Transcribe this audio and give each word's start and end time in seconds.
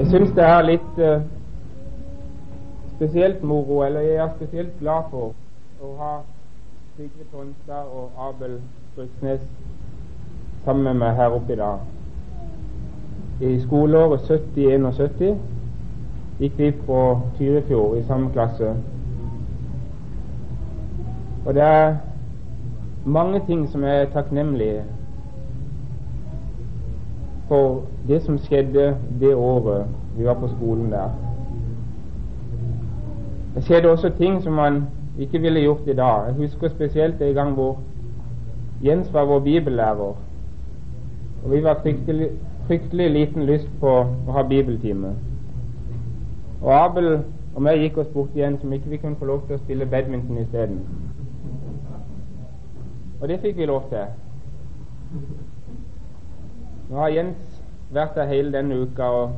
Jeg 0.00 0.08
syns 0.08 0.30
det 0.32 0.44
er 0.48 0.62
litt 0.64 1.00
uh, 1.04 1.20
spesielt 2.94 3.42
moro, 3.44 3.82
eller 3.84 4.00
jeg 4.00 4.14
er 4.16 4.28
spesielt 4.36 4.78
glad 4.78 5.10
for 5.10 5.34
å 5.84 5.90
ha 5.98 6.12
Sigrid 6.94 7.26
Tonstad 7.28 7.90
og 7.92 8.14
Abel 8.16 8.54
Bruksnes 8.94 9.42
sammen 10.64 10.86
med 10.88 11.02
meg 11.02 11.20
her 11.20 11.36
oppe 11.36 11.52
i 11.52 11.58
dag. 11.60 11.82
I 13.44 13.50
skoleåret 13.66 14.24
70-71 14.24 15.36
gikk 16.40 16.56
vi 16.62 16.70
på 16.86 17.02
Tyrifjord 17.36 17.98
i 18.00 18.06
samme 18.08 18.32
klasse. 18.32 18.72
Og 21.44 21.52
det 21.60 21.66
er 21.68 21.98
mange 23.04 23.44
ting 23.50 23.68
som 23.68 23.84
er 23.84 24.08
takknemlige 24.16 24.80
for 27.50 27.82
det 28.08 28.22
som 28.22 28.38
skjedde 28.38 28.96
det 29.20 29.34
året 29.34 29.86
vi 30.16 30.24
var 30.24 30.36
på 30.38 30.48
skolen 30.48 30.92
der. 30.92 31.10
Det 33.54 33.64
skjedde 33.64 33.90
også 33.90 34.12
ting 34.18 34.42
som 34.42 34.52
man 34.52 34.82
ikke 35.18 35.40
ville 35.40 35.60
gjort 35.60 35.86
i 35.86 35.96
dag. 35.98 36.26
Jeg 36.26 36.34
husker 36.34 36.68
spesielt 36.68 37.22
en 37.22 37.34
gang 37.34 37.54
hvor 37.54 37.78
Jens 38.84 39.12
var 39.12 39.24
vår 39.24 39.38
bibellærer. 39.38 40.14
Og 41.44 41.50
vi 41.50 41.62
var 41.62 41.80
fryktelig, 41.82 42.30
fryktelig 42.66 43.10
liten 43.10 43.42
lyst 43.42 43.68
på 43.80 43.88
å 43.88 44.32
ha 44.32 44.42
bibeltime. 44.42 45.10
Og 46.62 46.84
Abel 46.84 47.12
og 47.54 47.62
meg 47.62 47.82
gikk 47.82 47.98
oss 47.98 48.14
bort 48.14 48.36
igjen 48.36 48.60
som 48.60 48.72
ikke 48.72 48.94
vi 48.94 49.02
kunne 49.02 49.18
få 49.18 49.24
lov 49.24 49.42
til 49.46 49.58
å 49.58 49.62
spille 49.64 49.90
badminton 49.90 50.38
isteden. 50.38 50.84
Og 53.20 53.28
det 53.28 53.40
fikk 53.42 53.58
vi 53.58 53.66
lov 53.66 53.90
til. 53.90 54.06
Nå 56.90 56.96
har 56.96 57.08
Jens 57.14 57.60
vært 57.94 58.16
der 58.18 58.26
hele 58.26 58.50
denne 58.50 58.80
uka, 58.82 59.02
og 59.02 59.30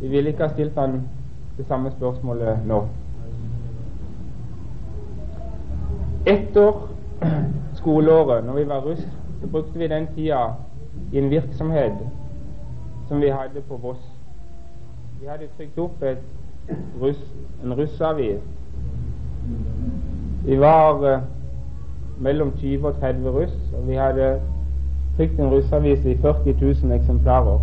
vi 0.00 0.08
ville 0.08 0.30
ikke 0.30 0.46
ha 0.46 0.52
stilt 0.52 0.76
han 0.78 1.00
det 1.56 1.64
samme 1.66 1.90
spørsmålet 1.90 2.62
nå. 2.66 2.84
Etter 6.30 6.78
skoleåret, 7.80 8.44
når 8.46 8.60
vi 8.60 8.68
var 8.68 8.86
russ, 8.86 9.02
så 9.40 9.50
brukte 9.50 9.78
vi 9.78 9.88
den 9.90 10.06
tida 10.14 10.44
i 11.12 11.18
en 11.18 11.30
virksomhet 11.30 11.98
som 13.08 13.20
vi 13.20 13.28
hadde 13.34 13.64
på 13.68 13.76
Voss. 13.76 14.06
Vi 15.20 15.26
hadde 15.26 15.50
trykt 15.56 15.78
opp 15.78 16.04
russ, 17.02 17.26
en 17.64 17.74
russavis. 17.74 18.40
Vi 20.44 20.60
var 20.60 21.02
uh, 21.02 21.20
mellom 22.20 22.52
20 22.56 22.86
og 22.86 23.00
30 23.00 23.30
russ, 23.30 23.58
og 23.74 23.88
vi 23.88 23.98
hadde 23.98 24.40
trykt 25.20 25.40
en 25.40 25.50
russavis 25.52 26.04
i 26.04 26.16
40 26.16 26.54
000 26.60 26.92
eksemplarer 26.92 27.58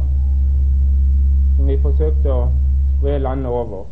som 1.55 1.67
vi 1.67 1.77
forsøkte 1.81 2.29
å 2.29 2.41
spre 2.97 3.15
landet 3.17 3.49
over. 3.49 3.87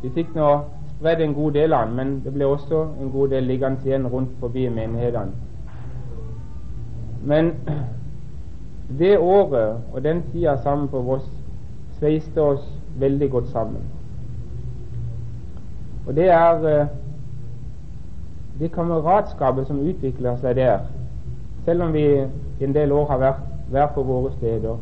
Vi 0.00 0.08
fikk 0.14 0.30
nå 0.32 0.46
spredd 0.94 1.20
en 1.20 1.34
god 1.36 1.58
del 1.58 1.74
av 1.76 1.90
den, 1.90 1.98
men 1.98 2.14
det 2.24 2.32
ble 2.32 2.46
også 2.48 2.78
en 3.02 3.10
god 3.12 3.34
del 3.34 3.44
liggende 3.44 3.84
igjen 3.84 4.08
rundt 4.08 4.30
forbi 4.40 4.62
menighetene. 4.72 5.36
Men 7.20 7.50
det 8.98 9.18
året 9.18 9.92
og 9.92 10.00
den 10.04 10.22
tida 10.32 10.54
sammen 10.62 10.88
på 10.88 11.02
Voss 11.04 11.26
sveiste 11.98 12.40
oss 12.40 12.64
veldig 12.96 13.28
godt 13.30 13.50
sammen. 13.52 13.84
Og 16.06 16.16
det 16.16 16.30
er 16.32 16.64
eh, 16.64 16.96
det 18.60 18.72
kameratskapet 18.72 19.68
som 19.68 19.84
utvikler 19.84 20.40
seg 20.40 20.56
der, 20.56 20.80
selv 21.64 21.82
om 21.82 21.92
vi 21.92 22.04
i 22.60 22.64
en 22.64 22.74
del 22.74 22.92
år 22.92 23.06
har 23.06 23.18
vært 23.18 23.42
hver 23.70 23.86
på 23.94 24.02
våre 24.02 24.32
steder, 24.32 24.76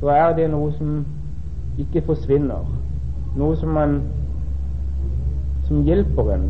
så 0.00 0.08
er 0.08 0.36
det 0.36 0.50
noe 0.50 0.72
som 0.72 1.04
ikke 1.78 2.02
forsvinner. 2.06 2.64
Noe 3.36 3.56
som 3.56 3.74
man 3.76 4.00
som 5.68 5.84
hjelper 5.86 6.32
en 6.34 6.48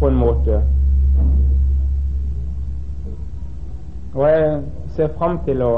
på 0.00 0.08
en 0.08 0.16
måte. 0.16 0.62
Og 4.14 4.26
jeg 4.28 4.62
ser 4.96 5.12
fram 5.18 5.38
til 5.44 5.62
å 5.62 5.72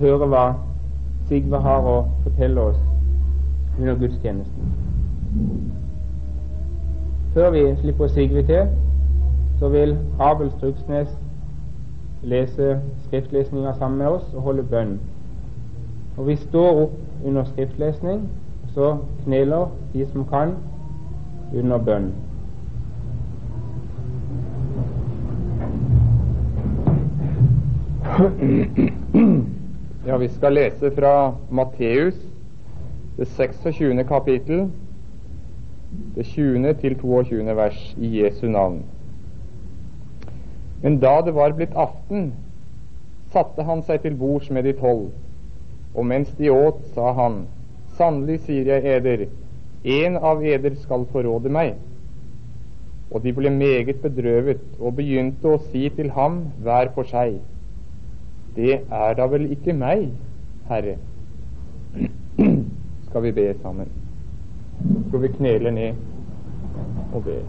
høre 0.00 0.26
hva 0.26 0.44
Sigve 1.28 1.56
har 1.56 1.86
å 1.88 1.98
fortelle 2.24 2.60
oss 2.60 2.80
under 3.78 3.94
gudstjenesten. 4.00 4.72
Før 7.34 7.50
vi 7.50 7.62
slipper 7.80 8.10
Sigve 8.12 8.42
til, 8.46 8.68
så 9.58 9.68
vil 9.68 9.96
Abel 10.20 10.50
Struksnes 10.56 11.08
lese 12.24 12.80
skriftlesninga 13.06 13.74
sammen 13.78 13.98
med 13.98 14.06
oss 14.06 14.34
og 14.34 14.42
holde 14.42 14.62
bønn. 14.62 14.98
Og 16.16 16.26
vi 16.26 16.36
står 16.36 16.82
opp 16.84 17.24
under 17.24 17.44
skriftlesning, 17.44 18.28
og 18.62 18.70
så 18.74 18.96
kneler 19.24 19.66
de 19.92 20.06
som 20.12 20.24
kan, 20.28 20.54
under 21.54 21.78
bønn. 21.78 22.12
Ja, 30.06 30.16
vi 30.16 30.28
skal 30.28 30.52
lese 30.52 30.90
fra 30.94 31.34
Matteus, 31.50 32.14
det 33.16 33.28
26. 33.28 34.04
kapittel, 34.04 34.70
det 36.14 36.26
20. 36.26 36.74
til 36.74 36.98
22. 36.98 37.56
vers 37.56 37.96
i 37.98 38.22
Jesu 38.22 38.46
navn. 38.46 38.82
Men 40.84 40.98
da 41.00 41.22
det 41.24 41.32
var 41.32 41.54
blitt 41.56 41.72
aften, 41.80 42.34
satte 43.32 43.64
han 43.64 43.80
seg 43.86 44.02
til 44.02 44.18
bords 44.20 44.50
med 44.52 44.66
de 44.68 44.74
tolv, 44.76 45.06
og 45.96 46.04
mens 46.10 46.34
de 46.36 46.50
åt, 46.52 46.82
sa 46.92 47.14
han, 47.16 47.46
Sannelig 47.94 48.40
sier 48.44 48.68
jeg 48.68 48.96
eder, 48.98 49.20
en 49.84 50.16
av 50.18 50.42
eder 50.44 50.74
skal 50.82 51.06
forråde 51.12 51.48
meg. 51.56 51.76
Og 53.14 53.22
de 53.24 53.32
ble 53.32 53.52
meget 53.54 54.02
bedrøvet 54.02 54.60
og 54.80 54.96
begynte 54.98 55.54
å 55.54 55.60
si 55.70 55.86
til 55.94 56.10
ham 56.16 56.40
hver 56.66 56.92
for 56.96 57.08
seg, 57.08 57.38
Det 58.54 58.82
er 58.90 59.14
da 59.18 59.26
vel 59.26 59.48
ikke 59.50 59.72
meg, 59.74 60.10
Herre? 60.68 60.98
Skal 63.08 63.22
vi 63.22 63.32
be 63.32 63.48
sammen? 63.62 63.88
Skal 65.08 65.22
vi 65.22 65.32
knele 65.38 65.70
ned 65.70 65.94
og 67.14 67.24
be? 67.24 67.40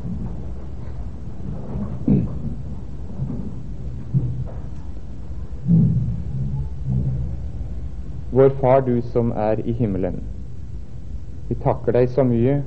Vår 8.29 8.49
Far, 8.49 8.81
du 8.81 9.01
som 9.01 9.31
er 9.31 9.59
i 9.65 9.71
himmelen. 9.71 10.23
Vi 11.47 11.55
takker 11.55 11.93
deg 11.93 12.09
så 12.09 12.23
mye 12.25 12.63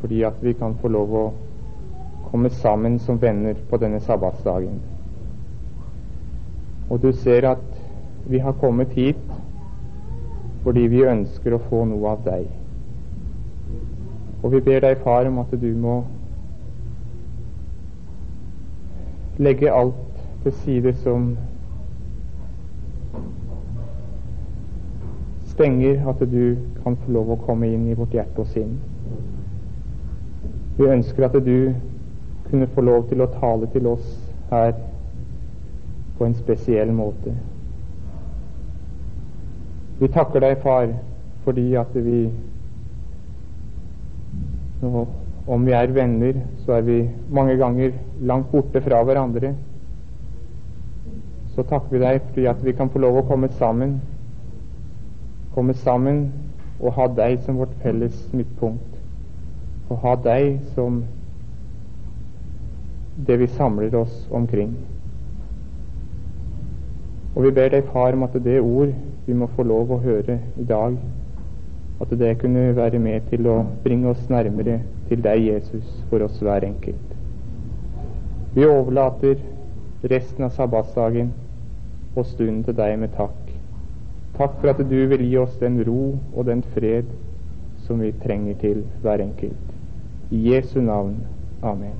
fordi 0.00 0.22
at 0.24 0.36
vi 0.44 0.52
kan 0.56 0.74
få 0.80 0.88
lov 0.88 1.14
å 1.16 1.24
komme 2.30 2.50
sammen 2.50 2.98
som 2.98 3.20
venner 3.20 3.56
på 3.68 3.76
denne 3.80 4.00
sabbatsdagen. 4.00 4.78
Og 6.88 7.02
du 7.02 7.12
ser 7.12 7.48
at 7.48 7.64
vi 8.24 8.38
har 8.38 8.56
kommet 8.60 8.92
hit 8.96 9.24
fordi 10.64 10.86
vi 10.92 11.04
ønsker 11.08 11.56
å 11.56 11.62
få 11.68 11.84
noe 11.88 12.12
av 12.12 12.24
deg. 12.24 12.48
Og 14.42 14.52
vi 14.52 14.60
ber 14.64 14.84
deg, 14.84 15.00
Far, 15.04 15.28
om 15.28 15.40
at 15.40 15.52
du 15.52 15.70
må 15.76 16.02
legge 19.40 19.72
alt 19.72 20.20
til 20.42 20.52
side 20.64 20.92
som 21.00 21.32
stenger 25.60 26.08
at 26.08 26.20
du 26.30 26.56
kan 26.82 26.96
få 26.96 27.12
lov 27.12 27.34
å 27.34 27.42
komme 27.44 27.68
inn 27.68 27.84
i 27.90 27.94
vårt 27.94 28.14
hjerte 28.16 28.40
og 28.40 28.48
sinn. 28.48 28.78
Vi 30.78 30.86
ønsker 30.88 31.26
at 31.26 31.36
du 31.44 31.74
kunne 32.48 32.68
få 32.72 32.80
lov 32.80 33.10
til 33.10 33.20
å 33.20 33.28
tale 33.34 33.68
til 33.74 33.90
oss 33.90 34.06
her 34.48 34.72
på 36.16 36.24
en 36.24 36.36
spesiell 36.38 36.94
måte. 36.96 37.34
Vi 40.00 40.08
takker 40.08 40.40
deg, 40.40 40.62
Far, 40.64 40.94
fordi 41.44 41.74
at 41.76 41.92
vi 41.94 42.30
nå, 44.80 45.08
Om 45.50 45.64
vi 45.66 45.72
er 45.74 45.90
venner, 45.90 46.36
så 46.62 46.76
er 46.76 46.82
vi 46.86 46.96
mange 47.32 47.56
ganger 47.58 47.92
langt 48.22 48.52
borte 48.52 48.80
fra 48.84 49.00
hverandre. 49.02 49.54
Så 51.56 51.64
takker 51.66 51.96
vi 51.96 52.02
deg 52.04 52.20
fordi 52.28 52.44
at 52.46 52.60
vi 52.64 52.74
kan 52.76 52.92
få 52.92 53.00
lov 53.02 53.18
å 53.18 53.24
komme 53.26 53.48
sammen 53.58 53.96
komme 55.54 55.74
sammen 55.74 56.28
og 56.80 56.94
ha 56.96 57.06
deg 57.16 57.40
som 57.44 57.58
vårt 57.60 57.74
felles 57.82 58.16
midtpunkt. 58.32 58.98
Og 59.90 59.98
ha 60.04 60.14
deg 60.24 60.60
som 60.74 61.02
det 63.26 63.38
vi 63.40 63.46
samler 63.46 63.94
oss 63.98 64.26
omkring. 64.30 64.74
Og 67.34 67.44
vi 67.46 67.50
ber 67.54 67.70
deg, 67.72 67.86
Far, 67.92 68.14
om 68.14 68.22
at 68.26 68.34
det 68.44 68.60
ord 68.60 68.94
vi 69.26 69.36
må 69.36 69.48
få 69.56 69.66
lov 69.66 69.92
å 69.92 70.00
høre 70.02 70.38
i 70.58 70.66
dag, 70.66 70.96
at 72.00 72.14
det 72.18 72.38
kunne 72.40 72.70
være 72.76 72.98
med 72.98 73.28
til 73.30 73.46
å 73.50 73.60
bringe 73.84 74.10
oss 74.10 74.22
nærmere 74.32 74.80
til 75.08 75.22
deg, 75.22 75.44
Jesus, 75.50 75.86
for 76.08 76.24
oss 76.24 76.40
hver 76.42 76.64
enkelt. 76.66 77.16
Vi 78.54 78.66
overlater 78.66 79.36
resten 80.10 80.46
av 80.46 80.56
sabbatsdagen 80.56 81.30
og 82.16 82.26
stunden 82.26 82.64
til 82.66 82.74
deg 82.74 82.98
med 82.98 83.14
takk. 83.14 83.39
Takk 84.40 84.54
for 84.60 84.70
at 84.72 84.78
du 84.78 85.00
vil 85.06 85.20
gi 85.20 85.36
oss 85.36 85.56
den 85.60 85.82
ro 85.84 86.14
og 86.32 86.46
den 86.48 86.62
fred 86.72 87.04
som 87.84 88.00
vi 88.00 88.08
trenger 88.22 88.54
til 88.62 88.78
hver 89.02 89.20
enkelt. 89.20 89.74
I 90.30 90.54
Jesu 90.54 90.80
navn. 90.80 91.18
Amen. 91.62 91.92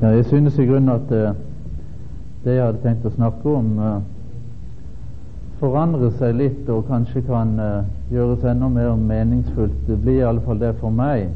Ja, 0.00 0.06
jeg 0.06 0.24
synes 0.24 0.58
i 0.58 0.66
grunnen 0.66 0.88
at 0.88 1.12
uh, 1.12 1.36
det 2.44 2.54
jeg 2.54 2.64
hadde 2.64 2.80
tenkt 2.80 3.04
å 3.04 3.12
snakke 3.12 3.58
om, 3.60 3.74
uh, 5.58 5.60
forandrer 5.60 6.12
seg 6.18 6.36
litt 6.38 6.68
og 6.70 6.86
kanskje 6.88 7.22
kan 7.26 7.58
uh, 7.58 7.84
gjøres 8.12 8.44
enda 8.46 8.68
mer 8.68 8.96
meningsfullt. 8.96 9.86
Det 9.86 9.98
blir 10.02 10.22
iallfall 10.22 10.58
det 10.58 10.74
for 10.80 10.94
meg 10.94 11.28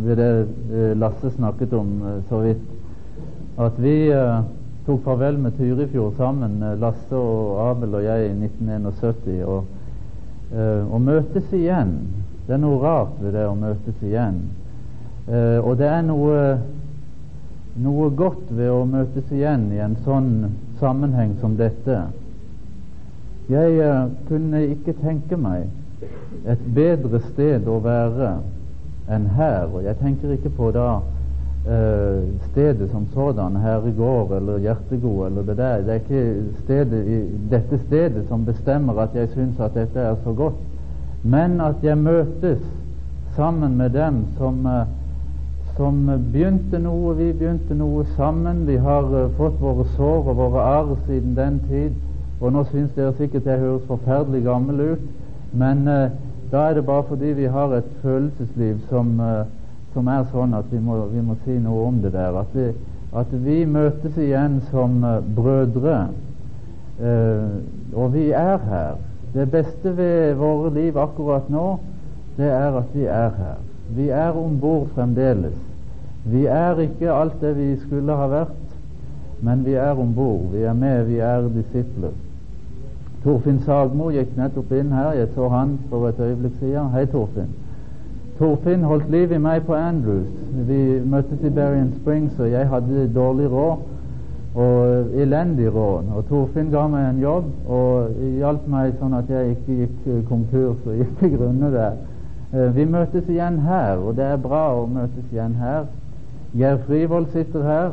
ved 0.00 0.16
det 0.16 0.94
Lasse 0.96 1.28
snakket 1.34 1.74
om 1.76 1.88
så 2.30 2.38
vidt. 2.40 2.62
At 3.60 3.76
vi 3.76 4.08
tok 4.86 5.02
farvel 5.04 5.36
med 5.36 5.58
Tyrifjord 5.58 6.14
sammen, 6.16 6.54
Lasse 6.80 7.18
og 7.18 7.58
Abel 7.66 7.98
og 7.98 8.06
jeg, 8.06 8.30
i 8.30 8.46
1971. 8.46 9.44
Og, 9.44 9.66
og 10.88 11.04
møtes 11.04 11.52
igjen. 11.52 11.92
Det 12.46 12.56
er 12.56 12.62
noe 12.62 12.80
rart 12.80 13.20
ved 13.20 13.36
det 13.36 13.44
å 13.44 13.52
møtes 13.60 14.00
igjen. 14.00 14.40
og 15.28 15.76
det 15.76 15.90
er 15.90 16.00
noe 16.08 16.40
noe 17.78 18.08
godt 18.16 18.50
ved 18.50 18.70
å 18.72 18.82
møtes 18.88 19.30
igjen 19.32 19.68
i 19.74 19.78
en 19.82 19.94
sånn 20.04 20.32
sammenheng 20.80 21.36
som 21.42 21.54
dette. 21.58 22.00
Jeg 23.50 23.78
uh, 23.82 24.10
kunne 24.28 24.66
ikke 24.66 24.94
tenke 25.02 25.36
meg 25.36 25.66
et 26.48 26.60
bedre 26.74 27.18
sted 27.32 27.66
å 27.66 27.80
være 27.82 28.36
enn 29.10 29.26
her. 29.34 29.64
Og 29.74 29.82
jeg 29.82 29.98
tenker 29.98 30.36
ikke 30.36 30.52
på 30.54 30.68
da 30.76 31.00
uh, 31.00 32.20
stedet 32.52 32.90
som 32.92 33.08
sådan, 33.14 33.58
Herregård 33.58 34.36
eller 34.38 34.62
Hjertegod 34.62 35.24
eller 35.26 35.48
det 35.48 35.56
der. 35.58 35.82
Det 35.82 35.96
er 35.96 36.04
ikke 36.04 36.60
stedet, 36.60 37.00
i, 37.06 37.18
dette 37.50 37.80
stedet 37.88 38.22
som 38.28 38.46
bestemmer 38.46 39.02
at 39.02 39.18
jeg 39.18 39.32
syns 39.34 39.58
at 39.58 39.74
dette 39.74 39.98
er 39.98 40.14
så 40.22 40.32
godt, 40.32 40.62
men 41.22 41.58
at 41.60 41.82
jeg 41.82 41.98
møtes 41.98 42.62
sammen 43.34 43.76
med 43.76 43.90
dem 43.98 44.24
som 44.38 44.62
uh, 44.66 44.86
som 45.80 45.96
begynte 46.32 46.76
noe. 46.82 47.14
Vi 47.16 47.30
begynte 47.32 47.74
noe 47.74 48.04
sammen. 48.16 48.66
Vi 48.68 48.76
har 48.76 49.06
fått 49.38 49.58
våre 49.62 49.86
sår 49.96 50.28
og 50.28 50.36
våre 50.36 50.64
arr 50.66 50.94
siden 51.06 51.34
den 51.38 51.60
tid. 51.70 51.98
Og 52.40 52.52
nå 52.52 52.64
syns 52.70 52.92
dere 52.96 53.12
sikkert 53.18 53.46
jeg 53.46 53.60
høres 53.60 53.88
forferdelig 53.88 54.42
gammel 54.46 54.80
ut, 54.94 55.02
men 55.52 55.82
uh, 55.88 56.12
da 56.52 56.68
er 56.68 56.78
det 56.78 56.86
bare 56.86 57.04
fordi 57.08 57.34
vi 57.36 57.48
har 57.52 57.74
et 57.76 57.90
følelsesliv 58.02 58.78
som, 58.88 59.12
uh, 59.20 59.44
som 59.92 60.08
er 60.08 60.24
sånn 60.32 60.56
at 60.56 60.70
vi 60.72 60.80
må, 60.80 60.96
vi 61.12 61.20
må, 61.24 61.36
si 61.44 61.58
noe 61.60 61.84
om 61.90 62.00
det 62.00 62.14
der. 62.16 62.38
At 62.40 62.54
vi, 62.56 62.70
at 63.12 63.34
vi 63.44 63.58
møtes 63.66 64.16
igjen 64.16 64.60
som 64.70 65.02
brødre. 65.36 66.00
og 67.94 68.12
vi 68.12 68.30
er 68.30 68.58
her. 68.68 68.98
Det 69.34 69.50
beste 69.50 69.96
ved 69.96 70.34
våre 70.34 70.70
liv 70.74 70.96
akkurat 70.98 71.48
nå, 71.50 71.78
det 72.36 72.50
er 72.50 72.76
at 72.76 72.94
vi 72.94 73.04
er 73.04 73.30
her. 73.38 73.58
Vi 73.96 74.08
er 74.08 74.36
om 74.36 74.60
bord 74.60 74.88
fremdeles. 74.94 75.56
Vi 76.24 76.46
er 76.46 76.78
ikke 76.78 77.12
alt 77.12 77.40
det 77.40 77.56
vi 77.56 77.76
skulle 77.80 78.16
ha 78.16 78.26
vært, 78.30 78.74
men 79.42 79.64
vi 79.64 79.74
er 79.74 79.98
om 79.98 80.14
bord. 80.14 80.50
Vi 80.52 80.62
er 80.62 80.76
med, 80.76 81.04
vi 81.08 81.18
er 81.18 81.48
disipler. 81.54 82.12
Torfinn 83.24 83.60
Sagmo 83.66 84.08
gikk 84.10 84.36
nettopp 84.36 84.70
inn 84.72 84.92
her. 84.96 85.12
Jeg 85.12 85.28
så 85.34 85.48
han 85.52 85.78
for 85.90 86.08
et 86.08 86.20
øyeblikk 86.20 86.56
siden. 86.58 86.88
Hei, 86.94 87.04
Torfinn. 87.06 87.50
Torfinn 88.38 88.86
holdt 88.88 89.10
liv 89.12 89.32
i 89.32 89.38
meg 89.38 89.66
på 89.66 89.74
Andrews. 89.76 90.30
Vi 90.68 90.80
møttes 91.04 91.42
i 91.44 91.50
Berrien 91.52 91.92
Springs, 92.00 92.38
og 92.38 92.50
jeg 92.50 92.68
hadde 92.68 93.10
dårlig 93.14 93.50
råd 93.52 93.82
og 94.54 95.10
elendig 95.14 95.68
råd. 95.74 96.08
Og 96.16 96.24
Torfinn 96.28 96.72
ga 96.72 96.86
meg 96.88 97.10
en 97.10 97.20
jobb 97.20 97.50
og 97.68 98.22
hjalp 98.40 98.64
meg 98.72 98.96
sånn 98.98 99.18
at 99.18 99.28
jeg 99.30 99.52
ikke 99.52 99.76
gikk 99.82 100.08
konkurs 100.30 100.80
og 100.86 100.96
gikk 101.02 101.12
til 101.20 101.36
grunne 101.36 101.70
der. 101.74 102.00
Eh, 102.52 102.70
vi 102.74 102.84
møtes 102.88 103.28
igjen 103.28 103.60
her, 103.62 104.00
og 104.00 104.16
det 104.16 104.24
er 104.26 104.40
bra 104.42 104.64
å 104.74 104.86
møtes 104.90 105.28
igjen 105.30 105.54
her. 105.60 105.84
Geir 106.56 106.80
Frivold 106.86 107.28
sitter 107.36 107.62
her. 107.62 107.92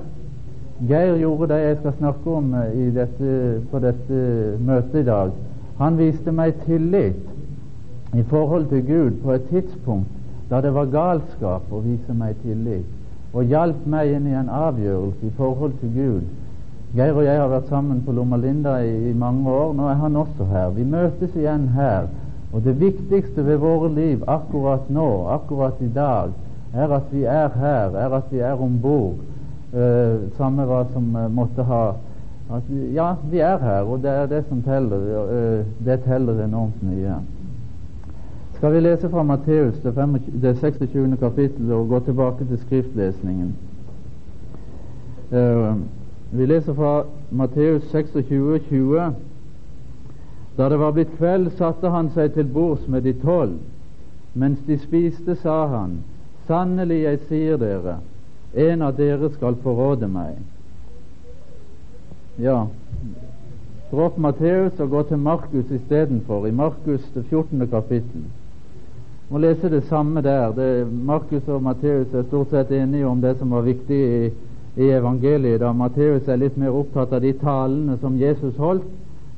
Geir 0.78 1.16
gjorde 1.18 1.48
det 1.50 1.58
jeg 1.64 1.78
skal 1.78 1.94
snakke 1.98 2.34
om 2.38 2.52
eh, 2.54 2.94
dette, 2.94 3.62
på 3.72 3.80
dette 3.82 4.18
møtet 4.62 5.00
i 5.02 5.08
dag. 5.08 5.32
Han 5.80 5.98
viste 5.98 6.32
meg 6.32 6.60
tillit 6.66 8.14
i 8.14 8.22
forhold 8.30 8.68
til 8.70 8.84
Gud 8.86 9.16
på 9.24 9.34
et 9.34 9.48
tidspunkt 9.50 10.14
da 10.52 10.62
det 10.62 10.70
var 10.76 10.92
galskap 10.94 11.72
å 11.74 11.82
vise 11.84 12.14
meg 12.16 12.38
tillit, 12.44 12.86
og 13.34 13.50
hjalp 13.50 13.88
meg 13.90 14.14
inn 14.16 14.30
i 14.30 14.36
en 14.38 14.52
avgjørelse 14.54 15.26
i 15.28 15.34
forhold 15.36 15.74
til 15.82 15.90
Gud. 15.96 16.28
Geir 16.96 17.18
og 17.18 17.26
jeg 17.26 17.42
har 17.42 17.50
vært 17.52 17.72
sammen 17.74 18.04
på 18.06 18.14
Lomma 18.16 18.38
Linda 18.40 18.78
i, 18.80 18.94
i 19.10 19.14
mange 19.18 19.50
år. 19.50 19.74
Nå 19.76 19.90
er 19.92 19.98
han 20.00 20.16
også 20.16 20.46
her. 20.48 20.70
Vi 20.78 20.86
møtes 20.88 21.34
igjen 21.36 21.68
her. 21.76 22.08
Og 22.54 22.64
det 22.64 22.78
viktigste 22.80 23.44
ved 23.46 23.58
våre 23.60 23.90
liv 23.92 24.24
akkurat 24.28 24.88
nå, 24.94 25.10
akkurat 25.36 25.82
i 25.84 25.90
dag, 25.94 26.32
er 26.74 26.94
at 26.96 27.10
vi 27.12 27.26
er 27.28 27.50
her, 27.60 27.98
er 27.98 28.16
at 28.22 28.32
vi 28.32 28.40
er 28.40 28.62
om 28.62 28.80
bord. 28.82 29.20
Uh, 29.74 30.32
samme 30.38 30.64
hva 30.64 30.86
som 30.94 31.16
uh, 31.16 31.26
måtte 31.28 31.64
ha 31.68 31.82
at, 32.56 32.70
Ja, 32.96 33.16
vi 33.32 33.42
er 33.44 33.58
her, 33.60 33.82
og 33.84 34.00
det 34.04 34.10
er 34.10 34.30
det 34.32 34.46
som 34.48 34.62
teller. 34.64 35.02
Uh, 35.28 35.66
det 35.86 36.00
teller 36.06 36.40
enormt 36.44 36.84
mye. 36.84 37.18
Skal 38.56 38.74
vi 38.74 38.80
lese 38.80 39.10
fra 39.10 39.24
Matteus, 39.24 39.76
det, 39.84 39.94
25, 39.94 40.42
det 40.42 40.58
26. 40.58 41.18
kapittel, 41.20 41.72
og 41.72 41.90
gå 41.90 42.00
tilbake 42.00 42.46
til 42.46 42.58
skriftlesningen? 42.58 43.56
vi 46.32 46.46
leser 46.46 46.74
fra 46.74 47.04
Matteus 47.32 47.84
26, 47.92 48.60
20. 48.70 49.14
Da 50.58 50.70
det 50.70 50.80
var 50.80 50.92
blitt 50.92 51.12
kveld, 51.18 51.52
satte 51.58 51.90
han 51.92 52.08
seg 52.16 52.32
til 52.34 52.48
bords 52.48 52.88
med 52.88 53.02
de 53.02 53.14
tolv. 53.14 53.60
Mens 54.34 54.60
de 54.68 54.78
spiste, 54.80 55.36
sa 55.36 55.66
han, 55.68 56.00
Sannelig, 56.48 57.02
jeg 57.04 57.20
sier 57.28 57.58
dere, 57.60 57.98
en 58.54 58.82
av 58.82 58.96
dere 58.96 59.30
skal 59.36 59.56
forråde 59.64 60.08
meg. 60.08 60.38
Ja, 62.38 62.68
dropp 63.92 64.18
Matteus 64.18 64.80
og 64.80 64.90
gå 64.90 65.04
til 65.10 65.18
Markus 65.18 65.72
istedenfor, 65.72 66.46
i 66.48 66.52
Markus 66.52 67.06
det 67.14 67.26
14. 67.30 67.68
kapittel. 67.68 68.28
Må 69.30 69.38
lese 69.38 69.70
det 69.70 69.84
samme 69.90 70.22
der. 70.22 70.52
Det, 70.56 70.88
Markus 71.06 71.48
og 71.48 71.64
Matteus 71.64 72.14
er 72.14 72.24
stort 72.24 72.50
sett 72.50 72.72
enige 72.72 73.08
om 73.08 73.22
det 73.22 73.36
som 73.38 73.52
var 73.52 73.62
viktig 73.62 73.98
i, 73.98 74.30
i 74.78 74.90
evangeliet. 74.90 75.60
da 75.60 75.74
Matteus 75.74 76.28
er 76.28 76.40
litt 76.40 76.58
mer 76.58 76.72
opptatt 76.72 77.14
av 77.14 77.22
de 77.22 77.34
talene 77.34 77.98
som 78.02 78.16
Jesus 78.18 78.56
holdt, 78.58 78.86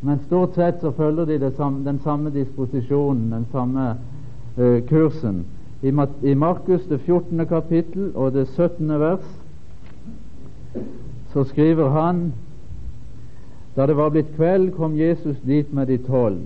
men 0.01 0.19
stort 0.27 0.55
sett 0.55 0.81
så 0.81 0.91
følger 0.91 1.25
de 1.25 1.51
samme, 1.57 1.83
den 1.85 1.99
samme 2.03 2.29
disposisjonen, 2.29 3.31
den 3.31 3.45
samme 3.51 3.95
uh, 4.57 4.79
kursen. 4.87 5.45
I, 5.81 5.91
Markus 6.35 6.81
det 6.89 6.99
14. 6.99 7.45
kapittel 7.47 8.11
og 8.15 8.33
det 8.33 8.47
17. 8.47 8.99
vers 8.99 9.25
så 11.33 11.43
skriver 11.43 11.89
han 11.89 12.33
da 13.75 13.85
det 13.85 13.95
var 13.97 14.09
blitt 14.09 14.35
kveld, 14.35 14.71
kom 14.75 14.97
Jesus 14.97 15.37
dit 15.45 15.73
med 15.73 15.87
de 15.87 15.97
tolv. 15.97 16.41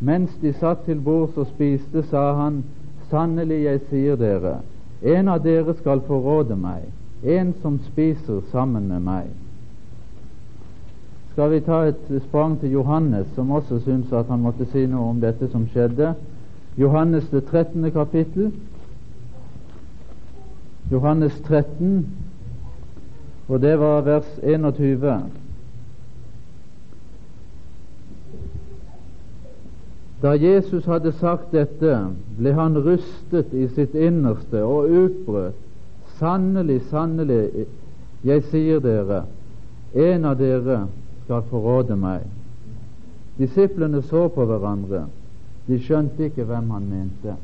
Mens 0.00 0.30
de 0.42 0.52
satt 0.52 0.84
til 0.84 1.00
bords 1.00 1.36
og 1.36 1.46
spiste, 1.46 2.02
sa 2.02 2.32
han, 2.38 2.62
sannelig, 3.10 3.62
jeg 3.64 3.80
sier 3.90 4.16
dere, 4.16 4.58
en 5.02 5.28
av 5.28 5.42
dere 5.42 5.74
skal 5.80 6.04
forråde 6.06 6.56
meg, 6.56 6.86
en 7.24 7.54
som 7.62 7.80
spiser 7.90 8.44
sammen 8.52 8.86
med 8.88 9.02
meg 9.02 9.32
skal 11.32 11.50
vi 11.50 11.60
ta 11.60 11.84
et 11.88 12.22
sprang 12.28 12.60
til 12.60 12.70
Johannes, 12.70 13.26
som 13.34 13.50
også 13.50 13.80
syntes 13.80 14.12
at 14.12 14.26
han 14.28 14.42
måtte 14.44 14.66
si 14.68 14.84
noe 14.86 15.14
om 15.14 15.20
dette 15.20 15.48
som 15.48 15.64
skjedde. 15.72 16.12
Johannes 16.76 17.28
det 17.30 17.44
13. 17.44 17.90
kapittel. 17.90 18.52
Johannes 20.92 21.40
13, 21.46 22.06
og 23.48 23.60
det 23.60 23.78
var 23.80 24.00
vers 24.00 24.38
21. 24.42 25.22
Da 30.22 30.32
Jesus 30.32 30.84
hadde 30.84 31.12
sagt 31.12 31.52
dette, 31.52 31.94
ble 32.38 32.52
han 32.54 32.76
rystet 32.78 33.54
i 33.56 33.66
sitt 33.72 33.94
innerste 33.94 34.60
og 34.64 34.90
utbrøt. 34.90 35.56
Sannelig, 36.20 36.82
sannelig, 36.90 37.66
jeg 38.24 38.44
sier 38.52 38.84
dere, 38.84 39.24
en 39.94 40.28
av 40.28 40.36
dere 40.38 40.84
skal 41.24 41.42
forråde 41.50 41.96
meg. 41.98 42.28
Disiplene 43.40 44.02
så 44.06 44.28
på 44.28 44.46
hverandre. 44.46 45.06
De 45.66 45.78
skjønte 45.78 46.26
ikke 46.26 46.44
hvem 46.44 46.70
han 46.70 46.88
mente. 46.90 47.36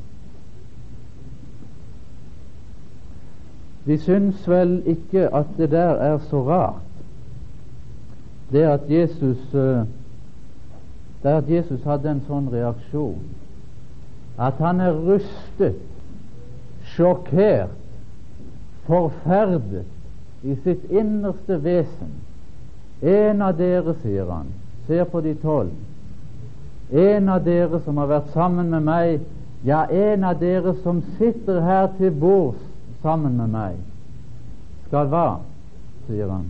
De 3.85 3.97
syns 3.97 4.43
vel 4.47 4.81
ikke 4.85 5.29
at 5.35 5.55
det 5.57 5.71
der 5.71 6.01
er 6.03 6.17
så 6.29 6.43
rart, 6.47 6.85
det 8.51 8.65
at 8.67 8.89
Jesus 8.89 9.53
uh, 9.53 9.85
det 11.23 11.29
at 11.29 11.49
Jesus 11.49 11.83
hadde 11.83 12.11
en 12.11 12.21
sånn 12.27 12.47
reaksjon. 12.51 13.19
At 14.39 14.59
han 14.63 14.79
er 14.79 14.95
rystet, 15.03 15.81
sjokkert, 16.95 17.75
forferdet 18.87 20.47
i 20.47 20.55
sitt 20.63 20.85
innerste 20.89 21.59
vesen. 21.63 22.15
En 23.03 23.43
av 23.43 23.57
dere, 23.59 23.93
sier 24.03 24.31
han, 24.31 24.47
ser 24.87 25.03
på 25.11 25.21
de 25.25 25.35
tolv. 25.43 25.75
En 26.91 27.29
av 27.29 27.43
dere 27.45 27.81
som 27.85 27.97
har 27.97 28.09
vært 28.09 28.33
sammen 28.33 28.69
med 28.73 28.83
meg, 28.83 29.19
ja, 29.63 29.83
en 29.85 30.23
av 30.23 30.39
dere 30.39 30.73
som 30.83 31.03
sitter 31.17 31.61
her 31.61 31.91
til 31.97 32.11
bords 32.11 32.61
sammen 33.03 33.37
med 33.37 33.53
meg, 33.53 33.77
skal 34.87 35.11
hva? 35.11 35.27
sier 36.07 36.29
han. 36.29 36.47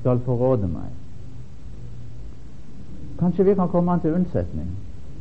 Skal 0.00 0.20
forråde 0.26 0.68
meg. 0.68 0.90
Kanskje 3.20 3.44
vi 3.44 3.54
kan 3.56 3.68
komme 3.68 3.94
han 3.94 4.00
til 4.00 4.16
unnsetning. 4.16 4.68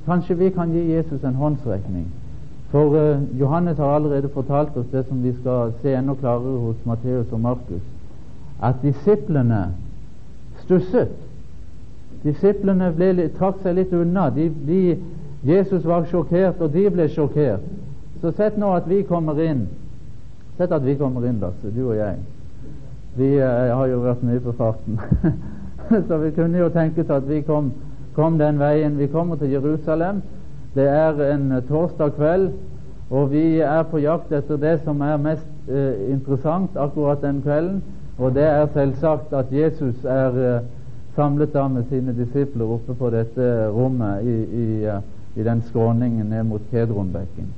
Kanskje 0.06 0.36
vi 0.40 0.50
kan 0.56 0.72
gi 0.72 0.84
Jesus 0.92 1.24
en 1.24 1.40
håndsrekning. 1.40 2.08
For 2.72 2.94
uh, 2.96 3.40
Johannes 3.40 3.78
har 3.78 3.96
allerede 3.96 4.30
fortalt 4.30 4.78
oss 4.78 4.92
det 4.92 5.06
som 5.08 5.24
vi 5.24 5.34
skal 5.40 5.74
se 5.82 5.96
enda 5.96 6.14
klarere 6.14 6.60
hos 6.60 6.86
Matteus 6.86 7.32
og 7.32 7.40
Markus, 7.40 7.82
at 8.62 8.76
disiplene 8.84 9.64
stusset. 10.64 11.16
Disiplene 12.24 12.92
ble, 12.96 13.30
trakk 13.38 13.62
seg 13.64 13.78
litt 13.78 13.94
unna. 13.96 14.30
De, 14.36 14.50
de, 14.68 14.98
Jesus 15.48 15.86
var 15.88 16.08
sjokkert, 16.10 16.60
og 16.62 16.74
de 16.74 16.88
ble 16.92 17.08
sjokkert. 17.12 17.64
Så 18.22 18.34
sett 18.36 18.58
nå 18.60 18.74
at 18.76 18.90
vi 18.90 19.04
kommer 19.08 19.40
inn. 19.40 19.68
Sett 20.58 20.74
at 20.76 20.84
vi 20.84 20.98
kommer 21.00 21.24
inn, 21.28 21.40
Lasse, 21.40 21.72
du 21.72 21.86
og 21.88 21.96
jeg. 21.96 22.18
Vi 23.16 23.30
uh, 23.40 23.72
har 23.72 23.86
jo 23.88 24.02
vært 24.04 24.26
mye 24.28 24.42
på 24.44 24.56
farten. 24.58 25.00
Så 26.08 26.18
vi 26.22 26.34
kunne 26.36 26.60
jo 26.60 26.68
tenke 26.70 27.02
oss 27.02 27.16
at 27.16 27.26
vi 27.26 27.40
kom 27.48 27.72
kom 28.20 28.38
den 28.38 28.60
veien. 28.60 28.98
Vi 28.98 29.08
kommer 29.08 29.36
til 29.36 29.52
Jerusalem. 29.52 30.22
Det 30.76 30.88
er 30.88 31.34
en 31.34 31.54
torsdag 31.68 32.12
kveld, 32.12 32.52
og 33.10 33.32
vi 33.32 33.60
er 33.60 33.84
på 33.84 33.98
jakt 33.98 34.32
etter 34.32 34.58
det 34.58 34.80
som 34.84 35.02
er 35.02 35.18
mest 35.18 35.48
eh, 35.70 36.12
interessant 36.12 36.76
akkurat 36.78 37.22
den 37.22 37.42
kvelden. 37.42 37.80
Og 38.18 38.36
det 38.36 38.44
er 38.44 38.68
selvsagt 38.74 39.34
at 39.34 39.46
Jesus 39.52 40.04
er 40.04 40.38
eh, 40.44 40.68
samlet 41.20 41.54
da 41.54 41.68
med 41.68 41.90
sine 41.90 42.14
disipler 42.16 42.70
oppe 42.78 42.96
på 42.96 43.10
dette 43.12 43.48
rommet 43.76 44.24
i, 44.24 44.36
i, 44.64 44.68
uh, 44.88 45.02
i 45.36 45.44
den 45.44 45.62
skråningen 45.68 46.30
ned 46.32 46.46
mot 46.48 46.64
Kedronbekken. 46.72 47.50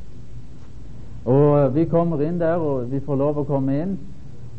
Og 1.30 1.76
vi 1.76 1.86
kommer 1.86 2.24
inn 2.26 2.40
der, 2.42 2.58
og 2.58 2.90
vi 2.90 3.00
får 3.06 3.20
lov 3.22 3.44
å 3.44 3.46
komme 3.46 3.76
inn. 3.84 3.94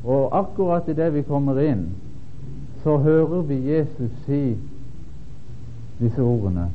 Og 0.07 0.31
akkurat 0.39 0.87
idet 0.91 1.11
vi 1.15 1.25
kommer 1.27 1.59
inn, 1.63 1.89
så 2.85 2.97
hører 3.03 3.43
vi 3.51 3.59
Jesus 3.67 4.15
si 4.27 4.43
disse 5.99 6.23
ordene 6.23 6.69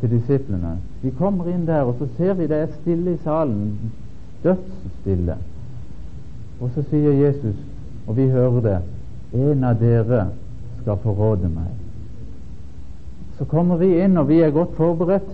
til 0.00 0.10
disiplene. 0.16 0.76
Vi 1.02 1.14
kommer 1.18 1.50
inn 1.50 1.66
der, 1.66 1.86
og 1.86 1.94
så 1.98 2.10
ser 2.16 2.34
vi 2.38 2.50
det 2.50 2.58
er 2.58 2.76
stille 2.80 3.14
i 3.14 3.22
salen. 3.22 3.92
Dødsstille. 4.42 5.38
Og 6.60 6.70
så 6.74 6.82
sier 6.90 7.14
Jesus, 7.22 7.58
og 8.06 8.16
vi 8.18 8.26
hører 8.30 8.62
det, 8.66 8.78
en 9.32 9.64
av 9.64 9.78
dere 9.78 10.24
skal 10.82 11.00
forråde 11.02 11.48
meg. 11.48 11.70
Så 13.38 13.46
kommer 13.48 13.80
vi 13.80 13.94
inn, 14.02 14.18
og 14.20 14.28
vi 14.28 14.40
er 14.42 14.52
godt 14.54 14.74
forberedt. 14.76 15.30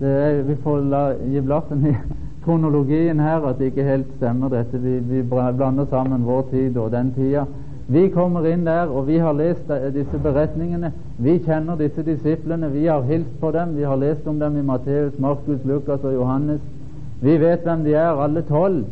Er, 0.00 0.42
vi 0.44 0.56
får 0.60 0.80
la, 0.90 1.02
gi 1.24 1.40
blaffen 1.40 1.86
i 1.88 1.94
kronologien 2.44 3.20
her 3.20 3.46
at 3.48 3.58
det 3.58 3.70
ikke 3.70 3.86
helt 3.86 4.10
stemmer 4.18 4.52
dette. 4.52 4.80
Vi, 4.82 4.98
vi 4.98 5.22
blander 5.22 5.86
sammen 5.90 6.26
vår 6.26 6.48
tid 6.50 6.76
og 6.76 6.90
den 6.92 7.14
tida. 7.16 7.46
Vi 7.88 8.08
kommer 8.10 8.46
inn 8.50 8.64
der, 8.66 8.90
og 8.90 9.06
vi 9.06 9.18
har 9.22 9.32
lest 9.38 9.68
disse 9.94 10.18
beretningene. 10.18 10.90
Vi 11.22 11.38
kjenner 11.38 11.78
disse 11.78 12.02
disiplene. 12.02 12.70
Vi 12.72 12.86
har 12.86 13.04
hilst 13.06 13.36
på 13.40 13.52
dem. 13.54 13.76
Vi 13.76 13.86
har 13.86 13.96
lest 13.96 14.26
om 14.26 14.40
dem 14.40 14.56
i 14.58 14.62
Matteus, 14.62 15.18
Markus, 15.18 15.62
Lukas 15.64 16.02
og 16.02 16.14
Johannes. 16.14 16.60
Vi 17.22 17.36
vet 17.40 17.62
hvem 17.62 17.84
de 17.84 17.94
er, 17.94 18.18
alle 18.24 18.42
tolv. 18.42 18.84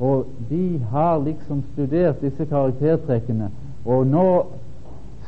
Og 0.00 0.26
de 0.50 0.80
har 0.92 1.18
liksom 1.24 1.64
studert 1.72 2.22
disse 2.22 2.46
karaktertrekkene. 2.46 3.50
Og 3.84 4.06
nå 4.06 4.28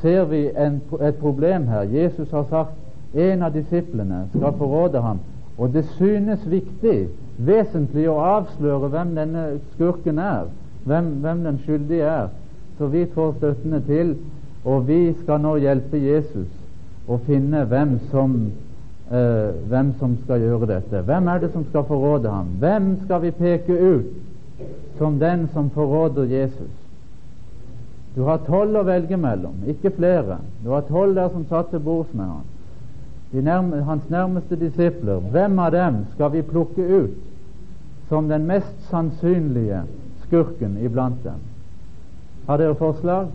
ser 0.03 0.25
vi 0.25 0.51
en, 0.57 0.81
et 1.01 1.17
problem 1.17 1.67
her. 1.69 1.83
Jesus 1.83 2.31
har 2.31 2.45
sagt 2.51 2.71
en 3.15 3.43
av 3.43 3.53
disiplene 3.53 4.27
skal 4.37 4.55
forråde 4.59 5.01
ham. 5.01 5.21
Og 5.59 5.73
det 5.73 5.85
synes 5.97 6.45
viktig, 6.47 7.09
vesentlig, 7.39 8.07
å 8.11 8.21
avsløre 8.23 8.91
hvem 8.93 9.15
denne 9.17 9.47
skurken 9.75 10.21
er, 10.23 10.47
hvem, 10.87 11.11
hvem 11.25 11.43
den 11.47 11.59
skyldige 11.65 12.07
er. 12.07 12.29
Så 12.79 12.87
vi 12.93 13.07
får 13.15 13.35
støttende 13.41 13.81
til, 13.87 14.15
og 14.65 14.87
vi 14.87 15.01
skal 15.23 15.43
nå 15.43 15.57
hjelpe 15.59 15.99
Jesus 15.99 16.49
å 17.09 17.19
finne 17.27 17.65
hvem 17.67 17.97
som, 18.13 18.37
eh, 19.11 19.51
hvem 19.71 19.95
som 19.99 20.17
skal 20.25 20.45
gjøre 20.45 20.69
dette. 20.71 21.03
Hvem 21.03 21.29
er 21.29 21.39
det 21.39 21.53
som 21.53 21.65
skal 21.71 21.85
forråde 21.89 22.31
ham? 22.31 22.55
Hvem 22.61 22.97
skal 23.05 23.23
vi 23.23 23.31
peke 23.31 23.73
ut 23.73 24.07
som 24.99 25.19
den 25.19 25.49
som 25.53 25.71
forråder 25.71 26.25
Jesus? 26.25 26.78
Du 28.19 28.25
har 28.27 28.41
tolv 28.43 28.75
å 28.75 28.81
velge 28.83 29.15
mellom, 29.15 29.61
ikke 29.71 29.93
flere. 29.95 30.41
Du 30.65 30.73
har 30.73 30.81
tolv 30.89 31.15
der 31.15 31.29
som 31.31 31.45
satt 31.47 31.69
til 31.71 31.79
bords 31.85 32.11
med 32.19 32.27
ham. 32.27 32.47
Nærme, 33.31 33.83
hans 33.87 34.09
nærmeste 34.11 34.57
disipler. 34.59 35.21
Hvem 35.31 35.59
av 35.63 35.71
dem 35.71 36.01
skal 36.17 36.33
vi 36.33 36.43
plukke 36.43 36.83
ut 36.83 38.09
som 38.09 38.27
den 38.27 38.49
mest 38.49 38.89
sannsynlige 38.91 39.85
skurken 40.25 40.75
iblant 40.83 41.21
dem? 41.23 41.45
Har 42.49 42.59
dere 42.59 42.75
forslag? 42.81 43.29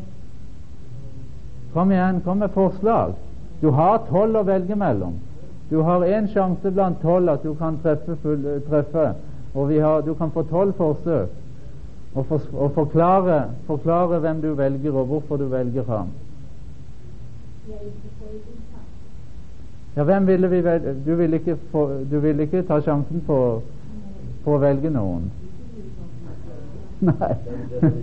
Kom 1.71 1.93
igjen, 1.95 2.19
kom 2.25 2.43
med 2.43 2.51
forslag. 2.51 3.13
Du 3.61 3.69
har 3.71 4.03
tolv 4.09 4.41
å 4.41 4.43
velge 4.49 4.75
mellom. 4.75 5.15
Du 5.69 5.79
har 5.87 6.03
én 6.03 6.27
sjanse 6.33 6.73
blant 6.75 6.99
tolv 6.99 7.31
at 7.31 7.47
du 7.47 7.53
kan 7.55 7.79
treffe, 7.85 8.19
full, 8.25 8.43
treffe 8.67 9.13
og 9.53 9.71
har, 9.71 10.03
du 10.03 10.11
kan 10.19 10.35
få 10.35 10.43
tolv 10.51 10.75
forsøk 10.75 11.39
og, 12.15 12.25
for, 12.25 12.41
og 12.53 12.71
forklare, 12.71 13.45
forklare, 13.67 14.19
hvem 14.19 14.41
du 14.41 14.53
velger, 14.53 14.91
og 14.91 15.05
hvorfor 15.05 15.37
du 15.37 15.47
velger 15.47 15.83
ham. 15.83 16.07
Ja, 19.95 20.03
hvem 20.03 20.27
ville 20.27 20.49
vi 20.49 20.63
velge? 20.63 20.95
Du 21.05 21.15
ville 21.15 21.39
ikke, 21.39 21.57
vil 22.21 22.39
ikke 22.39 22.63
ta 22.67 22.79
sjansen 22.81 23.23
på, 23.27 23.39
på 24.43 24.55
å 24.55 24.61
velge 24.61 24.89
noen? 24.93 25.31
Nei. 27.09 27.33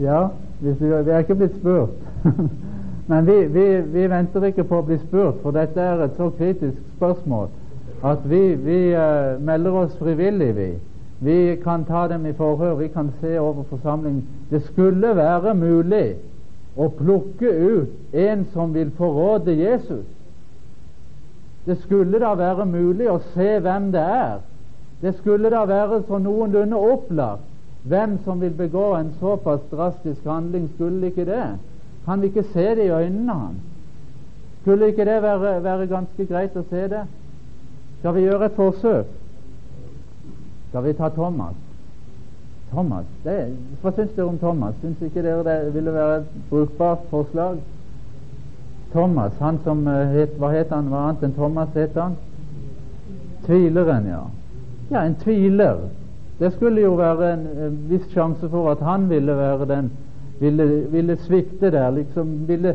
Ja, 0.00 0.28
vi, 0.60 0.74
vi 0.80 1.10
er 1.10 1.18
ikke 1.18 1.34
blitt 1.34 1.54
spurt. 1.56 1.88
Men 3.08 3.26
vi, 3.26 3.36
vi, 3.46 3.80
vi, 3.80 4.08
venter 4.10 4.44
ikke 4.44 4.66
på 4.66 4.80
å 4.80 4.84
bli 4.84 4.98
spurt, 4.98 5.38
for 5.42 5.56
dette 5.56 5.80
er 5.80 6.02
et 6.04 6.18
så 6.18 6.28
kritisk 6.36 6.82
spørsmål 6.96 7.48
at 8.04 8.24
vi, 8.28 8.40
vi 8.60 8.80
uh, 8.92 9.38
melder 9.40 9.78
oss 9.80 9.94
frivillig, 9.96 10.50
vi. 10.56 10.68
Vi 11.18 11.56
kan 11.64 11.84
ta 11.84 12.08
dem 12.08 12.26
i 12.26 12.32
forhør, 12.32 12.74
vi 12.74 12.88
kan 12.88 13.12
se 13.20 13.38
over 13.40 13.62
forsamlingen. 13.62 14.24
Det 14.50 14.62
skulle 14.62 15.16
være 15.16 15.54
mulig 15.54 16.16
å 16.76 16.88
plukke 16.92 17.50
ut 17.50 18.14
en 18.14 18.44
som 18.52 18.74
vil 18.74 18.90
forråde 18.98 19.56
Jesus. 19.56 20.04
Det 21.66 21.78
skulle 21.82 22.20
da 22.20 22.34
være 22.38 22.66
mulig 22.66 23.08
å 23.10 23.18
se 23.34 23.56
hvem 23.58 23.90
det 23.92 24.02
er. 24.02 24.38
Det 25.02 25.14
skulle 25.18 25.50
da 25.50 25.64
være 25.66 26.02
så 26.06 26.18
noenlunde 26.18 26.76
opplagt 26.76 27.42
hvem 27.86 28.18
som 28.24 28.40
vil 28.40 28.54
begå 28.58 28.94
en 28.96 29.12
såpass 29.20 29.60
drastisk 29.70 30.24
handling. 30.24 30.68
Skulle 30.74 31.06
ikke 31.06 31.24
det? 31.24 31.46
Kan 32.04 32.20
vi 32.22 32.26
ikke 32.26 32.46
se 32.52 32.74
det 32.74 32.86
i 32.86 32.94
øynene 32.94 33.32
hans? 33.32 33.62
Skulle 34.62 34.86
ikke 34.92 35.04
det 35.04 35.22
være, 35.22 35.62
være 35.62 35.86
ganske 35.86 36.26
greit 36.26 36.56
å 36.56 36.64
se 36.70 36.88
det? 36.90 37.04
Skal 37.98 38.14
vi 38.14 38.26
gjøre 38.26 38.50
et 38.50 38.58
forsøk? 38.58 39.12
Skal 40.68 40.84
vi 40.84 40.92
ta 40.92 41.08
Thomas? 41.08 41.54
Thomas, 42.70 43.04
det, 43.24 43.56
Hva 43.82 43.92
syns 43.94 44.14
dere 44.16 44.26
om 44.26 44.38
Thomas? 44.38 44.74
Syns 44.80 45.02
ikke 45.02 45.22
dere 45.22 45.44
det 45.46 45.74
ville 45.74 45.92
være 45.92 46.16
et 46.20 46.32
brukbart 46.50 47.04
forslag? 47.10 47.60
Thomas, 48.92 49.32
han 49.38 49.60
som 49.64 49.86
eh, 49.88 50.16
het, 50.16 50.38
Hva 50.38 50.50
het 50.54 50.74
han? 50.74 50.90
Hva 50.90 51.04
annet 51.08 51.22
enn 51.28 51.36
Thomas 51.36 51.68
het 51.74 51.94
han? 51.94 52.18
Tvileren, 53.46 54.10
ja. 54.10 54.24
Ja, 54.90 55.04
en 55.06 55.14
tviler 55.22 55.86
det 56.38 56.52
skulle 56.52 56.80
jo 56.80 56.94
være 56.94 57.32
en, 57.32 57.46
en 57.64 57.76
viss 57.88 58.10
sjanse 58.12 58.48
for 58.52 58.70
at 58.70 58.82
han 58.84 59.08
ville 59.08 59.36
være 59.36 59.68
den 59.68 59.90
ville, 60.40 60.66
ville 60.92 61.16
svikte 61.16 61.70
der. 61.70 61.90
liksom 61.90 62.48
ville 62.48 62.74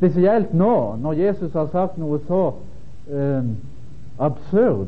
Spesielt 0.00 0.54
nå, 0.54 0.96
når 1.02 1.12
Jesus 1.12 1.52
har 1.52 1.66
sagt 1.72 1.98
noe 2.00 2.16
så 2.24 2.52
eh, 3.12 3.48
absurd 4.18 4.86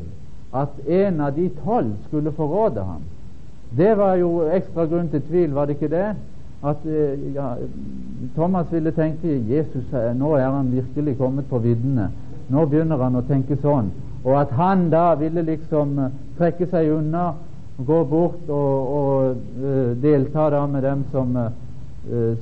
at 0.53 0.87
en 0.87 1.21
av 1.21 1.33
de 1.33 1.49
tolv 1.63 1.95
skulle 2.07 2.31
forråde 2.31 2.83
ham. 2.83 3.01
Det 3.77 3.95
var 3.97 4.15
jo 4.15 4.43
ekstra 4.53 4.85
grunn 4.85 5.09
til 5.09 5.21
tvil, 5.21 5.53
var 5.53 5.65
det 5.65 5.77
ikke 5.79 5.89
det? 5.89 6.09
At 6.63 6.85
eh, 6.85 7.33
ja, 7.35 7.55
Thomas 8.35 8.69
ville 8.71 8.91
tenke 8.91 9.27
Jesus, 9.49 9.87
eh, 9.93 10.11
nå 10.15 10.35
er 10.37 10.47
han 10.47 10.71
virkelig 10.71 11.17
kommet 11.17 11.49
på 11.49 11.59
viddene. 11.59 12.11
Nå 12.53 12.65
begynner 12.69 13.01
han 13.01 13.17
å 13.19 13.23
tenke 13.27 13.57
sånn. 13.59 13.89
Og 14.23 14.37
at 14.39 14.53
han 14.55 14.87
da 14.93 15.15
ville 15.19 15.41
liksom 15.43 15.97
eh, 15.99 16.13
trekke 16.37 16.69
seg 16.71 16.91
unna 16.93 17.33
gå 17.83 18.03
bort 18.05 18.49
og, 18.53 18.93
og 18.93 19.95
delta 20.03 20.45
da 20.53 20.59
med 20.69 20.83
dem 20.85 20.99
som, 21.09 21.31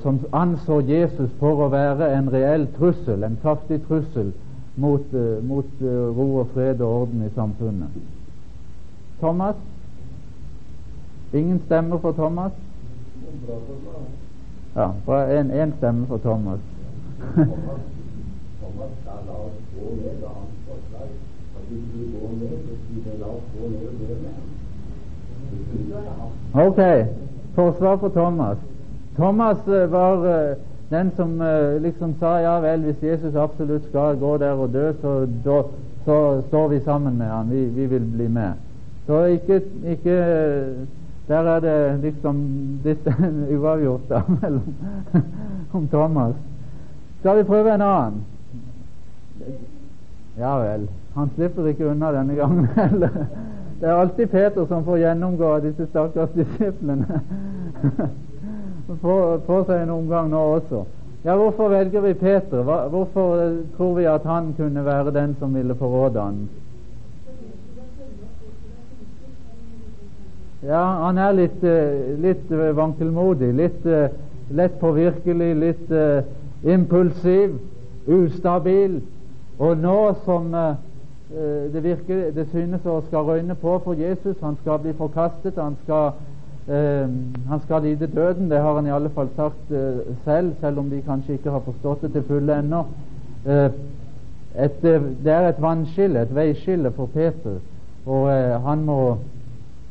som 0.02 0.18
anså 0.36 0.82
Jesus 0.84 1.30
for 1.40 1.62
å 1.64 1.70
være 1.72 2.10
en 2.18 2.28
reell 2.30 2.66
trussel, 2.76 3.24
en 3.24 3.38
kraftig 3.40 3.78
trussel 3.86 4.28
mot, 4.76 5.14
eh, 5.14 5.44
mot 5.44 5.64
eh, 5.80 6.16
ro 6.16 6.36
og 6.36 6.48
fred 6.54 6.80
og 6.80 7.00
orden 7.00 7.22
i 7.26 7.30
samfunnet. 7.34 7.88
Thomas? 9.20 9.56
Ingen 11.32 11.60
stemmer 11.66 11.98
for 11.98 12.12
Thomas? 12.12 12.52
Ja, 14.76 14.90
bare 15.06 15.40
én 15.40 15.72
stemme 15.76 16.06
for 16.06 16.18
Thomas. 16.18 16.60
Ok, 26.54 27.06
forsvar 27.54 27.96
for 27.96 28.08
Thomas. 28.08 28.58
Thomas 29.16 29.58
uh, 29.66 29.92
var 29.92 30.54
den 30.92 31.10
som 31.16 31.40
uh, 31.40 31.82
liksom 31.82 32.14
sa 32.20 32.38
ja 32.40 32.58
vel, 32.60 32.84
hvis 32.86 33.02
Jesus 33.02 33.34
absolutt 33.34 33.88
skal 33.88 34.16
gå 34.20 34.36
der 34.38 34.52
og 34.52 34.72
dø, 34.72 34.92
så, 35.00 35.26
da, 35.44 35.62
så 36.04 36.18
står 36.48 36.68
vi 36.68 36.80
sammen 36.80 37.18
med 37.18 37.26
ham, 37.26 37.50
Vi, 37.50 37.64
vi 37.64 37.86
vil 37.86 38.04
bli 38.14 38.28
med. 38.28 38.52
Så 39.06 39.24
ikke, 39.24 39.62
ikke 39.86 40.16
Der 41.28 41.48
er 41.48 41.60
det 41.60 42.00
liksom 42.02 42.36
litt 42.84 43.06
uavgjort 43.56 44.08
da, 44.10 44.22
mellom 44.42 44.74
om 45.72 45.88
Thomas. 45.88 46.34
Skal 47.20 47.38
vi 47.38 47.42
prøve 47.42 47.74
en 47.74 47.82
annen? 47.82 48.24
Ja 50.38 50.58
vel. 50.58 50.88
Han 51.14 51.30
slipper 51.34 51.66
ikke 51.66 51.90
unna 51.90 52.12
denne 52.12 52.34
gangen 52.34 52.66
heller. 52.76 53.08
Det 53.80 53.88
er 53.88 53.94
alltid 53.94 54.26
Peter 54.26 54.66
som 54.66 54.84
får 54.84 54.98
gjennomgå 54.98 55.58
disse 55.60 55.86
stakkars 55.86 56.34
disiplene. 56.34 57.20
Får 58.86 59.64
seg 59.66 59.82
en 59.82 59.90
omgang 59.90 60.30
nå 60.30 60.40
også. 60.56 60.84
Ja, 61.24 61.36
Hvorfor 61.36 61.68
velger 61.68 62.00
vi 62.00 62.14
Peter? 62.14 62.62
Hvorfor 62.88 63.52
tror 63.76 63.94
vi 63.94 64.04
at 64.04 64.24
han 64.26 64.54
kunne 64.56 64.84
være 64.84 65.14
den 65.14 65.36
som 65.38 65.54
ville 65.54 65.74
forråde 65.74 66.20
han? 66.20 66.48
Ja, 70.62 70.82
han 71.06 71.18
er 71.18 71.32
litt, 71.32 71.64
eh, 71.64 72.18
litt 72.22 72.50
vankelmodig, 72.50 73.54
litt 73.54 73.86
lett 74.50 74.78
påvirkelig, 74.80 75.56
litt 75.56 75.92
impulsiv, 76.62 77.58
ustabil. 78.06 79.00
Og 79.58 79.78
nå 79.78 80.14
som 80.24 80.50
det 81.72 81.82
virker, 81.82 82.30
det 82.34 82.46
synes 82.50 82.86
å 82.86 83.00
skal 83.06 83.24
røyne 83.24 83.54
på 83.54 83.78
for 83.84 83.94
Jesus, 83.96 84.36
han 84.42 84.56
skal 84.60 84.78
bli 84.82 84.92
forkastet, 84.92 85.56
han 85.56 85.76
skal, 85.84 86.12
han 86.66 87.60
skal 87.64 87.82
lide 87.82 88.06
døden. 88.06 88.50
Det 88.50 88.60
har 88.60 88.74
han 88.74 88.86
i 88.86 88.94
alle 88.94 89.10
fall 89.10 89.28
sagt 89.36 89.72
selv, 90.24 90.52
selv 90.60 90.78
om 90.78 90.90
de 90.90 91.00
kanskje 91.02 91.32
ikke 91.32 91.50
har 91.50 91.64
forstått 91.64 92.02
det 92.02 92.12
til 92.12 92.22
fulle 92.28 92.58
ennå. 92.58 92.84
det 94.82 95.32
er 95.32 95.48
et 95.48 95.62
vannskille, 95.62 96.22
et 96.22 96.34
veiskille 96.34 96.90
for 96.90 97.06
Peter, 97.06 97.58
og 98.06 98.30
han 98.68 98.84
må 98.84 99.16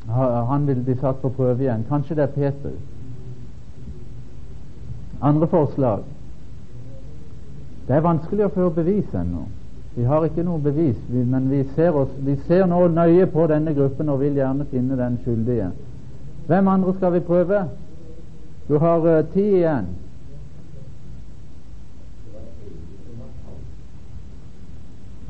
han 0.08 0.66
vil 0.66 0.82
bli 0.82 0.96
satt 1.00 1.20
på 1.22 1.28
prøve 1.28 1.62
igjen. 1.62 1.84
Kanskje 1.88 2.14
det 2.14 2.22
er 2.22 2.34
Peter. 2.34 2.74
Andre 5.22 5.46
forslag. 5.46 6.02
Det 7.86 7.96
er 7.96 8.02
vanskelig 8.02 8.46
å 8.46 8.54
føre 8.54 8.74
bevis 8.82 9.14
ennå. 9.14 9.44
Vi 9.94 10.04
har 10.08 10.24
ikke 10.24 10.44
noe 10.46 10.62
bevis, 10.62 10.96
men 11.12 11.50
vi 11.50 11.62
ser, 11.76 11.92
oss, 11.92 12.10
vi 12.24 12.36
ser 12.46 12.66
nå 12.66 12.86
nøye 12.88 13.26
på 13.30 13.46
denne 13.50 13.74
gruppen 13.76 14.08
og 14.08 14.22
vil 14.22 14.38
gjerne 14.40 14.64
finne 14.70 14.96
den 14.96 15.18
skyldige. 15.22 15.68
Hvem 16.46 16.68
andre 16.68 16.94
skal 16.94 17.12
vi 17.12 17.20
prøve? 17.20 17.68
Du 18.68 18.78
har 18.78 18.98
uh, 18.98 19.24
ti 19.32 19.40
igjen. 19.40 19.86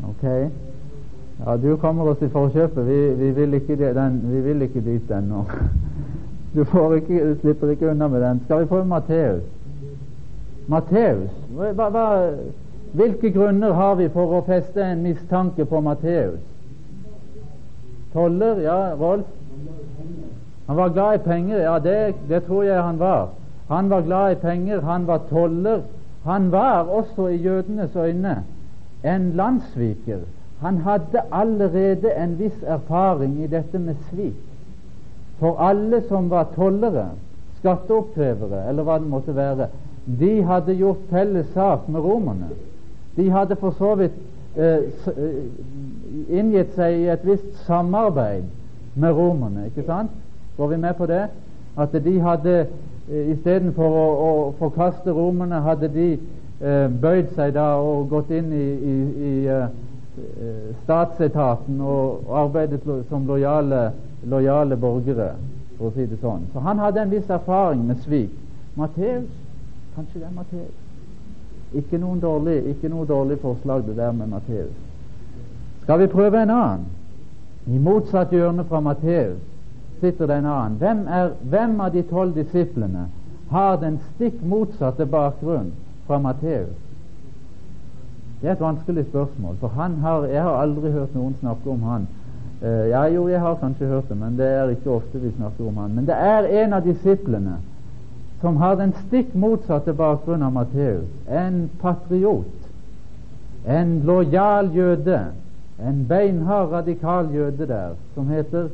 Ok. 0.08 0.50
Ja, 1.46 1.56
Du 1.56 1.76
kommer 1.76 2.04
oss 2.04 2.22
i 2.22 2.28
forkjøpet. 2.28 2.86
Vi, 2.86 3.24
vi, 3.24 3.30
vil, 3.30 3.54
ikke 3.54 3.76
den, 3.76 4.20
vi 4.24 4.40
vil 4.40 4.62
ikke 4.62 4.80
dit 4.80 5.10
ennå. 5.10 5.44
Du 6.54 6.92
ikke, 6.94 7.36
slipper 7.40 7.70
ikke 7.70 7.90
unna 7.90 8.08
med 8.08 8.20
den. 8.20 8.40
Skal 8.44 8.60
vi 8.60 8.64
prøve 8.64 8.84
Matteus? 8.84 9.42
Matteus? 10.68 11.30
Hva, 11.56 11.88
hva, 11.88 12.02
hvilke 12.92 13.30
grunner 13.32 13.72
har 13.72 13.94
vi 13.94 14.08
for 14.12 14.34
å 14.36 14.42
feste 14.44 14.84
en 14.84 15.00
mistanke 15.02 15.64
på 15.64 15.80
Matteus? 15.80 16.40
Toller? 18.12 18.60
Ja, 18.60 18.76
Rolf? 19.00 19.41
Han 20.72 20.76
var 20.76 20.88
glad 20.88 21.14
i 21.14 21.18
penger. 21.18 21.58
Ja, 21.58 21.78
det, 21.78 22.14
det 22.28 22.44
tror 22.44 22.62
jeg 22.62 22.82
han 22.82 22.98
var. 22.98 23.28
Han 23.68 23.90
var 23.90 24.00
glad 24.00 24.32
i 24.32 24.34
penger, 24.34 24.80
han 24.80 25.06
var 25.06 25.20
toller. 25.30 25.80
Han 26.24 26.52
var 26.52 26.88
også 26.88 27.26
i 27.26 27.36
jødenes 27.36 27.96
øyne 27.96 28.44
en 29.04 29.32
landssviker. 29.32 30.18
Han 30.60 30.78
hadde 30.78 31.20
allerede 31.32 32.14
en 32.24 32.38
viss 32.38 32.62
erfaring 32.62 33.44
i 33.44 33.46
dette 33.46 33.78
med 33.78 33.94
svik. 34.10 34.34
For 35.38 35.60
alle 35.60 36.02
som 36.08 36.30
var 36.30 36.48
tollere, 36.56 37.06
skatteoppkrevere 37.58 38.68
eller 38.68 38.82
hva 38.82 38.98
det 38.98 39.12
måtte 39.12 39.36
være, 39.36 39.68
de 40.20 40.42
hadde 40.42 40.74
gjort 40.80 41.04
felles 41.10 41.52
sak 41.52 41.88
med 41.88 42.00
romerne. 42.00 42.48
De 43.16 43.30
hadde 43.30 43.56
for 43.56 43.76
så 43.78 43.94
vidt 43.94 44.16
eh, 44.56 44.88
eh, 45.16 46.32
inngitt 46.32 46.72
seg 46.80 46.96
i 46.96 47.08
et 47.12 47.28
visst 47.28 47.64
samarbeid 47.66 48.48
med 48.94 49.12
romerne. 49.12 49.66
ikke 49.66 49.84
sant? 49.86 50.10
Går 50.56 50.66
vi 50.66 50.76
med 50.76 50.94
på 50.94 51.06
det? 51.06 51.26
At 51.78 51.92
de 52.04 52.20
hadde 52.20 52.58
eh, 53.10 53.30
istedenfor 53.32 53.96
å, 53.96 54.06
å 54.26 54.32
forkaste 54.58 55.12
romerne, 55.12 55.62
hadde 55.64 55.88
de 55.92 56.08
eh, 56.12 56.88
bøyd 57.02 57.32
seg 57.36 57.54
da 57.56 57.74
og 57.80 58.10
gått 58.12 58.30
inn 58.30 58.52
i, 58.52 58.66
i, 58.92 58.96
i 59.28 59.32
eh, 59.48 59.68
statsetaten 60.84 61.80
og 61.80 62.28
arbeidet 62.28 62.82
som 63.08 63.24
lojale, 63.26 63.90
lojale, 64.28 64.76
borgere, 64.76 65.32
for 65.78 65.88
å 65.88 65.94
si 65.96 66.06
det 66.06 66.20
sånn. 66.20 66.44
Så 66.52 66.60
han 66.60 66.82
hadde 66.82 67.00
en 67.00 67.14
viss 67.14 67.30
erfaring 67.32 67.86
med 67.88 68.02
svik. 68.04 68.36
Matteus 68.76 69.30
Kanskje 69.94 70.20
det 70.20 70.26
er 70.26 70.32
Matteus. 70.32 70.74
Ikke, 71.72 71.98
dårlig, 72.20 72.66
ikke 72.66 72.88
noe 72.88 73.06
dårlig 73.06 73.38
forslag, 73.40 73.86
det 73.86 73.96
der 73.96 74.12
med 74.12 74.26
Matteus. 74.26 74.72
Skal 75.82 75.98
vi 76.00 76.06
prøve 76.06 76.42
en 76.42 76.50
annen? 76.50 76.86
I 77.66 77.78
motsatt 77.78 78.32
hjørne 78.32 78.64
fra 78.64 78.80
Matteus 78.80 79.40
sitter 80.02 80.26
det 80.26 80.36
en 80.42 80.46
annen. 80.50 80.78
Hvem, 80.82 81.02
er, 81.08 81.34
hvem 81.50 81.80
av 81.80 81.92
de 81.94 82.02
tolv 82.10 82.34
disiplene 82.36 83.06
har 83.52 83.76
den 83.80 84.00
stikk 84.12 84.40
motsatte 84.42 85.06
bakgrunn 85.06 85.70
fra 86.06 86.18
Matteus? 86.18 86.74
Det 88.40 88.48
er 88.48 88.56
et 88.56 88.64
vanskelig 88.64 89.04
spørsmål, 89.06 89.56
for 89.60 89.68
han 89.78 90.00
har, 90.02 90.24
jeg 90.26 90.42
har 90.42 90.56
aldri 90.64 90.90
hørt 90.90 91.14
noen 91.14 91.36
snakke 91.40 91.70
om 91.70 91.84
han. 91.86 92.08
Uh, 92.62 92.88
ja, 92.90 93.04
jo, 93.10 93.28
jeg 93.30 93.40
har 93.40 93.54
kanskje 93.60 93.90
hørt 93.90 94.08
det, 94.10 94.16
men 94.18 94.34
det 94.38 94.48
er 94.50 94.72
ikke 94.74 94.90
ofte 94.90 95.20
vi 95.22 95.30
snakker 95.36 95.68
om 95.68 95.78
han. 95.78 95.94
Men 95.94 96.08
det 96.10 96.16
er 96.18 96.50
en 96.64 96.74
av 96.74 96.82
disiplene 96.86 97.60
som 98.42 98.58
har 98.58 98.74
den 98.80 98.90
stikk 99.04 99.34
motsatte 99.38 99.94
bakgrunn 99.94 100.42
av 100.42 100.52
Matteus. 100.56 101.06
En 101.30 101.68
patriot, 101.78 102.50
en 103.66 104.00
lojal 104.06 104.72
jøde, 104.74 105.20
en 105.78 106.02
beinhard, 106.10 106.72
radikal 106.72 107.30
jøde 107.34 107.66
der, 107.70 107.94
som 108.14 108.30
heter 108.30 108.72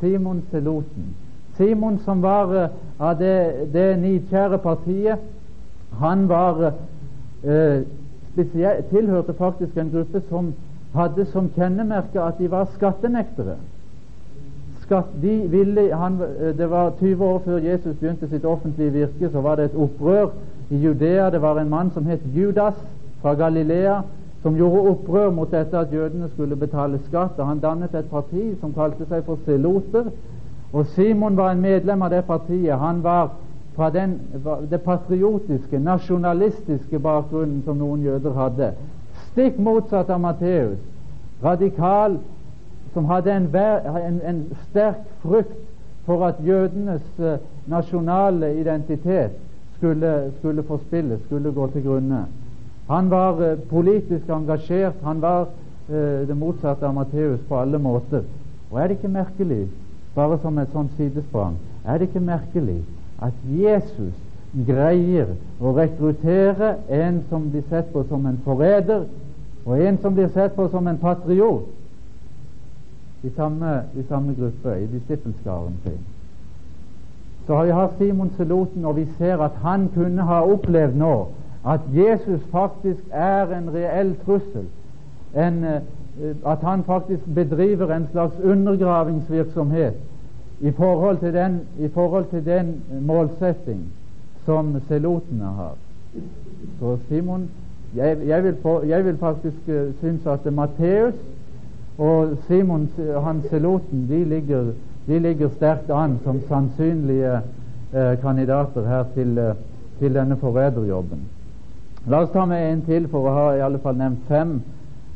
Simon 0.00 0.42
Seloten. 0.50 1.14
Simon 1.56 1.98
som 2.04 2.22
var 2.22 2.54
uh, 2.54 2.68
av 2.98 3.18
det, 3.18 3.68
det 3.72 3.88
nidkjære 4.02 4.58
partiet, 4.58 5.18
han 6.00 6.28
var 6.28 6.72
uh, 7.44 7.82
tilhørte 8.90 9.34
faktisk 9.38 9.76
en 9.76 9.90
gruppe 9.90 10.22
som 10.28 10.54
hadde 10.94 11.26
som 11.30 11.50
kjennemerke 11.54 12.22
at 12.22 12.38
de 12.38 12.50
var 12.50 12.66
skattenektere. 12.74 13.56
Skatt, 14.84 15.14
de 15.22 15.36
ville, 15.50 15.88
han, 15.94 16.18
det 16.58 16.70
var 16.70 16.92
20 17.00 17.24
år 17.24 17.38
før 17.44 17.62
Jesus 17.64 17.96
begynte 17.96 18.28
sitt 18.28 18.44
offentlige 18.44 18.92
virke, 18.92 19.30
så 19.32 19.40
var 19.40 19.56
det 19.56 19.70
et 19.70 19.78
opprør 19.80 20.34
i 20.70 20.76
Judea. 20.76 21.30
Det 21.30 21.42
var 21.42 21.60
en 21.60 21.70
mann 21.70 21.90
som 21.94 22.06
het 22.06 22.20
Judas 22.34 22.74
fra 23.22 23.34
Galilea, 23.34 24.02
som 24.44 24.56
gjorde 24.56 24.90
opprør 24.90 25.30
mot 25.32 25.48
dette 25.50 25.78
at 25.78 25.92
jødene 25.92 26.28
skulle 26.28 26.56
betale 26.56 26.98
skatt. 27.06 27.38
og 27.38 27.46
Han 27.46 27.58
dannet 27.58 27.94
et 27.94 28.10
parti 28.10 28.50
som 28.60 28.74
kalte 28.76 29.06
seg 29.08 29.24
for 29.24 29.40
seloter. 29.46 30.10
Og 30.72 30.86
Simon 30.92 31.36
var 31.36 31.54
en 31.54 31.62
medlem 31.64 32.02
av 32.02 32.10
det 32.12 32.24
partiet. 32.28 32.76
Han 32.78 33.00
var 33.02 33.30
fra 33.76 33.88
den, 33.90 34.20
det 34.70 34.82
patriotiske, 34.84 35.78
nasjonalistiske 35.78 36.98
bakgrunnen 36.98 37.62
som 37.64 37.80
noen 37.80 38.04
jøder 38.04 38.36
hadde. 38.36 38.70
Stikk 39.32 39.56
motsatt 39.58 40.12
av 40.12 40.20
Matteus. 40.20 40.78
Radikal, 41.44 42.18
som 42.92 43.08
hadde 43.08 43.32
en, 43.32 43.48
en, 43.56 44.20
en, 44.28 44.44
sterk 44.68 45.08
frykt 45.24 45.56
for 46.04 46.28
at 46.28 46.44
jødenes 46.44 47.02
uh, 47.18 47.40
nasjonale 47.66 48.54
identitet 48.60 49.40
skulle, 49.78 50.32
skulle 50.38 50.62
forspilles, 50.62 51.24
skulle 51.24 51.52
gå 51.52 51.66
til 51.72 51.88
grunne. 51.88 52.26
Han 52.88 53.10
var 53.10 53.40
uh, 53.40 53.58
politisk 53.70 54.28
engasjert. 54.28 54.94
Han 55.04 55.22
var 55.22 55.46
uh, 55.88 56.28
det 56.28 56.36
motsatte 56.36 56.86
av 56.86 56.94
Matteus 56.94 57.40
på 57.48 57.60
alle 57.60 57.78
måter. 57.78 58.24
Og 58.70 58.80
er 58.80 58.88
det 58.88 58.98
ikke 58.98 59.08
merkelig, 59.08 59.68
bare 60.14 60.38
som 60.42 60.58
et 60.58 60.72
sånt 60.72 60.92
sidesprang, 60.96 61.56
er 61.84 61.98
det 61.98 62.08
ikke 62.08 62.20
merkelig 62.20 62.80
at 63.22 63.34
Jesus 63.46 64.14
greier 64.66 65.34
å 65.60 65.72
rekruttere 65.74 66.76
en 66.92 67.22
som 67.28 67.48
blir 67.50 67.64
sett 67.70 67.90
på 67.92 68.04
som 68.08 68.26
en 68.26 68.38
forræder, 68.44 69.06
og 69.64 69.80
en 69.80 69.98
som 70.02 70.14
blir 70.14 70.28
sett 70.34 70.54
på 70.56 70.68
som 70.70 70.86
en 70.88 70.98
patriot, 70.98 71.70
i 73.24 73.30
samme, 73.36 73.82
i 73.96 74.02
samme 74.08 74.34
gruppe, 74.36 74.74
i 74.82 74.86
disippelskaren 74.86 75.78
sin. 75.84 76.02
Så 77.46 77.62
vi 77.64 77.72
hatt 77.76 77.96
Simon 77.98 78.30
Seloten, 78.36 78.84
og 78.84 78.96
vi 78.96 79.06
ser 79.18 79.40
at 79.44 79.56
han 79.62 79.88
kunne 79.94 80.22
ha 80.28 80.42
opplevd 80.44 80.96
nå 81.00 81.14
at 81.66 81.80
Jesus 81.94 82.40
faktisk 82.50 83.00
er 83.10 83.58
en 83.58 83.74
reell 83.74 84.16
trussel. 84.26 84.66
En, 85.36 85.64
eh, 85.64 85.80
at 86.46 86.58
han 86.62 86.84
faktisk 86.84 87.22
bedriver 87.34 87.96
en 87.96 88.08
slags 88.10 88.40
undergravingsvirksomhet 88.40 89.94
i 90.60 90.70
forhold 90.70 91.18
til 91.18 91.34
den, 91.34 91.60
i 91.78 91.88
forhold 91.88 92.24
til 92.30 92.46
den 92.46 92.82
målsetting 93.00 93.92
som 94.44 94.80
selotene 94.88 95.44
har. 95.44 95.74
Så 96.80 96.98
Simon 97.08 97.50
jeg, 97.96 98.18
jeg, 98.26 98.44
vil, 98.44 98.52
på, 98.52 98.82
jeg 98.86 99.04
vil, 99.04 99.18
faktisk 99.18 99.56
uh, 99.68 99.94
synes 99.98 100.26
at 100.26 100.52
Matteus 100.52 101.14
og 101.98 102.36
Simon 102.46 102.90
han 103.24 103.42
seloten 103.50 104.08
de 104.08 104.24
ligger, 104.24 104.64
de 105.06 105.18
ligger 105.18 105.48
sterkt 105.48 105.90
an 105.90 106.18
som 106.24 106.40
sannsynlige 106.48 107.32
uh, 107.92 108.20
kandidater 108.22 108.88
her 108.88 109.04
til, 109.14 109.54
til 109.98 110.14
denne 110.14 110.36
forræderjobben. 110.36 111.20
La 112.06 112.20
oss 112.22 112.30
ta 112.32 112.44
med 112.44 112.72
en 112.72 112.82
til 112.84 113.08
for 113.08 113.24
å 113.28 113.34
ha 113.34 113.44
i 113.56 113.62
alle 113.64 113.80
fall 113.80 113.96
nevnt 113.96 114.26
fem. 114.28 114.58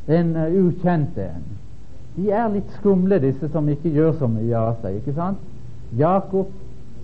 En 0.09 0.37
ukjent 0.37 1.19
en. 1.21 1.43
De 2.17 2.31
er 2.33 2.49
litt 2.51 2.71
skumle, 2.79 3.19
disse 3.23 3.49
som 3.53 3.69
ikke 3.69 3.93
gjør 3.93 4.15
så 4.19 4.29
mye 4.31 4.57
av 4.57 4.79
seg. 4.83 4.97
ikke 4.97 5.15
sant? 5.15 5.43
Jakob, 5.97 6.49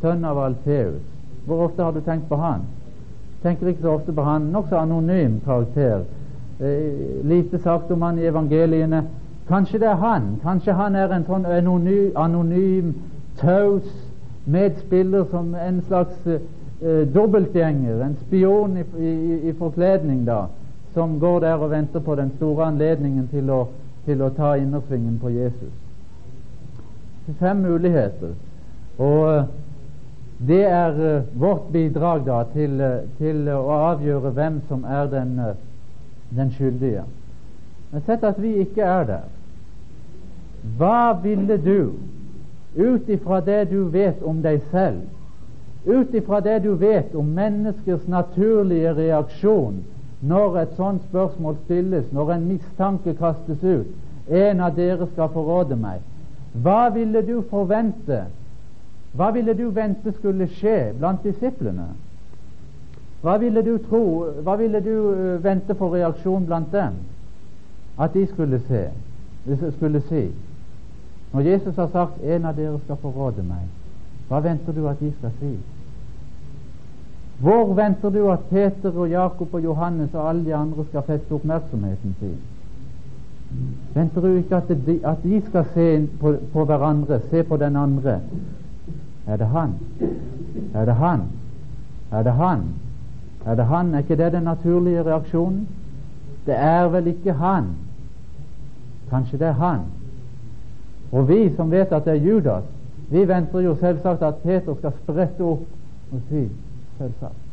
sønn 0.01 0.25
av 0.25 0.41
Alfeus. 0.41 1.03
Hvor 1.47 1.67
ofte 1.67 1.85
har 1.85 1.93
du 1.93 2.01
tenkt 2.01 2.29
på 2.29 2.37
han? 2.41 2.65
Tenker 3.43 3.69
ikke 3.69 3.83
så 3.83 3.99
ofte 3.99 4.13
på 4.13 4.25
han. 4.25 4.49
Nokså 4.53 4.77
anonym 4.81 5.41
karakter. 5.45 6.07
Eh, 6.61 7.21
lite 7.25 7.59
sagt 7.59 7.91
om 7.91 8.03
han 8.03 8.19
i 8.19 8.27
evangeliene. 8.27 9.05
Kanskje 9.49 9.79
det 9.79 9.89
er 9.89 10.01
han. 10.01 10.39
Kanskje 10.43 10.73
han 10.73 10.97
er 10.97 11.13
en 11.13 11.29
sånn 11.29 11.45
anonym, 11.45 12.17
anonym 12.17 12.95
taus 13.37 13.85
medspiller 14.45 15.25
som 15.31 15.55
en 15.55 15.83
slags 15.89 16.27
eh, 16.27 16.41
dobbeltgjenger, 16.85 18.03
en 18.05 18.17
spion 18.27 18.77
i, 18.77 18.83
i, 19.01 19.13
i, 19.49 19.53
forkledning, 19.57 20.25
da, 20.27 20.47
som 20.93 21.19
går 21.21 21.41
der 21.41 21.55
og 21.55 21.71
venter 21.71 22.01
på 22.01 22.15
den 22.15 22.31
store 22.37 22.67
anledningen 22.67 23.29
til 23.33 23.51
å, 23.51 23.61
til 24.05 24.23
å 24.23 24.29
ta 24.37 24.55
innersvingen 24.61 25.17
på 25.23 25.33
Jesus. 25.33 25.73
Fem 27.41 27.63
muligheter. 27.65 28.35
Og 28.99 29.23
eh, 29.33 29.45
det 30.49 30.65
er 30.67 30.99
uh, 30.99 31.41
vårt 31.41 31.73
bidrag 31.73 32.25
da 32.27 32.43
til, 32.53 32.81
uh, 32.83 33.07
til 33.19 33.49
å 33.49 33.63
avgjøre 33.73 34.33
hvem 34.35 34.59
som 34.69 34.85
er 34.85 35.07
den, 35.09 35.39
den 36.37 36.51
skyldige. 36.53 37.05
Men 37.93 38.03
sett 38.07 38.27
at 38.27 38.41
vi 38.43 38.57
ikke 38.67 38.83
er 38.83 39.07
der. 39.09 39.29
Hva 40.79 41.15
ville 41.23 41.57
du, 41.63 41.95
ut 42.77 43.09
ifra 43.09 43.41
det 43.47 43.71
du 43.71 43.85
vet 43.95 44.23
om 44.27 44.43
deg 44.43 44.61
selv, 44.73 45.05
ut 45.87 46.15
ifra 46.15 46.41
det 46.41 46.63
du 46.65 46.75
vet 46.75 47.15
om 47.15 47.27
menneskers 47.27 48.07
naturlige 48.09 48.95
reaksjon 48.97 49.83
når 50.21 50.59
et 50.59 50.77
sånt 50.77 51.03
spørsmål 51.11 51.57
stilles, 51.65 52.07
når 52.13 52.33
en 52.33 52.47
mistanke 52.49 53.15
kastes 53.15 53.65
ut, 53.65 53.91
en 54.31 54.61
av 54.61 54.77
dere 54.77 55.07
skal 55.13 55.29
forråde 55.29 55.77
meg, 55.77 56.01
hva 56.65 56.89
ville 56.95 57.21
du 57.27 57.43
forvente 57.51 58.25
hva 59.15 59.31
ville 59.31 59.55
du 59.55 59.69
vente 59.71 60.11
skulle 60.13 60.49
skje 60.57 60.79
blant 60.99 61.23
disiplene? 61.23 61.87
Hva 63.23 63.37
ville 63.39 63.63
du 63.63 63.77
tro, 63.87 64.03
hva 64.43 64.57
ville 64.59 64.81
du 64.83 64.95
eh, 64.95 65.37
vente 65.45 65.77
for 65.79 65.95
reaksjon 65.95 66.49
blant 66.49 66.73
dem? 66.75 66.97
At 67.95 68.15
de 68.15 68.25
skulle 68.27 68.59
se, 68.67 68.89
skulle 69.77 70.03
si. 70.09 70.25
Når 71.33 71.47
Jesus 71.47 71.77
har 71.77 71.87
sagt 71.93 72.23
'en 72.23 72.45
av 72.45 72.57
dere 72.57 72.81
skal 72.85 72.97
forråde 72.97 73.43
meg', 73.43 73.71
hva 74.29 74.41
venter 74.41 74.73
du 74.73 74.89
at 74.89 75.01
de 75.01 75.13
skal 75.19 75.31
si? 75.39 75.55
Hvor 77.39 77.75
venter 77.75 78.11
du 78.11 78.31
at 78.31 78.39
Peter 78.51 78.93
og 78.97 79.11
Jakob 79.11 79.55
og 79.55 79.65
Johannes 79.65 80.15
og 80.15 80.29
alle 80.29 80.45
de 80.45 80.55
andre 80.55 80.85
skal 80.89 81.03
feste 81.03 81.33
oppmerksomheten 81.33 82.17
sin? 82.19 82.37
Venter 83.95 84.21
du 84.21 84.27
ikke 84.27 84.57
at 84.57 84.69
de, 84.87 85.01
at 85.05 85.23
de 85.23 85.43
skal 85.47 85.65
se 85.75 86.09
på, 86.21 86.35
på 86.53 86.65
hverandre, 86.65 87.21
se 87.31 87.43
på 87.43 87.57
den 87.57 87.77
andre, 87.77 88.21
er 89.27 89.37
det 89.37 89.47
han? 89.47 89.75
Er 90.75 90.85
det 90.85 90.95
han? 90.95 91.21
Er 92.13 92.23
det 92.23 92.33
han? 92.33 92.63
Er 93.47 93.55
det 93.55 93.65
han? 93.65 93.95
Er 93.95 93.99
ikke 93.99 94.17
det 94.17 94.33
den 94.33 94.43
naturlige 94.43 95.03
reaksjonen? 95.03 95.69
Det 96.47 96.55
er 96.59 96.89
vel 96.89 97.07
ikke 97.07 97.33
han? 97.33 97.65
Kanskje 99.11 99.39
det 99.39 99.47
er 99.47 99.53
han? 99.53 99.81
Og 101.13 101.29
vi 101.29 101.55
som 101.57 101.71
vet 101.71 101.93
at 101.93 102.05
det 102.05 102.13
er 102.13 102.27
Judas, 102.27 102.65
vi 103.11 103.29
venter 103.29 103.61
jo 103.61 103.75
selvsagt 103.75 104.23
at 104.23 104.35
Peter 104.35 104.75
skal 104.75 104.93
sprette 105.03 105.41
opp 105.41 105.63
og 106.13 106.21
si 106.29 106.49
selvsagt 106.99 107.45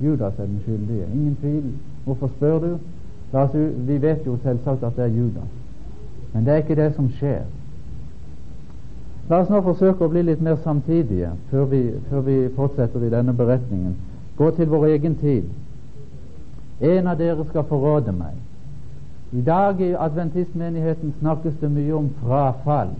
Judas 0.00 0.38
er 0.38 0.46
den 0.46 0.60
skyldige. 0.62 1.06
Ingen 1.14 1.36
tvil. 1.40 1.72
Hvorfor 2.04 2.30
spør 2.36 2.58
du? 2.58 2.78
vi 3.86 4.02
vet 4.02 4.26
jo 4.26 4.38
selvsagt 4.42 4.84
at 4.84 4.96
det 4.96 5.04
er 5.04 5.08
Judas. 5.08 5.50
Men 6.32 6.44
det 6.44 6.52
er 6.52 6.56
ikke 6.56 6.74
det 6.74 6.94
som 6.94 7.10
skjer. 7.10 7.42
La 9.28 9.42
oss 9.42 9.50
nå 9.52 9.60
forsøke 9.60 10.06
å 10.06 10.08
bli 10.08 10.22
litt 10.24 10.40
mer 10.40 10.56
samtidige 10.64 11.34
før 11.50 11.64
vi, 11.68 11.80
før 12.08 12.20
vi 12.24 12.36
fortsetter 12.56 13.02
i 13.04 13.10
denne 13.12 13.34
beretningen. 13.36 13.96
Gå 14.38 14.50
til 14.56 14.70
vår 14.72 14.86
egen 14.86 15.18
tid. 15.20 15.50
En 16.80 17.10
av 17.10 17.18
dere 17.18 17.44
skal 17.50 17.66
forråde 17.68 18.14
meg. 18.16 18.38
I 19.36 19.42
dag 19.44 19.80
i 19.84 19.92
adventistmenigheten 19.92 21.12
snakkes 21.18 21.58
det 21.60 21.68
mye 21.74 21.92
om 21.92 22.08
frafall, 22.22 22.94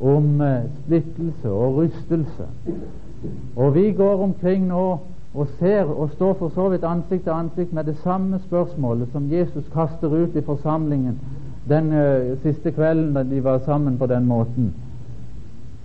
om 0.00 0.40
uh, 0.40 0.66
splittelse 0.82 1.48
og 1.48 1.78
rystelse. 1.78 2.50
Og 3.56 3.74
vi 3.74 3.92
går 3.92 4.22
omkring 4.22 4.66
nå 4.66 4.98
og 5.34 5.46
ser 5.58 5.84
og 5.84 6.10
står 6.10 6.34
for 6.38 6.48
så 6.54 6.68
vidt 6.68 6.84
ansikt 6.84 7.22
til 7.22 7.30
ansikt 7.30 7.72
med 7.72 7.84
det 7.84 7.96
samme 8.02 8.38
spørsmålet 8.38 9.08
som 9.12 9.32
Jesus 9.32 9.64
kaster 9.74 10.08
ut 10.08 10.36
i 10.36 10.40
forsamlingen 10.40 11.18
den 11.68 11.92
uh, 11.92 12.38
siste 12.42 12.70
kvelden 12.70 13.14
da 13.14 13.22
de 13.22 13.44
var 13.44 13.58
sammen 13.58 13.98
på 13.98 14.06
den 14.06 14.26
måten. 14.26 14.74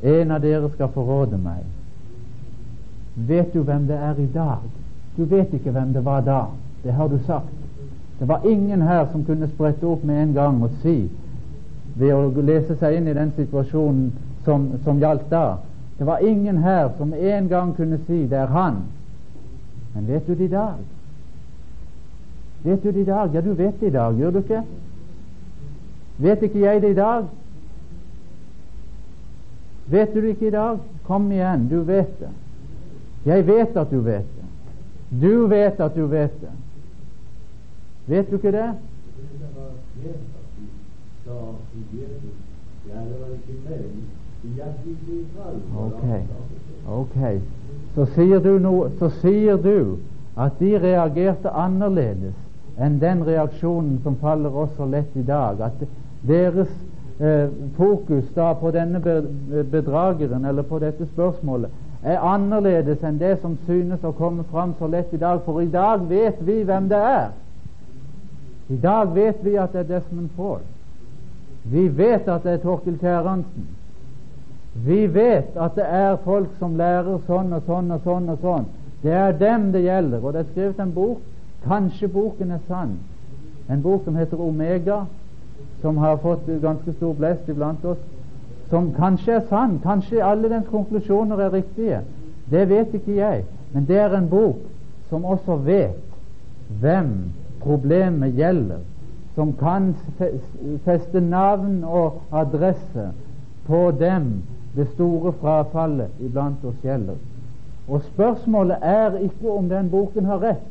En 0.04 0.32
av 0.32 0.42
dere 0.42 0.70
skal 0.70 0.92
forråde 0.94 1.38
meg. 1.38 1.64
Vet 3.16 3.54
du 3.54 3.64
hvem 3.64 3.88
det 3.88 3.96
er 3.96 4.20
i 4.20 4.28
dag? 4.34 4.68
Du 5.18 5.24
vet 5.26 5.54
ikke 5.54 5.72
hvem 5.72 5.94
det 5.94 6.06
var 6.06 6.22
da. 6.22 6.42
Det 6.84 6.94
har 6.94 7.08
du 7.08 7.18
sagt. 7.26 7.56
Det 8.20 8.28
var 8.28 8.46
ingen 8.46 8.82
her 8.82 9.08
som 9.12 9.26
kunne 9.26 9.48
sprette 9.48 9.88
opp 9.88 10.04
med 10.04 10.24
en 10.24 10.34
gang 10.34 10.64
og 10.64 10.70
si, 10.84 11.10
ved 11.96 12.14
å 12.14 12.42
lese 12.42 12.76
seg 12.80 12.96
inn 12.96 13.08
i 13.08 13.16
den 13.16 13.32
situasjonen 13.36 14.12
som, 14.46 14.70
som 14.84 15.00
gjaldt 15.00 15.28
da 15.32 15.58
Det 16.00 16.06
var 16.06 16.18
ingen 16.18 16.58
her 16.58 16.90
som 16.98 17.14
en 17.14 17.48
gang 17.48 17.76
kunne 17.76 18.00
si 18.08 18.28
'det 18.28 18.38
er 18.38 18.48
han'. 18.48 18.84
Men 19.96 20.08
vet 20.08 20.28
du 20.28 20.34
det 20.36 20.44
i 20.44 20.48
dag? 20.48 20.74
Vet 22.64 22.84
du 22.84 22.92
det 22.92 23.02
i 23.02 23.06
dag? 23.06 23.30
Ja, 23.34 23.42
du 23.42 23.54
vet 23.54 23.80
det 23.80 23.88
i 23.88 23.90
dag, 23.90 24.16
gjør 24.16 24.32
du 24.32 24.38
ikke? 24.38 24.64
Vet 26.18 26.42
ikke 26.42 26.60
jeg 26.60 26.82
det 26.82 26.90
i 26.90 26.94
dag? 26.94 27.26
Vet 29.88 30.14
du 30.14 30.22
det 30.22 30.28
ikke 30.28 30.48
i 30.48 30.52
dag? 30.52 30.78
Kom 31.04 31.32
igjen, 31.32 31.68
du 31.70 31.82
vet 31.84 32.20
det. 32.20 32.30
Jeg 33.26 33.48
vet 33.48 33.78
at 33.78 33.92
du 33.92 34.00
vet 34.00 34.26
det. 34.36 34.46
Du 35.22 35.48
vet 35.48 35.80
at 35.80 35.96
du 35.96 36.06
vet 36.08 36.42
det. 36.42 36.52
Vet 38.08 38.32
du 38.32 38.36
ikke 38.36 38.52
det? 38.52 38.74
Ok, 45.78 46.04
okay. 46.88 47.40
Så 47.96 48.06
sier 48.16 48.60
no, 48.60 48.88
så 49.00 49.10
sier 49.22 49.58
du 49.58 49.98
at 50.40 50.60
de 50.60 50.78
reagerte 50.80 51.52
annerledes 51.52 52.38
enn 52.80 53.00
den 53.02 53.26
reaksjonen 53.28 53.98
som 54.04 54.16
faller 54.22 54.56
oss 54.56 54.72
så 54.78 54.86
lett 54.88 55.18
i 55.20 55.26
dag. 55.28 55.60
At 55.60 55.84
deres 56.28 56.72
eh, 57.20 57.50
fokus 57.76 58.30
da 58.36 58.54
på 58.54 58.72
denne 58.72 59.02
bedrageren 59.72 60.46
eller 60.46 60.64
på 60.64 60.80
dette 60.80 61.08
spørsmålet 61.12 61.70
er 62.04 62.24
annerledes 62.24 63.04
enn 63.04 63.20
det 63.20 63.36
som 63.42 63.58
synes 63.68 64.06
å 64.08 64.14
komme 64.16 64.46
fram 64.54 64.72
så 64.80 64.88
lett 64.88 65.14
i 65.14 65.20
dag. 65.20 65.42
For 65.44 65.60
i 65.62 65.68
dag 65.68 66.08
vet 66.08 66.40
vi 66.48 66.62
hvem 66.64 66.88
det 66.90 67.02
er. 67.10 67.34
I 68.70 68.78
dag 68.80 69.12
vet 69.16 69.44
vi 69.44 69.58
at 69.58 69.74
det 69.74 69.84
er 69.84 69.92
Desmond 69.98 70.32
Fall. 70.38 70.64
Vi 71.68 71.88
vet 71.92 72.28
at 72.30 72.46
det 72.48 72.54
er 72.56 72.64
Torkil 72.64 72.96
Kjæransen. 73.02 73.68
Vi 74.74 75.08
vet 75.14 75.58
at 75.58 75.76
det 75.76 75.86
er 75.86 76.18
folk 76.24 76.50
som 76.60 76.78
lærer 76.78 77.18
sånn 77.28 77.54
og 77.54 77.66
sånn 77.68 77.92
og 77.92 78.04
sånn 78.04 78.30
og 78.30 78.44
sånn. 78.44 78.68
Det 79.04 79.14
er 79.14 79.32
dem 79.40 79.72
det 79.72 79.82
gjelder. 79.86 80.24
Og 80.24 80.34
det 80.34 80.44
er 80.44 80.52
skrevet 80.52 80.80
en 80.80 80.94
bok. 80.94 81.22
Kanskje 81.66 82.08
boken 82.08 82.52
er 82.52 82.62
sann. 82.68 82.98
En 83.70 83.82
bok 83.82 84.06
som 84.06 84.16
heter 84.16 84.42
Omega, 84.42 85.06
som 85.82 85.98
har 85.98 86.18
fått 86.18 86.48
ganske 86.62 86.94
stor 86.94 87.14
blest 87.14 87.50
iblant 87.50 87.86
oss, 87.86 88.00
som 88.70 88.92
kanskje 88.94 89.34
er 89.40 89.46
sann, 89.50 89.80
kanskje 89.84 90.24
alle 90.24 90.50
dens 90.50 90.68
konklusjoner 90.70 91.40
er 91.46 91.54
riktige. 91.54 92.02
Det 92.52 92.70
vet 92.70 92.94
ikke 92.94 93.16
jeg. 93.18 93.44
Men 93.74 93.86
det 93.86 93.98
er 93.98 94.16
en 94.18 94.30
bok 94.30 94.62
som 95.10 95.26
også 95.26 95.56
vet 95.66 96.06
hvem 96.82 97.12
problemet 97.62 98.38
gjelder, 98.38 98.82
som 99.36 99.54
kan 99.58 99.94
feste 100.86 101.22
navn 101.22 101.84
og 101.84 102.22
adresse 102.32 103.10
på 103.68 103.92
dem 104.00 104.32
det 104.80 104.88
store 104.94 105.34
frafallet 105.42 106.22
iblant 106.24 106.64
oss 106.66 106.78
gjelder. 106.84 107.18
Og 107.90 108.02
spørsmålet 108.14 108.78
er 108.82 109.18
ikke 109.18 109.52
om 109.52 109.70
den 109.70 109.90
boken 109.90 110.26
har 110.26 110.40
rett. 110.44 110.68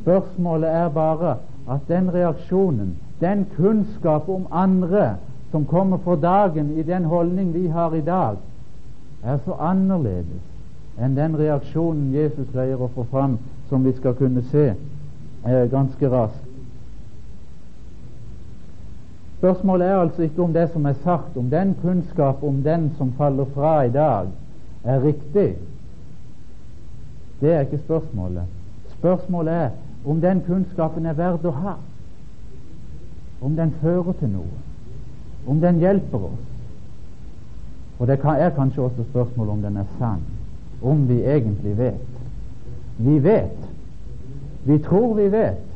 Spørsmålet 0.00 0.70
er 0.70 0.88
bare 0.88 1.36
at 1.70 1.84
den 1.88 2.10
reaksjonen, 2.14 2.96
den 3.20 3.46
kunnskap 3.56 4.28
om 4.28 4.46
andre 4.50 5.14
som 5.50 5.64
kommer 5.64 5.96
for 6.02 6.16
dagen 6.16 6.78
i 6.78 6.82
den 6.82 7.04
holdning 7.04 7.54
vi 7.54 7.66
har 7.66 7.94
i 7.94 8.00
dag, 8.00 8.36
er 9.24 9.38
så 9.44 9.54
annerledes 9.60 10.42
enn 10.98 11.14
den 11.16 11.36
reaksjonen 11.38 12.10
Jesus 12.14 12.50
greier 12.52 12.82
å 12.82 12.90
få 12.94 13.06
fram, 13.10 13.38
som 13.68 13.86
vi 13.86 13.92
skal 13.96 14.14
kunne 14.18 14.42
se 14.50 14.66
eh, 14.72 15.64
ganske 15.70 16.10
raskt. 16.10 16.43
Spørsmålet 19.44 19.86
er 19.86 19.96
altså 19.96 20.22
ikke 20.22 20.42
om 20.42 20.52
det 20.52 20.70
som 20.72 20.84
er 20.84 20.92
sagt, 20.92 21.36
om 21.36 21.50
den 21.50 21.74
kunnskap 21.82 22.42
om 22.42 22.62
den 22.62 22.92
som 22.96 23.12
faller 23.12 23.44
fra 23.44 23.82
i 23.82 23.90
dag, 23.90 24.28
er 24.84 25.02
riktig. 25.04 25.56
Det 27.40 27.52
er 27.52 27.60
ikke 27.60 27.78
spørsmålet. 27.78 28.42
Spørsmålet 28.88 29.52
er 29.54 29.68
om 30.04 30.20
den 30.20 30.40
kunnskapen 30.46 31.06
er 31.06 31.12
verd 31.12 31.44
å 31.44 31.52
ha. 31.58 31.74
Om 33.42 33.56
den 33.56 33.74
fører 33.82 34.16
til 34.22 34.32
noe. 34.32 34.62
Om 35.46 35.60
den 35.60 35.82
hjelper 35.84 36.24
oss. 36.30 36.48
Og 37.98 38.08
det 38.08 38.16
er 38.24 38.56
kanskje 38.56 38.82
også 38.82 39.04
spørsmål 39.10 39.48
om 39.58 39.62
den 39.62 39.76
er 39.76 39.92
sann. 39.98 40.24
Om 40.82 41.04
vi 41.08 41.20
egentlig 41.20 41.76
vet. 41.78 42.16
Vi 42.96 43.20
vet. 43.28 43.70
Vi 44.64 44.78
tror 44.88 45.14
vi 45.20 45.28
vet. 45.36 45.73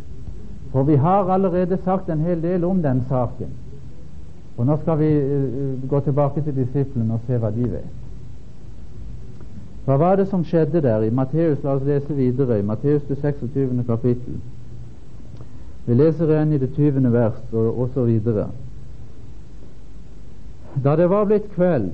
For 0.73 0.83
vi 0.83 0.97
har 0.97 1.31
allerede 1.31 1.79
sagt 1.85 2.09
en 2.09 2.21
hel 2.21 2.43
del 2.43 2.65
om 2.65 2.83
den 2.83 3.05
saken. 3.09 3.49
Og 4.59 4.67
Nå 4.67 4.77
skal 4.83 4.99
vi 4.99 5.09
uh, 5.19 5.91
gå 5.91 6.01
tilbake 6.01 6.43
til 6.43 6.57
disiplene 6.57 7.15
og 7.15 7.21
se 7.27 7.39
hva 7.39 7.51
de 7.55 7.71
vet. 7.71 7.95
Hva 9.89 9.97
var 9.97 10.17
det 10.21 10.27
som 10.29 10.43
skjedde 10.45 10.83
der 10.85 11.07
i 11.07 11.11
Matteus? 11.11 11.63
La 11.65 11.79
oss 11.79 11.85
lese 11.87 12.13
videre 12.15 12.59
i 12.59 12.63
Matteus 12.63 13.07
det 13.09 13.17
26. 13.23 13.85
kapittel. 13.87 14.35
Vi 15.87 15.95
leser 15.95 16.29
igjen 16.29 16.53
i 16.53 16.59
det 16.59 16.75
20. 16.75 17.13
vers 17.13 17.39
og, 17.53 17.79
osv. 17.81 18.19
Da 20.85 20.97
det 20.97 21.09
var 21.09 21.25
blitt 21.25 21.49
kveld, 21.55 21.89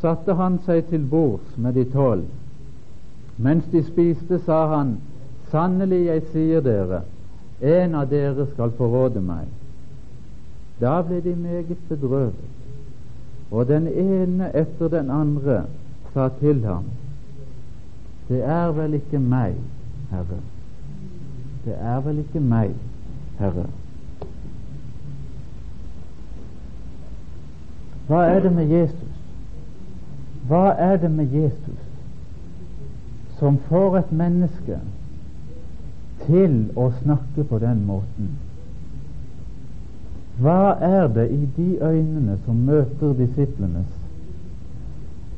satte 0.00 0.34
han 0.34 0.56
seg 0.64 0.86
til 0.88 1.04
bords 1.10 1.58
med 1.60 1.76
de 1.76 1.84
tolv. 1.92 2.24
Mens 3.36 3.68
de 3.72 3.82
spiste, 3.84 4.38
sa 4.46 4.66
han, 4.76 4.96
Sannelig, 5.52 6.06
jeg 6.06 6.22
sier 6.32 6.64
dere, 6.64 7.02
en 7.62 7.94
av 7.94 8.08
dere 8.10 8.46
skal 8.54 8.72
forråde 8.78 9.22
meg. 9.22 9.46
Da 10.80 10.98
ble 11.06 11.20
de 11.22 11.34
meget 11.38 11.78
bedrøvet, 11.88 12.48
og 13.50 13.68
den 13.68 13.86
ene 13.86 14.50
etter 14.56 14.90
den 14.90 15.10
andre 15.10 15.62
sa 16.14 16.28
til 16.40 16.64
ham, 16.66 16.90
Det 18.28 18.44
er 18.44 18.70
vel 18.72 18.94
ikke 18.94 19.18
meg, 19.18 19.54
Herre. 20.10 20.38
Det 21.64 21.74
er 21.74 22.00
vel 22.00 22.18
ikke 22.18 22.40
meg, 22.40 22.70
Herre. 23.38 23.66
Hva 28.06 28.22
er 28.30 28.40
det 28.40 28.52
med 28.52 28.70
Jesus? 28.70 29.18
Hva 30.48 30.70
er 30.78 30.96
det 30.96 31.10
med 31.10 31.32
Jesus 31.32 31.82
som 33.38 33.58
får 33.68 33.96
et 33.98 34.12
menneske 34.12 34.78
til 36.26 36.56
å 36.76 36.90
snakke 37.02 37.44
på 37.48 37.58
den 37.62 37.84
måten? 37.86 38.32
Hva 40.42 40.74
er 40.80 41.08
det 41.12 41.28
i 41.30 41.42
de 41.56 41.78
øynene 41.82 42.38
som 42.44 42.64
møter 42.66 43.12
disiplenes? 43.18 43.90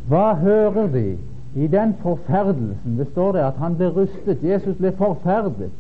Hva 0.09 0.35
hører 0.39 0.87
de 0.93 1.07
i 1.55 1.67
den 1.67 1.95
forferdelsen? 2.03 2.99
Det 2.99 3.09
står 3.11 3.33
det 3.33 3.45
at 3.45 3.59
han 3.59 3.77
ble 3.77 3.91
rustet. 3.97 4.43
Jesus 4.45 4.77
ble 4.79 4.93
forferdet, 4.99 5.73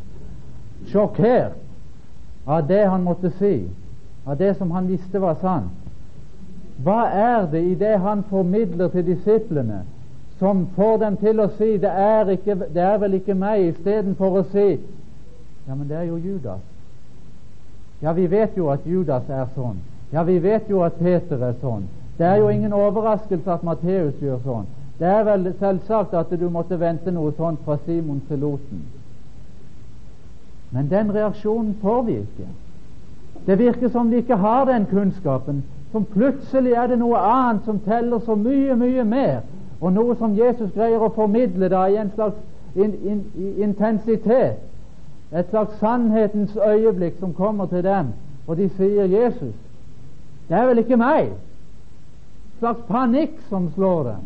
sjokkert 0.90 1.60
av 2.46 2.66
det 2.68 2.84
han 2.88 3.04
måtte 3.04 3.30
si, 3.38 3.68
av 4.26 4.38
det 4.40 4.54
som 4.58 4.70
han 4.70 4.88
visste 4.88 5.20
var 5.20 5.38
sant. 5.40 5.72
Hva 6.84 7.04
er 7.08 7.46
det 7.52 7.62
i 7.64 7.74
det 7.78 7.96
han 8.02 8.24
formidler 8.28 8.88
til 8.92 9.06
disiplene, 9.06 9.84
som 10.38 10.66
får 10.76 10.96
dem 10.98 11.16
til 11.16 11.40
å 11.40 11.48
si 11.58 11.76
'det 11.78 11.90
er, 11.90 12.28
ikke, 12.28 12.54
det 12.74 12.82
er 12.82 12.98
vel 12.98 13.14
ikke 13.14 13.34
meg', 13.34 13.68
istedenfor 13.68 14.38
å 14.38 14.44
si 14.52 14.78
'ja, 15.66 15.74
men 15.74 15.88
det 15.88 15.96
er 15.96 16.02
jo 16.02 16.16
Judas'. 16.16 16.60
Ja, 18.02 18.12
vi 18.12 18.26
vet 18.26 18.56
jo 18.56 18.68
at 18.68 18.86
Judas 18.86 19.28
er 19.28 19.46
sånn. 19.54 19.76
Ja, 20.12 20.22
vi 20.22 20.38
vet 20.38 20.68
jo 20.70 20.82
at 20.82 20.98
Peter 20.98 21.42
er 21.42 21.54
sånn. 21.60 21.82
Det 22.18 22.26
er 22.26 22.36
jo 22.36 22.48
ingen 22.48 22.72
overraskelse 22.72 23.50
at 23.50 23.62
Matteus 23.62 24.14
gjør 24.22 24.38
sånn. 24.44 24.66
Det 24.98 25.06
er 25.06 25.24
vel 25.24 25.54
selvsagt 25.58 26.14
at 26.14 26.30
du 26.40 26.48
måtte 26.50 26.80
vente 26.80 27.10
noe 27.10 27.32
sånt 27.32 27.58
fra 27.64 27.78
Simon 27.86 28.20
Seloten. 28.28 28.82
Men 30.70 30.88
den 30.88 31.14
reaksjonen 31.14 31.74
får 31.82 32.02
vi 32.02 32.12
ikke. 32.12 32.46
Det 33.46 33.58
virker 33.58 33.88
som 33.88 34.10
de 34.10 34.16
ikke 34.16 34.36
har 34.36 34.64
den 34.64 34.86
kunnskapen 34.86 35.62
som 35.94 36.04
plutselig 36.04 36.72
er 36.72 36.88
det 36.90 36.98
noe 36.98 37.18
annet 37.18 37.64
som 37.64 37.78
teller 37.84 38.18
så 38.26 38.34
mye, 38.34 38.74
mye 38.74 39.04
mer, 39.06 39.42
og 39.84 39.92
noe 39.92 40.14
som 40.16 40.32
Jesus 40.32 40.70
greier 40.72 41.02
å 41.04 41.12
formidle 41.12 41.68
da 41.68 41.82
i 41.92 41.98
en 42.00 42.08
slags 42.14 42.38
in, 42.74 42.94
in, 43.04 43.18
intensitet, 43.60 44.62
et 45.28 45.50
slags 45.50 45.76
sannhetens 45.76 46.56
øyeblikk 46.56 47.18
som 47.20 47.34
kommer 47.36 47.66
til 47.68 47.84
dem, 47.84 48.14
og 48.46 48.56
de 48.56 48.68
sier 48.78 49.04
'Jesus, 49.04 49.54
det 50.48 50.56
er 50.56 50.66
vel 50.66 50.78
ikke 50.78 50.96
meg'? 50.96 51.28
En 51.28 52.58
slags 52.58 52.80
panikk 52.88 53.36
som 53.48 53.70
slår 53.74 54.02
dem. 54.02 54.24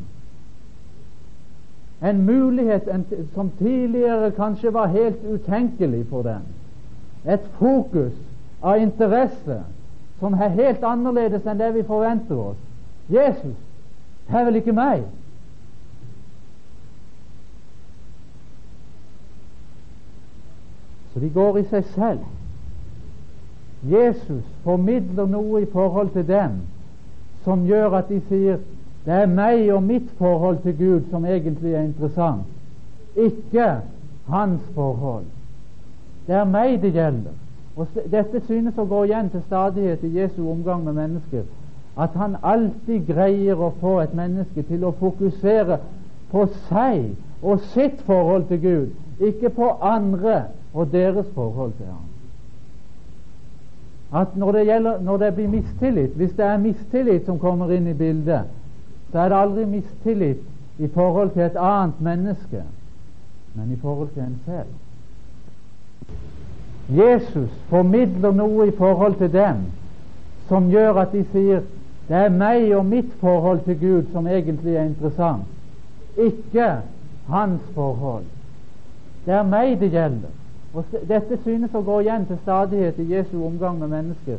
En 2.10 2.22
mulighet 2.26 2.88
en, 2.88 3.06
som 3.34 3.50
tidligere 3.58 4.30
kanskje 4.30 4.72
var 4.72 4.86
helt 4.86 5.24
utenkelig 5.24 6.06
for 6.06 6.22
dem. 6.22 6.42
Et 7.26 7.40
fokus 7.58 8.14
av 8.62 8.78
interesse 8.78 9.62
som 10.20 10.32
er 10.34 10.48
helt 10.48 10.84
annerledes 10.84 11.46
enn 11.46 11.58
det 11.58 11.74
vi 11.74 11.82
forventer 11.82 12.36
oss. 12.36 12.56
Jesus, 13.08 13.56
det 14.28 14.38
er 14.38 14.44
vel 14.44 14.56
ikke 14.56 14.72
meg? 14.72 15.02
Så 21.12 21.20
de 21.20 21.30
går 21.34 21.58
i 21.58 21.64
seg 21.70 21.84
selv. 21.94 22.24
Jesus 23.82 24.44
formidler 24.64 25.26
noe 25.26 25.62
i 25.62 25.70
forhold 25.72 26.10
til 26.10 26.26
dem 26.28 26.58
som 27.44 27.66
gjør 27.66 28.00
at 28.00 28.08
de 28.10 28.20
sier 28.28 28.58
det 29.06 29.14
er 29.14 29.30
meg 29.30 29.70
og 29.72 29.82
mitt 29.82 30.08
forhold 30.18 30.58
til 30.62 30.74
Gud 30.76 31.04
som 31.10 31.24
egentlig 31.24 31.72
er 31.72 31.86
interessant, 31.86 32.44
ikke 33.16 33.68
hans 34.28 34.64
forhold. 34.74 35.24
Det 36.26 36.34
er 36.34 36.44
meg 36.44 36.82
det 36.82 36.92
gjelder. 36.92 37.36
Og 37.78 37.86
Dette 38.10 38.42
synes 38.44 38.76
å 38.78 38.84
gå 38.90 39.04
igjen 39.06 39.30
til 39.32 39.42
stadighet 39.46 40.02
i 40.04 40.12
Jesu 40.18 40.42
omgang 40.50 40.84
med 40.84 40.98
mennesker. 40.98 41.46
At 41.96 42.10
han 42.18 42.36
alltid 42.42 43.06
greier 43.08 43.56
å 43.56 43.70
få 43.80 44.00
et 44.02 44.14
menneske 44.14 44.62
til 44.68 44.84
å 44.84 44.92
fokusere 44.98 45.78
på 46.30 46.44
seg 46.68 47.14
og 47.42 47.62
sitt 47.72 48.02
forhold 48.06 48.48
til 48.50 48.60
Gud, 48.60 48.88
ikke 49.24 49.50
på 49.54 49.70
andre 49.80 50.42
og 50.78 50.92
deres 50.92 51.26
forhold 51.34 51.72
til 51.72 51.86
ham. 51.86 52.06
At 54.20 54.36
når 54.36 54.52
det, 54.52 54.66
gjelder, 54.66 55.00
når 55.00 55.16
det 55.16 55.34
blir 55.34 55.48
mistillit, 55.48 56.10
hvis 56.10 56.30
det 56.30 56.44
er 56.44 56.58
mistillit 56.58 57.26
som 57.26 57.38
kommer 57.38 57.72
inn 57.74 57.86
i 57.86 57.94
bildet, 57.94 58.46
så 59.12 59.18
er 59.18 59.28
det 59.28 59.36
aldri 59.36 59.64
mistillit 59.64 60.44
i 60.78 60.88
forhold 60.94 61.30
til 61.30 61.42
et 61.42 61.56
annet 61.56 62.00
menneske, 62.00 62.62
men 63.54 63.72
i 63.72 63.76
forhold 63.82 64.08
til 64.14 64.22
en 64.22 64.38
selv. 64.46 64.70
Jesus 66.88 67.50
formidler 67.68 68.32
noe 68.32 68.68
i 68.68 68.76
forhold 68.78 69.18
til 69.18 69.32
dem 69.32 69.66
som 70.48 70.70
gjør 70.70 71.02
at 71.02 71.12
de 71.12 71.24
sier 71.32 71.66
det 72.08 72.16
er 72.16 72.32
meg 72.32 72.70
og 72.72 72.86
mitt 72.88 73.10
forhold 73.20 73.60
til 73.66 73.76
Gud 73.80 74.12
som 74.12 74.26
egentlig 74.26 74.76
er 74.76 74.86
interessant, 74.88 75.44
ikke 76.16 76.70
hans 77.28 77.62
forhold. 77.74 78.24
Det 79.26 79.34
er 79.34 79.44
meg 79.44 79.76
det 79.80 79.90
gjelder. 79.92 80.37
Og 80.74 80.84
Dette 81.08 81.38
synes 81.42 81.74
å 81.74 81.82
gå 81.82 82.00
igjen 82.04 82.26
til 82.28 82.38
stadighet 82.42 82.98
i 82.98 83.08
Jesu 83.14 83.38
omgang 83.46 83.78
med 83.78 83.88
mennesker. 83.88 84.38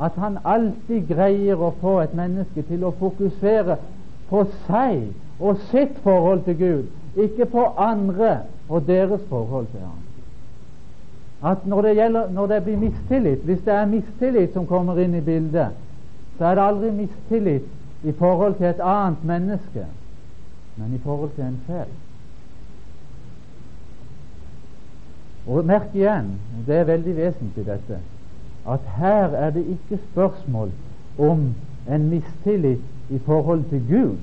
At 0.00 0.16
han 0.20 0.38
alltid 0.44 1.08
greier 1.08 1.60
å 1.60 1.74
få 1.80 1.98
et 2.00 2.14
menneske 2.16 2.62
til 2.68 2.84
å 2.84 2.94
fokusere 3.00 3.78
på 4.28 4.44
seg 4.66 5.12
og 5.38 5.60
sitt 5.70 5.98
forhold 6.04 6.44
til 6.44 6.58
Gud, 6.58 6.84
ikke 7.16 7.48
på 7.52 7.64
andre 7.76 8.38
og 8.68 8.88
deres 8.88 9.24
forhold 9.28 9.70
til 9.72 9.80
ham 9.80 10.06
at 11.42 11.66
når 11.66 11.82
det, 11.82 11.94
gjelder, 11.96 12.30
når 12.30 12.46
det 12.46 12.62
blir 12.64 12.76
mistillit, 12.76 13.44
hvis 13.44 13.60
det 13.64 13.72
er 13.72 13.86
mistillit 13.86 14.52
som 14.52 14.66
kommer 14.66 14.98
inn 14.98 15.14
i 15.14 15.20
bildet, 15.20 15.76
så 16.38 16.44
er 16.44 16.54
det 16.54 16.64
aldri 16.64 16.90
mistillit 16.90 17.68
i 18.02 18.12
forhold 18.12 18.56
til 18.56 18.66
et 18.66 18.80
annet 18.80 19.24
menneske, 19.24 19.84
men 20.76 20.94
i 20.94 21.00
forhold 21.04 21.30
til 21.36 21.44
en 21.44 21.60
selv. 21.66 21.92
Og 25.46 25.64
merk 25.66 25.94
igjen, 25.94 26.32
det 26.66 26.76
er 26.76 26.88
veldig 26.88 27.16
vesentlig 27.16 27.66
dette, 27.66 28.00
at 28.66 28.88
her 28.98 29.34
er 29.38 29.50
det 29.54 29.62
ikke 29.66 29.98
spørsmål 30.10 30.72
om 31.18 31.52
en 31.88 32.08
mistillit 32.10 32.82
i 33.10 33.18
forhold 33.18 33.62
til 33.70 33.84
Gud, 33.88 34.16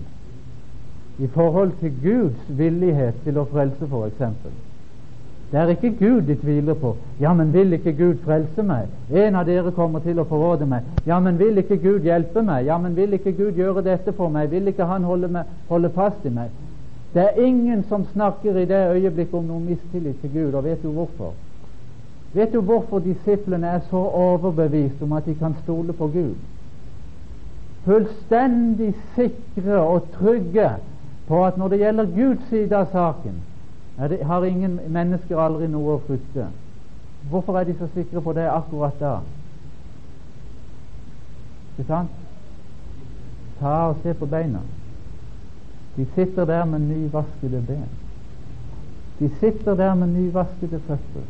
i 1.17 1.27
forhold 1.27 1.71
til 1.79 1.95
Guds 2.03 2.57
villighet 2.57 3.23
til 3.23 3.38
å 3.38 3.47
frelse, 3.51 3.88
f.eks. 3.88 4.21
Det 5.53 5.62
er 5.62 5.67
ikke 5.67 5.91
Gud 5.99 6.21
de 6.27 6.36
tviler 6.36 6.73
på. 6.73 6.95
Ja, 7.21 7.33
men 7.33 7.53
vil 7.53 7.73
ikke 7.73 7.93
Gud 7.93 8.23
frelse 8.25 8.63
meg? 8.65 8.88
En 9.13 9.36
av 9.38 9.45
dere 9.45 9.71
kommer 9.71 10.01
til 10.01 10.17
å 10.17 10.25
forråde 10.25 10.65
meg. 10.65 10.88
Ja, 11.05 11.19
men 11.21 11.38
vil 11.38 11.62
ikke 11.62 11.77
Gud 11.77 12.07
hjelpe 12.07 12.41
meg? 12.41 12.65
Ja, 12.65 12.79
men 12.81 12.95
vil 12.97 13.13
ikke 13.13 13.36
Gud 13.38 13.59
gjøre 13.62 13.83
dette 13.86 14.15
for 14.17 14.33
meg? 14.33 14.49
Vil 14.51 14.67
ikke 14.67 14.89
Han 14.89 15.05
holde, 15.05 15.29
meg, 15.29 15.51
holde 15.69 15.93
fast 15.93 16.25
i 16.25 16.33
meg? 16.33 16.49
Det 17.13 17.21
er 17.21 17.43
ingen 17.45 17.84
som 17.84 18.06
snakker 18.06 18.58
i 18.58 18.65
det 18.65 18.80
øyeblikket 18.95 19.34
om 19.34 19.43
noen 19.45 19.65
mistillit 19.65 20.21
til 20.21 20.34
Gud, 20.34 20.54
og 20.54 20.63
vet 20.63 20.84
du 20.84 20.91
hvorfor? 20.91 21.34
Vet 22.34 22.54
du 22.54 22.62
hvorfor 22.62 22.99
disiplene 22.99 23.67
er 23.67 23.80
så 23.89 23.97
overbevist 23.97 25.02
om 25.02 25.13
at 25.13 25.26
de 25.26 25.36
kan 25.36 25.56
stole 25.63 25.93
på 25.93 26.08
Gud? 26.08 26.36
Fullstendig 27.86 28.95
sikre 29.15 29.78
og 29.80 30.02
trygge 30.17 30.69
på 31.28 31.45
at 31.45 31.58
når 31.58 31.67
det 31.67 31.80
gjelder 31.80 32.15
Guds 32.15 32.49
side 32.49 32.76
av 32.76 32.86
saken, 32.91 33.41
det, 34.10 34.23
har 34.26 34.43
ingen 34.43 34.80
mennesker 34.89 35.38
aldri 35.38 35.67
noe 35.67 35.97
å 35.97 36.02
frykte. 36.08 36.47
Hvorfor 37.30 37.60
er 37.60 37.69
de 37.69 37.76
så 37.78 37.88
sikre 37.93 38.21
på 38.21 38.34
det 38.34 38.49
akkurat 38.49 38.97
da? 38.99 39.17
Ikke 41.78 41.88
sant? 41.88 42.10
Ta 43.60 43.76
og 43.91 44.02
se 44.04 44.13
på 44.13 44.26
beina. 44.26 44.63
De 45.95 46.06
sitter 46.15 46.45
der 46.45 46.65
med 46.65 46.79
nyvaskede 46.79 47.63
ben. 47.67 47.89
De 49.19 49.29
sitter 49.39 49.75
der 49.75 49.95
med 49.95 50.08
nyvaskede 50.08 50.79
føtter. 50.88 51.25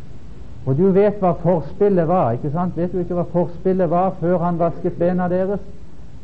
Og 0.66 0.78
du 0.78 0.92
vet 0.96 1.20
hva 1.20 1.34
forspillet 1.42 2.08
var, 2.08 2.32
ikke 2.32 2.52
sant? 2.54 2.78
Vet 2.78 2.94
du 2.94 3.02
ikke 3.04 3.18
hva 3.18 3.26
forspillet 3.34 3.90
var 3.92 4.14
før 4.22 4.38
han 4.46 4.60
vasket 4.60 4.96
bena 5.00 5.28
deres? 5.28 5.60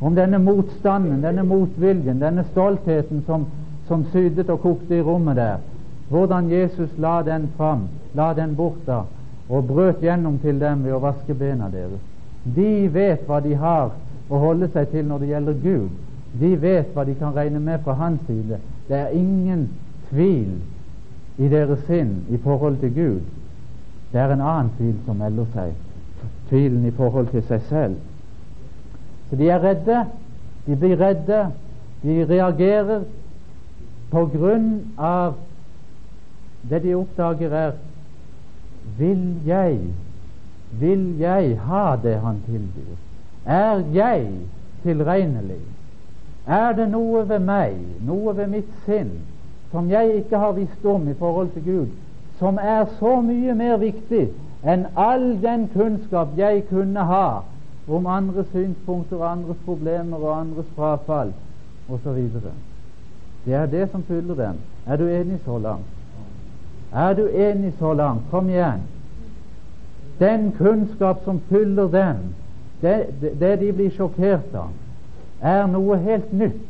Om 0.02 0.15
denne 0.15 0.39
motstanden, 0.39 1.23
denne 1.23 1.43
motviljen, 1.43 2.21
denne 2.21 2.45
stoltheten 2.52 3.23
som, 3.28 3.45
som 3.88 4.06
sydet 4.13 4.49
og 4.49 4.62
kokte 4.63 4.95
i 4.95 5.02
rommet 5.04 5.36
der. 5.36 5.58
Hvordan 6.10 6.47
Jesus 6.52 6.89
la 6.97 7.21
den 7.21 7.49
fram, 7.58 7.89
la 8.15 8.34
den 8.34 8.56
bort 8.56 8.80
da, 8.88 9.02
og 9.49 9.67
brøt 9.67 9.99
gjennom 10.02 10.39
til 10.39 10.60
dem 10.60 10.86
ved 10.86 10.95
å 10.95 11.04
vaske 11.04 11.36
bena 11.36 11.67
deres. 11.73 11.99
De 12.56 12.88
vet 12.93 13.28
hva 13.28 13.41
de 13.43 13.58
har 13.60 13.91
å 14.30 14.39
holde 14.39 14.69
seg 14.71 14.88
til 14.93 15.06
når 15.10 15.19
det 15.19 15.34
gjelder 15.34 15.60
Gud. 15.63 15.89
De 16.32 16.62
vet 16.62 16.92
hva 16.94 17.06
de 17.06 17.15
kan 17.18 17.34
regne 17.36 17.60
med 17.60 17.80
fra 17.84 17.94
hans 17.98 18.22
side. 18.28 18.60
Det 18.88 18.98
er 18.98 19.15
ingen 19.18 19.70
tvil 20.10 20.60
i 21.38 21.50
deres 21.50 21.82
sinn 21.88 22.26
i 22.30 22.38
forhold 22.44 22.78
til 22.82 22.94
Gud. 22.94 23.22
Det 24.12 24.22
er 24.22 24.34
en 24.34 24.42
annen 24.42 24.72
tvil 24.78 24.96
som 25.06 25.22
melder 25.22 25.48
seg. 25.54 25.74
Tvilen 26.50 26.86
i 26.86 26.92
forhold 26.92 27.30
til 27.34 27.44
seg 27.48 27.62
selv. 27.70 27.98
Så 29.30 29.38
de 29.38 29.50
er 29.50 29.63
redde. 29.63 30.04
De 30.65 30.76
blir 30.76 30.98
redde. 31.00 31.44
De 32.04 32.26
reagerer 32.30 33.06
på 34.12 34.26
grunn 34.34 34.70
av 34.98 35.38
det 36.70 36.84
de 36.84 36.96
oppdager 36.98 37.54
er 37.56 37.78
Vil 38.98 39.36
jeg, 39.46 39.80
vil 40.80 41.04
jeg 41.20 41.58
ha 41.62 41.96
det 42.04 42.15
han 42.20 42.39
tilbyr? 42.46 42.96
Er 43.46 43.84
jeg 43.94 44.32
tilregnelig? 44.84 45.62
Er 46.50 46.74
det 46.74 46.88
noe 46.90 47.22
ved 47.30 47.40
meg, 47.46 47.76
noe 48.02 48.34
ved 48.38 48.48
mitt 48.50 48.70
sinn, 48.86 49.12
som 49.72 49.90
jeg 49.92 50.16
ikke 50.24 50.38
har 50.42 50.56
visst 50.58 50.86
om 50.86 51.06
i 51.08 51.14
forhold 51.14 51.52
til 51.54 51.64
Gud, 51.66 51.92
som 52.40 52.58
er 52.58 52.88
så 53.00 53.20
mye 53.22 53.54
mer 53.54 53.78
viktig 53.78 54.24
enn 54.66 54.88
all 54.98 55.36
den 55.44 55.68
kunnskap 55.76 56.34
jeg 56.38 56.64
kunne 56.72 57.06
ha 57.06 57.44
om 57.88 58.08
andres 58.10 58.50
synspunkter, 58.52 59.22
andres 59.24 59.62
problemer 59.66 60.18
og 60.18 60.40
andres 60.40 60.74
frafall 60.76 61.36
osv. 61.90 62.18
Det 63.46 63.54
er 63.54 63.66
det 63.66 63.92
som 63.92 64.04
fyller 64.04 64.36
dem. 64.36 64.60
Er 64.88 64.98
du 64.98 65.08
enig 65.08 65.40
så 65.46 65.58
langt? 65.58 65.86
Er 66.94 67.14
du 67.14 67.28
enig 67.28 67.74
så 67.80 67.94
langt? 67.94 68.26
Kom 68.32 68.50
igjen. 68.50 68.82
Den 70.20 70.52
kunnskap 70.58 71.24
som 71.24 71.40
fyller 71.50 71.88
dem, 71.88 72.16
det, 72.82 73.06
det, 73.22 73.40
det 73.40 73.60
de 73.60 73.74
blir 73.74 73.92
sjokkert 73.96 74.54
av, 74.54 74.74
er 75.41 75.67
noe 75.67 75.97
helt 76.04 76.34
nytt. 76.34 76.65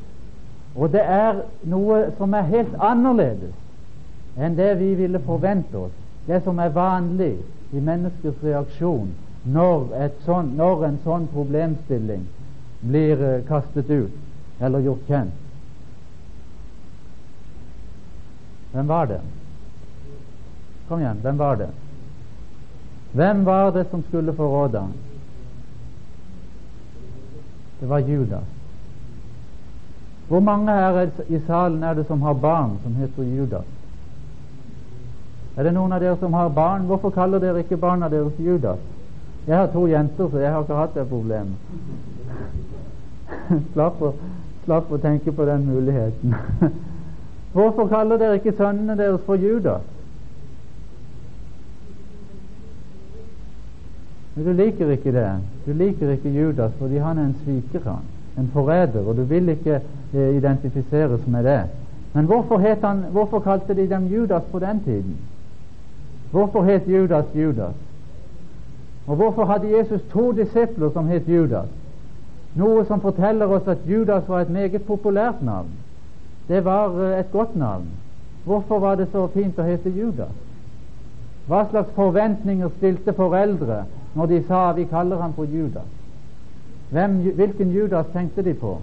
Og 0.75 0.91
det 0.93 1.01
er 1.01 1.41
noe 1.67 2.03
som 2.17 2.33
er 2.33 2.51
helt 2.51 2.75
annerledes 2.79 3.55
enn 4.39 4.55
det 4.55 4.75
vi 4.79 4.93
ville 4.95 5.19
forvente 5.25 5.75
oss, 5.75 5.95
det 6.27 6.43
som 6.45 6.59
er 6.63 6.69
vanlig 6.71 7.33
i 7.75 7.81
menneskets 7.81 8.43
reaksjon 8.45 9.09
når, 9.49 9.89
sånn, 10.23 10.53
når 10.55 10.85
en 10.87 10.99
sånn 11.03 11.25
problemstilling 11.33 12.23
blir 12.85 13.19
uh, 13.19 13.41
kastet 13.49 13.89
ut 13.89 14.61
eller 14.63 14.85
gjort 14.85 15.09
kjent. 15.09 15.45
Hvem 18.71 18.87
var 18.87 19.09
det? 19.09 19.19
Kom 20.87 21.01
igjen, 21.01 21.19
hvem 21.25 21.39
var 21.41 21.59
det? 21.59 21.69
Hvem 23.17 23.43
var 23.45 23.71
det 23.73 23.87
som 23.89 24.03
skulle 24.07 24.35
forråde 24.37 24.83
ham? 24.85 24.93
Det 27.79 27.89
var 27.89 27.99
Judas. 28.05 28.58
Hvor 30.29 30.39
mange 30.39 30.71
her 30.71 31.07
i 31.29 31.39
salen 31.47 31.83
er 31.83 31.93
det 31.93 32.05
som 32.07 32.21
har 32.21 32.33
barn 32.33 32.71
som 32.83 32.95
heter 32.95 33.23
Judas? 33.23 33.65
Er 35.57 35.63
det 35.63 35.73
noen 35.73 35.91
av 35.91 35.99
dere 35.99 36.17
som 36.19 36.33
har 36.33 36.51
barn? 36.53 36.85
Hvorfor 36.85 37.09
kaller 37.09 37.41
dere 37.41 37.63
ikke 37.63 37.77
barna 37.77 38.09
deres 38.09 38.37
Judas? 38.39 38.77
Jeg 39.47 39.57
har 39.57 39.71
to 39.73 39.87
jenter, 39.87 40.29
så 40.29 40.37
jeg 40.37 40.51
har 40.51 40.61
ikke 40.61 40.75
hatt 40.77 40.93
det 40.95 41.07
problemet. 41.09 41.57
slapp, 43.73 44.01
å, 44.01 44.13
slapp 44.67 44.91
å 44.93 45.01
tenke 45.01 45.33
på 45.33 45.45
den 45.49 45.65
muligheten. 45.65 46.35
Hvorfor 47.55 47.89
kaller 47.89 48.21
dere 48.21 48.37
ikke 48.37 48.53
sønnene 48.53 48.97
deres 48.97 49.25
for 49.25 49.41
Judas? 49.41 49.81
Men 54.35 54.45
du 54.45 54.53
liker 54.61 54.93
ikke 54.93 55.11
det. 55.17 55.27
Du 55.65 55.73
liker 55.73 56.13
ikke 56.13 56.37
Judas 56.37 56.77
fordi 56.77 57.01
han 57.01 57.17
er 57.17 57.31
en 57.31 57.35
sviker, 57.41 57.81
han 57.89 58.18
en 58.39 58.49
forræder, 58.53 59.07
og 59.07 59.17
du 59.17 59.23
vil 59.23 59.49
ikke 59.49 59.81
eh, 60.13 60.35
identifiseres 60.35 61.27
med 61.27 61.43
det. 61.43 61.61
Men 62.13 62.25
hvorfor, 62.25 62.57
han, 62.87 62.97
hvorfor 63.11 63.39
kalte 63.39 63.75
de 63.75 63.89
dem 63.89 64.05
Judas 64.05 64.43
på 64.51 64.59
den 64.59 64.83
tiden? 64.83 65.17
Hvorfor 66.31 66.63
het 66.63 66.87
Judas 66.87 67.25
Judas? 67.35 67.73
Og 69.07 69.15
hvorfor 69.15 69.45
hadde 69.45 69.77
Jesus 69.77 70.01
to 70.11 70.31
disipler 70.31 70.91
som 70.93 71.07
het 71.07 71.27
Judas? 71.27 71.67
Noe 72.55 72.85
som 72.85 73.01
forteller 73.01 73.45
oss 73.45 73.67
at 73.67 73.77
Judas 73.85 74.27
var 74.27 74.41
et 74.41 74.49
meget 74.49 74.83
populært 74.83 75.41
navn. 75.41 75.69
Det 76.47 76.65
var 76.65 77.01
eh, 77.01 77.19
et 77.19 77.31
godt 77.31 77.55
navn. 77.55 77.87
Hvorfor 78.45 78.79
var 78.79 78.95
det 78.95 79.07
så 79.11 79.27
fint 79.27 79.59
å 79.59 79.65
hete 79.67 79.89
Judas? 79.89 80.33
Hva 81.47 81.65
slags 81.69 81.93
forventninger 81.95 82.69
stilte 82.77 83.13
foreldre 83.13 83.83
når 84.15 84.25
de 84.25 84.43
sa 84.47 84.71
'vi 84.71 84.83
kaller 84.83 85.21
ham 85.21 85.33
for 85.33 85.45
Judas'? 85.45 85.98
Hvem, 86.89 87.11
hvilken 87.35 87.71
Judas 87.71 88.05
tenkte 88.13 88.43
de 88.43 88.53
på? 88.53 88.77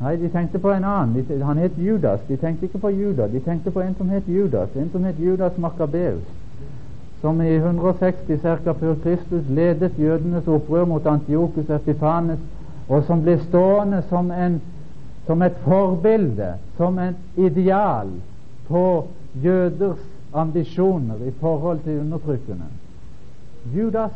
Nei, 0.00 0.16
de 0.16 0.28
tenkte 0.28 0.58
på 0.58 0.70
en 0.70 0.84
annen. 0.84 1.26
De, 1.28 1.44
han 1.44 1.58
het 1.58 1.76
Judas. 1.78 2.20
De 2.28 2.36
tenkte 2.36 2.66
ikke 2.66 2.78
på 2.78 2.90
Judas. 2.90 3.30
De 3.30 3.40
tenkte 3.40 3.70
på 3.70 3.80
en 3.80 3.94
som 3.94 4.08
het 4.08 4.26
Judas, 4.28 4.68
en 4.76 4.90
som 4.92 5.04
het 5.04 5.18
Judas 5.18 5.56
Makabeus, 5.58 6.26
som 7.20 7.40
i 7.40 7.54
160 7.56 8.42
ca. 8.42 8.72
før 8.72 8.94
Kristus 9.02 9.48
ledet 9.48 9.98
jødenes 9.98 10.48
opprør 10.48 10.84
mot 10.84 11.06
Antiokus 11.06 11.70
Epifanes, 11.70 12.38
og 12.88 13.04
som 13.04 13.22
ble 13.22 13.38
stående 13.46 14.02
som, 14.10 14.30
en, 14.30 14.60
som 15.26 15.42
et 15.42 15.56
forbilde, 15.64 16.52
som 16.76 16.98
et 16.98 17.40
ideal 17.40 18.10
på 18.68 19.06
jøders 19.44 20.02
ambisjoner 20.34 21.24
i 21.26 21.32
forhold 21.40 21.78
til 21.84 22.00
undertrykkerne. 22.00 22.68
Judas 23.76 24.10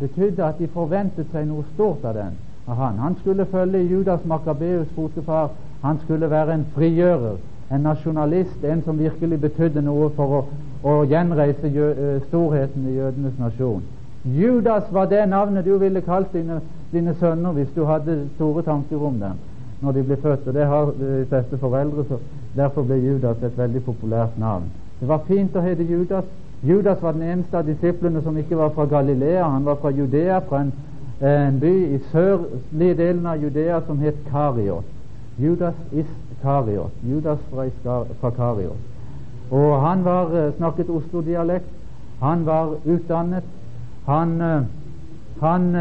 betydde 0.00 0.44
at 0.44 0.58
de 0.58 0.68
forventet 0.68 1.30
seg 1.32 1.46
noe 1.48 1.64
stort 1.74 2.04
av 2.04 2.14
den 2.14 2.36
av 2.66 2.76
han. 2.76 2.98
Han 2.98 3.16
skulle 3.20 3.46
følge 3.46 3.82
Judas 3.82 4.24
Makabeus 4.24 4.88
fotefar. 4.94 5.50
Han 5.82 5.98
skulle 6.04 6.30
være 6.30 6.54
en 6.54 6.66
frigjører, 6.74 7.36
en 7.72 7.80
nasjonalist, 7.80 8.64
en 8.64 8.82
som 8.82 8.98
virkelig 8.98 9.40
betydde 9.40 9.82
noe 9.82 10.10
for 10.16 10.38
å, 10.38 10.44
å 10.82 10.94
gjenreise 11.08 11.68
jø, 11.68 11.90
eh, 11.90 12.22
storheten 12.28 12.88
i 12.88 12.96
jødenes 12.96 13.38
nasjon. 13.38 13.82
Judas 14.24 14.84
var 14.92 15.06
det 15.06 15.26
navnet 15.28 15.64
du 15.64 15.76
ville 15.78 16.00
kalt 16.00 16.32
dine, 16.32 16.60
dine 16.92 17.14
sønner 17.20 17.52
hvis 17.52 17.74
du 17.76 17.84
hadde 17.84 18.22
store 18.36 18.62
tanker 18.62 18.96
om 18.96 19.18
dem 19.20 19.42
når 19.82 19.92
de 19.92 20.02
ble 20.02 20.16
født. 20.16 20.46
Og 20.48 20.54
det 20.54 20.64
har 20.66 20.92
de 21.00 21.26
fleste 21.28 21.58
foreldre, 21.60 22.04
så 22.08 22.18
derfor 22.56 22.86
ble 22.88 22.96
Judas 23.02 23.42
et 23.42 23.58
veldig 23.58 23.84
populært 23.84 24.38
navn. 24.40 24.70
Det 25.00 25.08
var 25.08 25.26
fint 25.28 25.56
å 25.56 25.60
hete 25.60 25.84
Judas. 25.84 26.24
Judas 26.64 27.02
var 27.02 27.12
den 27.12 27.22
eneste 27.22 27.58
av 27.58 27.66
disiplene 27.66 28.22
som 28.22 28.36
ikke 28.40 28.56
var 28.56 28.70
fra 28.72 28.86
Galilea. 28.88 29.44
Han 29.44 29.64
var 29.64 29.76
fra 29.82 29.90
Judea, 29.90 30.38
fra 30.48 30.62
en, 30.64 30.72
en 31.20 31.60
by 31.60 31.72
i 31.94 31.98
sørlige 32.12 32.94
delen 32.96 33.26
av 33.26 33.42
Judea 33.42 33.80
som 33.86 33.98
het 34.00 34.16
Kariot. 34.30 34.84
Judas 35.38 35.74
Iskariot. 35.92 36.92
Judas 37.02 37.38
fra, 37.50 37.66
fra 38.20 38.30
Kariot. 38.30 38.80
Og 39.50 39.80
han 39.80 40.04
var, 40.04 40.32
eh, 40.32 40.52
snakket 40.56 40.90
Oslo-dialekt. 40.90 41.68
Han 42.20 42.46
var 42.46 42.76
utdannet. 42.84 43.44
Han, 44.06 44.40
eh, 44.40 44.62
han 45.40 45.74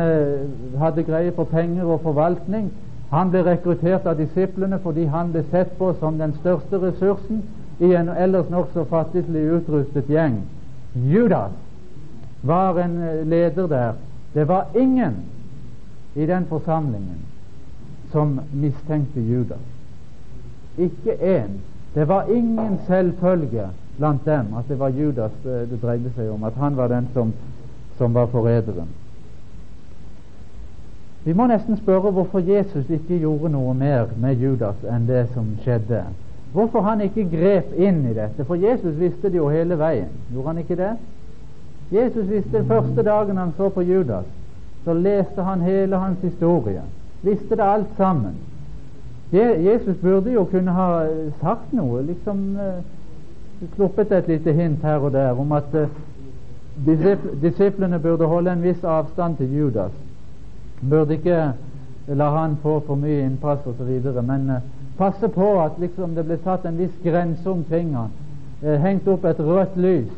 hadde 0.78 1.04
greie 1.04 1.32
på 1.32 1.44
penger 1.44 1.84
og 1.84 2.02
forvaltning. 2.02 2.72
Han 3.14 3.30
ble 3.30 3.44
rekruttert 3.46 4.08
av 4.10 4.18
disiplene 4.18 4.80
fordi 4.82 5.06
han 5.06 5.32
ble 5.32 5.44
sett 5.52 5.78
på 5.78 5.92
som 6.00 6.18
den 6.18 6.34
største 6.40 6.80
ressursen 6.82 7.44
i 7.80 7.94
en 7.94 8.10
ellers 8.10 8.50
nokså 8.50 8.84
fattigslig 8.90 9.44
utrustet 9.60 10.10
gjeng. 10.10 10.40
Judas 10.96 11.52
var 12.41 12.80
en 12.80 12.98
leder 13.30 13.68
der. 13.68 13.94
Det 14.34 14.48
var 14.48 14.66
ingen 14.76 15.16
i 16.16 16.26
den 16.26 16.46
forsamlingen 16.46 17.20
som 18.12 18.39
mistenkte 18.54 19.22
Judas. 19.22 19.58
Ikke 20.78 21.14
én. 21.38 21.50
Det 21.96 22.08
var 22.08 22.24
ingen 22.24 22.80
selvfølge 22.88 23.68
blant 23.98 24.26
dem 24.26 24.54
at 24.58 24.68
det 24.68 24.80
var 24.80 24.89
Judas 24.89 25.32
eh, 25.46 25.70
det 25.70 25.82
dreide 25.82 26.12
seg 26.16 26.30
om, 26.32 26.44
at 26.44 26.54
han 26.54 26.78
var 26.78 26.88
den 26.88 27.08
som, 27.14 27.34
som 27.98 28.14
var 28.14 28.26
forræderen. 28.26 28.89
Vi 31.24 31.34
må 31.34 31.48
nesten 31.48 31.78
spørre 31.78 32.12
hvorfor 32.12 32.39
Jesus 32.39 32.89
ikke 32.89 33.20
gjorde 33.20 33.52
noe 33.54 33.74
mer 33.74 34.10
med 34.20 34.41
Judas 34.41 34.82
enn 34.89 35.06
det 35.08 35.28
som 35.34 35.54
skjedde. 35.64 36.02
Hvorfor 36.54 36.82
han 36.86 37.01
ikke 37.01 37.26
grep 37.32 37.74
inn 37.78 38.04
i 38.06 38.14
dette. 38.14 38.45
For 38.45 38.56
Jesus 38.56 38.93
visste 38.99 39.30
det 39.30 39.39
jo 39.39 39.49
hele 39.49 39.78
veien. 39.80 40.12
Gjorde 40.32 40.47
han 40.47 40.62
ikke 40.62 40.78
det? 40.78 40.91
Jesus 41.93 42.30
visste 42.30 42.58
den 42.58 42.68
første 42.68 43.04
dagen 43.04 43.38
han 43.38 43.54
så 43.58 43.70
på 43.70 43.82
Judas, 43.82 44.26
så 44.86 44.93
leste 44.93 45.43
han 45.43 45.62
hele 45.62 45.97
hans 45.97 46.22
historie. 46.22 46.82
Visste 47.22 47.56
det 47.56 47.64
alt 47.64 47.97
sammen. 47.97 48.36
Jesus 49.34 49.97
burde 50.01 50.34
jo 50.34 50.43
kunne 50.45 50.72
ha 50.72 51.06
sagt 51.41 51.74
noe, 51.74 52.01
liksom 52.06 52.41
uh, 52.56 52.84
sluppet 53.76 54.12
et 54.12 54.28
lite 54.28 54.54
hint 54.54 54.82
her 54.86 55.01
og 55.01 55.14
der 55.14 55.39
om 55.39 55.51
at 55.51 55.74
uh, 55.74 55.88
disiplene 57.41 57.99
burde 57.99 58.26
holde 58.30 58.54
en 58.54 58.64
viss 58.64 58.84
avstand 58.84 59.38
til 59.38 59.58
Judas. 59.58 59.91
Burde 60.89 61.18
ikke 61.18 61.54
la 62.08 62.30
han 62.38 62.58
få 62.62 62.80
for 62.86 62.95
mye 62.95 63.26
innpass 63.26 63.66
osv., 63.66 64.22
men 64.22 64.51
passe 64.98 65.30
på 65.30 65.62
at 65.62 65.80
liksom 65.80 66.16
det 66.16 66.26
ble 66.26 66.38
satt 66.44 66.66
en 66.66 66.78
viss 66.78 66.96
grense 67.04 67.50
omkring 67.50 67.94
han, 67.96 68.12
eh, 68.64 68.80
hengt 68.82 69.08
opp 69.08 69.26
et 69.26 69.39
rødt 69.39 69.78
lys. 69.78 70.12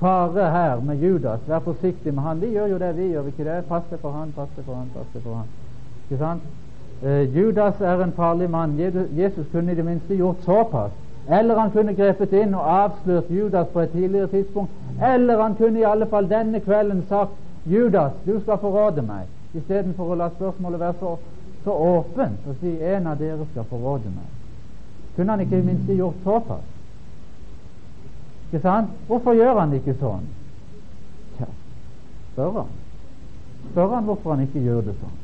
Fare 0.00 0.50
her 0.50 0.80
med 0.80 0.96
Judas, 1.02 1.40
vær 1.46 1.58
forsiktig 1.58 2.14
med 2.14 2.22
han. 2.22 2.40
Vi 2.40 2.46
gjør 2.46 2.66
jo 2.66 2.78
det, 2.78 2.96
vi 2.96 3.12
gjør 3.12 3.26
ikke 3.26 3.44
det? 3.44 3.64
Passe 3.68 3.98
for 4.00 4.10
han, 4.10 4.32
passe 4.36 4.64
for 4.64 4.74
han, 4.74 4.90
passe 4.94 5.22
for 5.22 5.34
han. 5.34 5.46
Ikke 6.04 6.18
sant? 6.18 6.42
Eh, 7.02 7.36
Judas 7.36 7.80
er 7.80 8.02
en 8.02 8.12
farlig 8.12 8.50
mann. 8.50 8.78
Jesus 9.16 9.46
kunne 9.52 9.72
i 9.72 9.74
det 9.74 9.84
minste 9.84 10.16
gjort 10.16 10.42
såpass. 10.44 10.92
Eller 11.30 11.58
han 11.58 11.70
kunne 11.70 11.94
grepet 11.94 12.32
inn 12.32 12.54
og 12.54 12.66
avslørt 12.66 13.30
Judas 13.30 13.66
på 13.72 13.80
et 13.80 13.90
tidligere 13.90 14.26
tidspunkt. 14.26 14.70
Eller 15.02 15.42
han 15.42 15.54
kunne 15.54 15.78
i 15.78 15.86
alle 15.86 16.06
fall 16.06 16.30
denne 16.30 16.60
kvelden 16.60 17.04
sagt 17.08 17.30
Judas, 17.66 18.12
du 18.26 18.40
skal 18.40 18.58
forråde 18.58 19.02
meg, 19.06 19.28
istedenfor 19.54 20.10
å 20.10 20.16
la 20.18 20.28
spørsmålet 20.34 20.80
være 20.80 20.94
så, 20.98 21.12
så 21.64 21.72
åpent 21.72 22.46
og 22.48 22.60
si 22.60 22.74
en 22.82 23.06
av 23.06 23.18
dere 23.18 23.46
skal 23.52 23.66
forråde 23.70 24.10
meg. 24.10 24.28
Kunne 25.16 25.36
han 25.36 25.44
ikke 25.44 25.58
i 25.60 25.66
minste 25.66 25.96
gjort 25.96 26.22
såpass? 26.24 26.68
Ikke 28.48 28.62
sant? 28.62 28.94
Hvorfor 29.08 29.36
gjør 29.36 29.60
han 29.60 29.74
ikke 29.76 29.96
sånn? 30.00 30.24
Tja, 31.38 31.48
spør 32.32 32.62
han. 32.62 32.78
Spør 33.72 33.92
han 33.94 34.08
hvorfor 34.08 34.34
han 34.34 34.46
ikke 34.48 34.64
gjør 34.64 34.86
det 34.88 34.96
sånn 35.00 35.18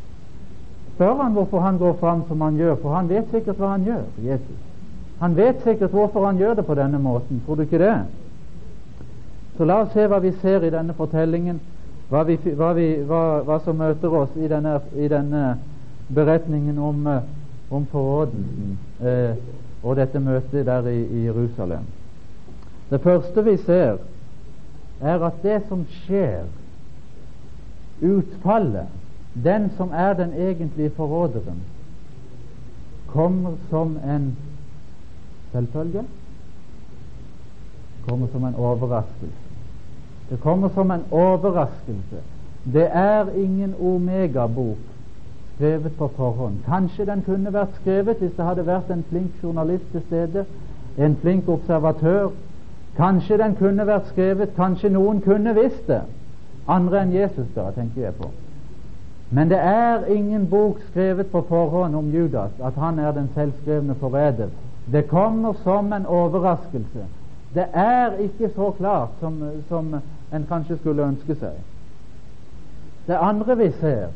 spør 0.99 1.23
han 1.23 1.33
hvorfor 1.33 1.61
han 1.61 1.79
går 1.79 1.93
fram 2.01 2.23
som 2.29 2.41
han 2.41 2.57
gjør, 2.57 2.75
for 2.83 2.95
han 2.95 3.09
vet 3.09 3.31
sikkert 3.31 3.61
hva 3.63 3.69
han 3.77 3.85
gjør, 3.87 4.03
Jesus. 4.19 4.63
Han 5.21 5.37
vet 5.37 5.61
sikkert 5.63 5.93
hvorfor 5.95 6.25
han 6.27 6.39
gjør 6.39 6.55
det 6.59 6.65
på 6.67 6.75
denne 6.75 6.99
måten. 6.99 7.43
Tror 7.47 7.55
du 7.55 7.63
ikke 7.63 7.79
det? 7.79 7.95
Så 9.57 9.65
la 9.65 9.77
oss 9.83 9.93
se 9.95 10.07
hva 10.11 10.19
vi 10.19 10.33
ser 10.43 10.67
i 10.67 10.73
denne 10.75 10.95
fortellingen, 10.99 11.61
hva, 12.11 12.25
vi, 12.27 12.35
hva, 12.51 12.73
vi, 12.75 12.89
hva, 13.07 13.23
hva 13.47 13.61
som 13.63 13.79
møter 13.79 14.11
oss 14.11 14.35
i 14.43 14.51
denne, 14.51 14.75
i 14.99 15.07
denne 15.11 15.45
beretningen 16.15 16.79
om, 16.79 17.07
eh, 17.07 17.23
om 17.71 17.87
forrådelsen 17.87 18.79
eh, 19.01 19.37
og 19.83 19.97
dette 19.97 20.21
møtet 20.21 20.67
der 20.67 20.87
i, 20.89 21.01
i 21.05 21.25
Jerusalem. 21.25 21.85
Det 22.91 23.01
første 23.01 23.45
vi 23.45 23.57
ser, 23.57 23.99
er 25.01 25.23
at 25.23 25.43
det 25.43 25.61
som 25.69 25.85
skjer, 26.03 26.47
utfallet 28.03 28.87
den 29.45 29.71
som 29.77 29.91
er 29.95 30.13
den 30.19 30.33
egentlige 30.33 30.91
forråderen, 30.97 31.61
kommer 33.07 33.53
som 33.71 33.97
en 34.05 34.37
selvfølge, 35.53 36.03
kommer 38.09 38.27
som 38.33 38.45
en 38.45 38.55
overraskelse. 38.55 39.47
Det 40.31 40.41
kommer 40.41 40.69
som 40.75 40.91
en 40.91 41.05
overraskelse. 41.11 42.23
Det 42.73 42.89
er 42.93 43.31
ingen 43.31 43.75
Omega-bok 43.81 44.79
skrevet 45.59 45.93
på 45.99 46.09
forhånd. 46.17 46.59
Kanskje 46.67 47.05
den 47.07 47.23
kunne 47.27 47.53
vært 47.53 47.75
skrevet 47.81 48.21
hvis 48.23 48.35
det 48.37 48.45
hadde 48.47 48.67
vært 48.67 48.91
en 48.95 49.05
flink 49.11 49.41
journalist 49.43 49.89
til 49.93 50.03
stede, 50.07 50.45
en 50.99 51.17
flink 51.23 51.49
observatør. 51.49 52.29
Kanskje 52.97 53.39
den 53.39 53.57
kunne 53.59 53.87
vært 53.87 54.07
skrevet, 54.13 54.55
kanskje 54.55 54.91
noen 54.95 55.19
kunne 55.21 55.55
visst 55.55 55.87
det. 55.91 56.05
Andre 56.69 57.03
enn 57.03 57.15
Jesus, 57.15 57.49
da, 57.57 57.71
tenker 57.75 58.03
jeg 58.03 58.15
på. 58.15 58.31
Men 59.31 59.51
det 59.51 59.59
er 59.59 60.07
ingen 60.15 60.47
bok 60.47 60.79
skrevet 60.91 61.27
på 61.33 61.43
forhånd 61.49 61.97
om 61.97 62.11
Judas, 62.15 62.55
at 62.63 62.79
han 62.79 62.99
er 62.99 63.13
den 63.13 63.29
selvskrevne 63.35 63.95
forræder. 63.95 64.55
Det 64.93 65.09
kommer 65.09 65.59
som 65.65 65.93
en 65.93 66.07
overraskelse. 66.07 67.05
Det 67.55 67.67
er 67.73 68.15
ikke 68.23 68.51
så 68.55 68.71
klart 68.79 69.19
som, 69.21 69.43
som 69.69 69.95
en 70.33 70.47
kanskje 70.49 70.79
skulle 70.79 71.03
ønske 71.03 71.35
seg. 71.35 71.59
Det 73.07 73.19
andre 73.21 73.57
vi 73.59 73.71
ser, 73.81 74.09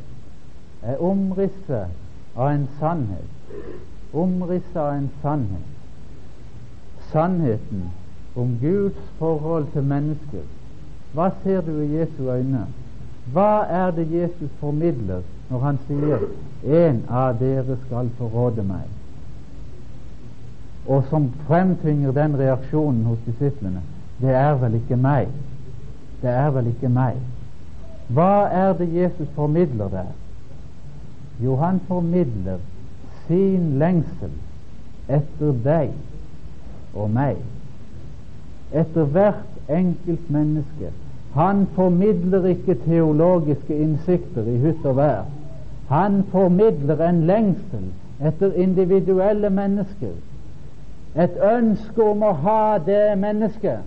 er 0.83 1.03
omrisset 1.03 1.89
av 2.37 2.49
en 2.51 2.68
sannhet. 2.80 3.57
Omrisset 4.12 4.76
av 4.76 4.95
en 4.95 5.11
sannhet. 5.22 5.68
Sannheten 7.12 7.91
om 8.37 8.59
Guds 8.61 8.99
forhold 9.18 9.66
til 9.72 9.83
mennesket. 9.83 10.49
Hva 11.12 11.28
ser 11.43 11.61
du 11.61 11.74
i 11.80 11.91
Jesu 11.99 12.30
øyne? 12.30 12.66
Hva 13.33 13.64
er 13.68 13.91
det 13.91 14.09
Jesus 14.12 14.51
formidler 14.61 15.20
når 15.51 15.59
han 15.59 15.78
sier 15.87 16.18
'en 16.64 17.03
av 17.09 17.39
dere 17.39 17.76
skal 17.87 18.09
forråde 18.18 18.62
meg', 18.62 18.93
og 20.87 21.05
som 21.11 21.30
fremtvinger 21.47 22.12
den 22.12 22.39
reaksjonen 22.39 23.05
hos 23.05 23.18
disiplene? 23.26 23.83
Det 24.20 24.30
er 24.30 24.55
vel 24.55 24.74
ikke 24.74 24.97
meg. 24.97 25.28
Det 26.22 26.30
er 26.30 26.51
vel 26.51 26.66
ikke 26.66 26.89
meg. 26.89 27.16
Hva 28.09 28.49
er 28.51 28.72
det 28.72 28.95
Jesus 28.95 29.28
formidler 29.35 29.89
der? 29.89 30.12
Jo, 31.41 31.57
han 31.57 31.80
formidler 31.89 32.59
sin 33.26 33.78
lengsel 33.78 34.35
etter 35.09 35.55
deg 35.64 35.95
og 36.95 37.11
meg, 37.11 37.39
etter 38.72 39.09
hvert 39.14 39.70
enkelt 39.72 40.30
menneske 40.30 40.93
han 41.33 41.66
formidler 41.74 42.45
ikke 42.45 42.74
teologiske 42.74 43.76
innsikter 43.78 44.43
i 44.43 44.59
hytt 44.61 44.85
og 44.85 44.97
vær. 44.97 45.22
Han 45.89 46.24
formidler 46.28 47.01
en 47.09 47.22
lengsel 47.26 47.87
etter 48.20 48.53
individuelle 48.53 49.51
mennesker. 49.51 50.12
Et 51.16 51.39
ønske 51.57 52.05
om 52.05 52.22
å 52.24 52.35
ha 52.45 52.78
det 52.85 53.16
mennesket. 53.20 53.80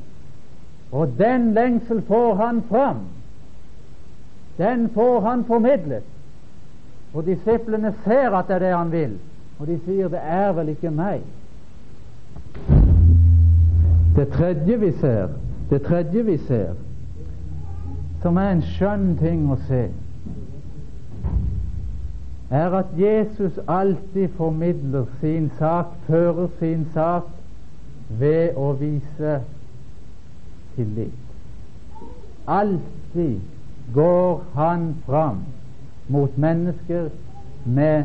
Og 0.92 1.14
den 1.20 1.52
lengsel 1.54 2.02
får 2.10 2.34
han 2.42 2.64
fram. 2.70 3.06
Den 4.58 4.90
får 4.90 5.20
han 5.22 5.46
formidlet. 5.46 6.04
Og 7.16 7.26
disiplene 7.26 7.94
ser 8.04 8.36
at 8.36 8.48
det 8.48 8.56
er 8.56 8.60
det 8.60 8.78
han 8.78 8.92
vil, 8.92 9.18
og 9.60 9.68
de 9.68 9.80
sier 9.86 10.08
'det 10.08 10.20
er 10.22 10.52
vel 10.52 10.70
ikke 10.70 10.92
meg'. 10.92 11.22
Det 14.16 14.28
tredje 14.28 14.80
vi 14.80 14.92
ser, 14.92 15.28
det 15.70 15.82
tredje 15.82 16.26
vi 16.26 16.38
ser, 16.38 16.74
som 18.22 18.38
er 18.38 18.50
en 18.52 18.62
skjønn 18.62 19.18
ting 19.18 19.52
å 19.52 19.56
se, 19.68 19.90
er 22.52 22.70
at 22.72 22.86
Jesus 22.98 23.60
alltid 23.68 24.28
formidler 24.38 25.06
sin 25.22 25.52
sak, 25.60 25.86
fører 26.08 26.48
sin 26.60 26.88
sak, 26.94 27.24
ved 28.10 28.50
å 28.56 28.72
vise 28.74 29.42
tillit. 30.76 31.12
Alltid 32.48 33.40
går 33.94 34.44
han 34.56 34.96
fram 35.06 35.40
mot 36.08 36.38
mennesker 36.38 37.10
med 37.66 38.04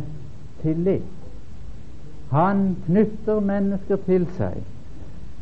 tillit. 0.62 1.03
Han 2.30 2.76
knytter 2.86 3.40
mennesker 3.40 3.96
til 4.07 4.26
seg 4.36 4.61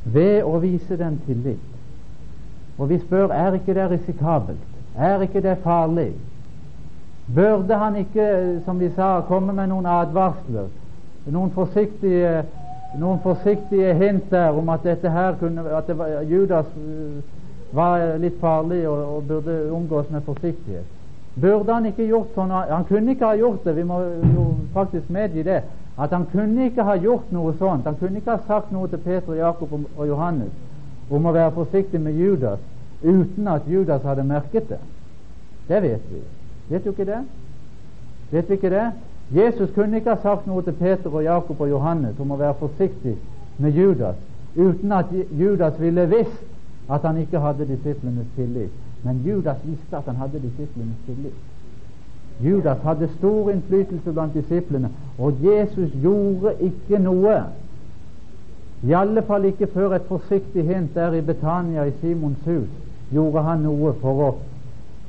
ved 0.04 0.42
å 0.42 0.58
vise 0.62 0.96
dem 0.96 1.18
tillit. 1.26 1.64
Og 2.78 2.88
vi 2.88 2.98
spør 3.02 3.34
er 3.34 3.58
ikke 3.58 3.74
det 3.74 3.90
risikabelt, 3.90 4.66
er 4.96 5.22
ikke 5.22 5.42
det 5.44 5.58
farlig? 5.62 6.12
Burde 7.34 7.76
han 7.76 7.96
ikke, 7.96 8.60
som 8.64 8.78
vi 8.80 8.88
sa, 8.96 9.18
komme 9.28 9.52
med 9.52 9.68
noen 9.68 9.86
advarsler, 9.86 10.70
noen 11.28 11.50
forsiktige 11.52 12.46
noen 12.96 13.18
forsiktige 13.20 13.94
hint 13.94 14.30
der 14.30 14.56
om 14.56 14.68
at 14.72 14.84
dette 14.84 15.10
her 15.10 15.34
kunne, 15.40 15.64
at 15.76 15.90
var, 15.98 16.22
Judas 16.24 16.66
uh, 16.76 17.18
var 17.76 18.04
litt 18.22 18.38
farlig 18.40 18.86
og, 18.88 19.02
og 19.16 19.26
burde 19.28 19.58
omgås 19.72 20.08
med 20.10 20.24
forsiktighet. 20.24 20.86
Burde 21.40 21.72
han 21.72 21.86
ikke 21.86 22.06
gjort 22.08 22.34
sånn? 22.34 22.50
Han 22.50 22.86
kunne 22.88 23.14
ikke 23.14 23.26
ha 23.26 23.36
gjort 23.38 23.64
det, 23.64 23.76
vi 23.76 23.84
må 23.86 24.00
jo 24.02 24.46
faktisk 24.74 25.10
medgi 25.10 25.44
det. 25.46 25.62
At 25.98 26.14
han 26.14 26.26
kunne 26.32 26.66
ikke 26.66 26.86
ha 26.86 26.94
gjort 26.98 27.30
noe 27.34 27.52
sånt. 27.58 27.86
Han 27.86 27.98
kunne 27.98 28.20
ikke 28.20 28.36
ha 28.36 28.42
sagt 28.46 28.72
noe 28.72 28.88
til 28.88 29.02
Peter, 29.02 29.34
Jakob 29.34 29.74
og 29.74 30.06
Johannes 30.06 30.54
om 31.10 31.26
å 31.26 31.32
være 31.32 31.54
forsiktig 31.56 32.00
med 32.00 32.18
Judas 32.20 32.60
uten 33.02 33.48
at 33.48 33.66
Judas 33.70 34.02
hadde 34.04 34.24
merket 34.26 34.68
det. 34.68 34.80
Det 35.68 35.82
vet 35.82 36.08
vi. 36.10 36.22
Vet 36.68 36.84
du 36.84 36.90
ikke 36.90 37.06
det? 37.08 37.20
Vet 38.30 38.50
vi 38.50 38.58
ikke 38.58 38.70
det? 38.70 38.86
Jesus 39.30 39.70
kunne 39.74 40.00
ikke 40.00 40.14
ha 40.14 40.22
sagt 40.22 40.46
noe 40.46 40.62
til 40.64 40.76
Peter 40.76 41.12
og 41.12 41.24
Jakob 41.24 41.60
og 41.60 41.70
Johannes 41.70 42.18
om 42.20 42.32
å 42.32 42.40
være 42.40 42.56
forsiktig 42.60 43.16
med 43.58 43.76
Judas 43.76 44.16
uten 44.56 44.92
at 44.92 45.12
Judas 45.38 45.80
ville 45.80 46.06
visst 46.08 46.44
at 46.88 47.04
han 47.04 47.18
ikke 47.20 47.40
hadde 47.40 47.68
disiplenes 47.68 48.28
tillit. 48.36 48.72
Men 49.02 49.22
Judas 49.26 49.56
visste 49.64 49.96
at 49.96 50.04
han 50.06 50.16
hadde 50.16 50.40
disiplenes 50.42 50.98
tillit. 51.06 51.38
Judas 52.40 52.78
hadde 52.82 53.08
stor 53.18 53.50
innflytelse 53.50 54.12
blant 54.12 54.34
disiplene, 54.34 54.90
og 55.18 55.32
Jesus 55.42 55.90
gjorde 56.02 56.54
ikke 56.60 56.98
noe. 57.02 57.38
I 58.82 58.92
alle 58.94 59.22
fall 59.26 59.44
ikke 59.44 59.66
før 59.66 59.96
et 59.96 60.06
forsiktig 60.10 60.66
hint 60.66 60.94
der 60.94 61.12
i 61.18 61.20
Betania, 61.20 61.84
i 61.84 61.96
Simons 62.00 62.44
hus, 62.46 62.68
gjorde 63.10 63.42
han 63.42 63.64
noe 63.66 63.94
for 64.02 64.22
å 64.22 64.28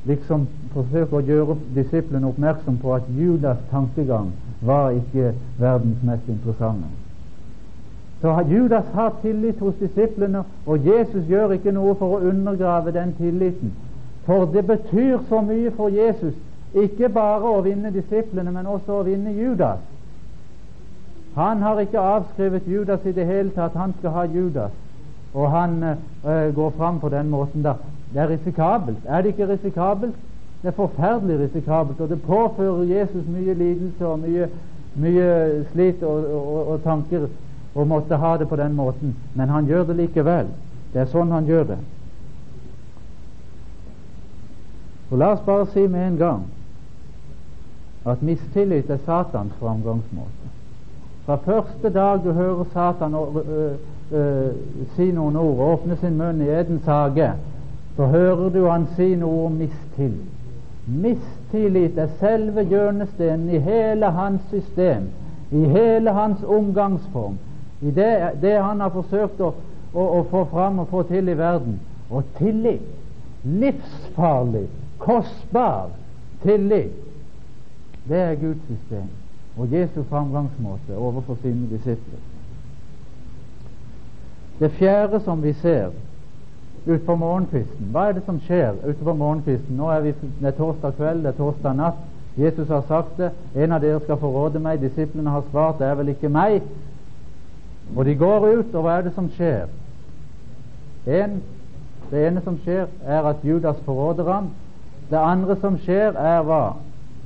liksom 0.09 0.47
forsøke 0.73 1.19
å 1.19 1.25
gjøre 1.27 1.57
disiplene 1.75 2.31
oppmerksom 2.31 2.79
på 2.81 2.95
at 2.95 3.11
Judas' 3.13 3.61
tankegang 3.69 4.31
var 4.65 4.95
ikke 4.95 5.33
verdens 5.59 6.01
mest 6.03 6.29
interessante. 6.29 6.89
Så 8.21 8.41
Judas 8.49 8.85
har 8.93 9.13
tillit 9.21 9.59
hos 9.59 9.75
disiplene, 9.79 10.43
og 10.65 10.85
Jesus 10.85 11.25
gjør 11.27 11.51
ikke 11.55 11.71
noe 11.71 11.95
for 11.95 12.17
å 12.17 12.25
undergrave 12.29 12.91
den 12.91 13.13
tilliten. 13.17 13.71
For 14.25 14.45
det 14.45 14.65
betyr 14.67 15.21
så 15.29 15.39
mye 15.41 15.71
for 15.71 15.89
Jesus, 15.89 16.35
ikke 16.75 17.09
bare 17.09 17.47
å 17.47 17.61
vinne 17.65 17.91
disiplene, 17.95 18.51
men 18.51 18.67
også 18.67 18.99
å 18.99 19.05
vinne 19.07 19.31
Judas. 19.33 19.79
Han 21.35 21.61
har 21.61 21.79
ikke 21.79 21.99
avskrevet 21.99 22.67
Judas 22.67 23.05
i 23.05 23.15
det 23.15 23.25
hele 23.25 23.49
tatt. 23.55 23.77
Han 23.79 23.93
skal 23.99 24.11
ha 24.11 24.25
Judas. 24.27 24.71
Og 25.33 25.51
han 25.51 25.83
øh, 25.83 26.55
går 26.55 26.69
fram 26.77 26.99
på 26.99 27.09
den 27.09 27.29
måten 27.29 27.63
der. 27.63 27.79
Det 28.13 28.21
er 28.21 28.29
risikabelt. 28.29 29.05
Er 29.05 29.21
det 29.21 29.27
ikke 29.27 29.47
risikabelt? 29.47 30.15
Det 30.61 30.67
er 30.67 30.75
forferdelig 30.75 31.39
risikabelt, 31.39 32.01
og 32.01 32.09
det 32.09 32.21
påfører 32.21 32.83
Jesus 32.83 33.27
mye 33.31 33.53
lidelse 33.53 34.07
og 34.07 34.19
mye, 34.19 34.49
mye 34.95 35.29
slit 35.71 36.03
og, 36.03 36.25
og, 36.35 36.67
og 36.67 36.81
tanker 36.83 37.29
å 37.73 37.85
måtte 37.85 38.17
ha 38.17 38.37
det 38.37 38.47
på 38.49 38.55
den 38.55 38.75
måten. 38.75 39.15
Men 39.33 39.49
han 39.49 39.67
gjør 39.67 39.83
det 39.89 39.95
likevel. 39.95 40.47
Det 40.93 41.01
er 41.01 41.11
sånn 41.11 41.31
han 41.31 41.45
gjør 41.45 41.63
det. 41.73 41.79
Og 45.09 45.17
La 45.17 45.33
oss 45.33 45.45
bare 45.45 45.65
si 45.73 45.87
med 45.87 46.07
en 46.07 46.17
gang 46.17 46.47
at 48.05 48.21
mistillit 48.21 48.89
er 48.89 48.99
Satans 49.05 49.53
framgangsmåte. 49.59 50.49
Fra 51.25 51.35
første 51.45 51.89
dag 51.93 52.23
du 52.23 52.31
hører 52.31 52.65
Satan 52.73 53.13
og, 53.13 53.35
øh, 53.45 53.73
ø, 54.11 54.51
si 54.95 55.11
noen 55.11 55.35
ord, 55.35 55.59
åpne 55.59 55.97
sin 56.01 56.17
munn 56.17 56.41
i 56.41 56.49
Edens 56.49 56.85
hage, 56.85 57.33
så 57.95 58.05
hører 58.05 58.49
du 58.49 58.65
han 58.69 58.87
si 58.95 59.15
noe 59.15 59.45
om 59.45 59.57
mistillit. 59.59 60.29
Mistillit 60.87 61.97
er 61.97 62.07
selve 62.19 62.63
hjørnestenen 62.63 63.49
i 63.49 63.59
hele 63.59 64.05
hans 64.05 64.41
system, 64.49 65.09
i 65.51 65.65
hele 65.69 66.11
hans 66.11 66.43
omgangsform, 66.43 67.37
i 67.81 67.91
det, 67.91 68.31
det 68.41 68.55
han 68.61 68.81
har 68.81 68.91
forsøkt 68.93 69.39
å, 69.41 69.53
å, 69.93 70.05
å, 70.19 70.23
få 70.31 70.43
fram 70.51 70.81
og 70.83 70.89
få 70.91 71.03
til 71.07 71.29
i 71.31 71.37
verden. 71.37 71.79
Og 72.09 72.25
tillit, 72.37 72.83
livsfarlig, 73.43 74.65
kostbar 74.99 75.93
tillit, 76.43 76.97
det 78.09 78.19
er 78.19 78.35
Guds 78.41 78.65
system 78.67 79.07
og 79.59 79.73
Jesu 79.73 80.03
framgangsmåte 80.09 80.97
overfor 80.97 81.37
sine 81.41 81.67
disipler. 81.69 82.21
Det 84.59 84.71
fjerde 84.71 85.19
som 85.23 85.43
vi 85.43 85.53
ser 85.53 85.91
utfor 86.85 87.15
morgenkvisten 87.15 87.91
Hva 87.91 88.09
er 88.09 88.17
det 88.17 88.23
som 88.25 88.39
skjer 88.43 88.75
utover 88.83 89.15
morgenkvisten? 89.19 89.75
Nå 89.77 89.89
er 89.91 90.03
vi, 90.03 90.13
det 90.39 90.51
er 90.51 90.57
torsdag 90.57 90.95
kveld, 90.97 91.23
det 91.23 91.33
er 91.33 91.37
torsdag 91.37 91.75
natt. 91.75 91.99
Jesus 92.39 92.67
har 92.67 92.83
sagt 92.87 93.17
det. 93.17 93.31
En 93.55 93.71
av 93.75 93.81
dere 93.83 93.99
skal 94.03 94.19
forråde 94.19 94.59
meg. 94.63 94.79
Disiplene 94.81 95.31
har 95.31 95.43
svart, 95.51 95.79
det 95.79 95.87
er 95.87 95.97
vel 95.99 96.11
ikke 96.13 96.31
meg. 96.31 96.63
Og 97.95 98.05
de 98.05 98.15
går 98.15 98.47
ut, 98.47 98.75
og 98.75 98.81
hva 98.81 98.97
er 98.97 99.07
det 99.07 99.13
som 99.15 99.29
skjer? 99.33 99.69
En, 101.07 101.39
det 102.11 102.27
ene 102.27 102.41
som 102.45 102.57
skjer, 102.63 102.87
er 103.05 103.29
at 103.29 103.43
Judas 103.43 103.79
forråder 103.85 104.31
ham. 104.31 104.51
Det 105.09 105.17
andre 105.17 105.55
som 105.61 105.77
skjer, 105.81 106.13
er 106.13 106.43
hva? 106.45 106.63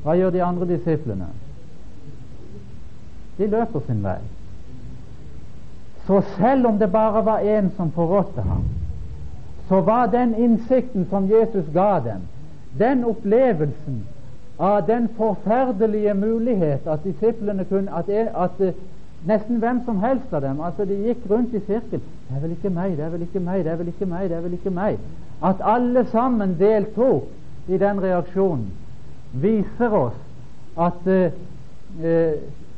Hva 0.03 0.15
gjør 0.19 0.31
de 0.35 0.43
andre 0.43 0.67
disiplene? 0.67 1.27
De 3.37 3.47
løper 3.47 3.83
sin 3.87 4.03
vei. 4.03 4.19
Så 6.07 6.21
selv 6.37 6.67
om 6.67 6.79
det 6.79 6.91
bare 6.91 7.25
var 7.25 7.39
én 7.39 7.69
som 7.75 7.91
forrådte 7.91 8.41
ham, 8.41 8.63
så 9.67 9.81
var 9.81 10.05
den 10.11 10.35
innsikten 10.35 11.07
som 11.09 11.29
Jesus 11.31 11.65
ga 11.73 11.99
dem, 12.03 12.27
den 12.79 13.05
opplevelsen 13.05 14.03
av 14.59 14.87
den 14.87 15.07
forferdelige 15.17 16.13
mulighet 16.13 16.87
at 16.87 17.03
disiplene 17.03 17.65
kunne 17.65 17.91
at, 17.95 18.09
at 18.09 18.75
nesten 19.25 19.59
hvem 19.59 19.81
som 19.85 19.99
helst 20.03 20.33
av 20.33 20.41
dem 20.41 20.61
altså 20.61 20.85
De 20.85 20.97
gikk 21.07 21.23
rundt 21.29 21.53
i 21.53 21.59
sirkel. 21.65 21.99
'Det 21.99 22.35
er 22.35 22.41
vel 22.41 22.51
ikke 22.51 22.69
meg, 22.69 22.97
det 22.97 23.05
er 23.05 23.09
vel 23.09 23.21
ikke 23.21 23.39
meg, 23.39 23.63
det 23.63 23.71
er 23.71 23.75
vel 23.75 23.87
ikke 23.87 24.05
meg.' 24.05 24.29
det 24.29 24.37
er 24.37 24.41
vel 24.41 24.53
ikke 24.53 24.69
meg 24.69 24.99
At 25.43 25.55
alle 25.61 26.05
sammen 26.11 26.55
deltok 26.59 27.23
i 27.67 27.77
den 27.77 28.01
reaksjonen, 28.03 28.67
viser 29.33 29.89
oss 29.89 30.19
at 30.77 31.07
eh, 31.07 31.31
uh, 32.03 32.33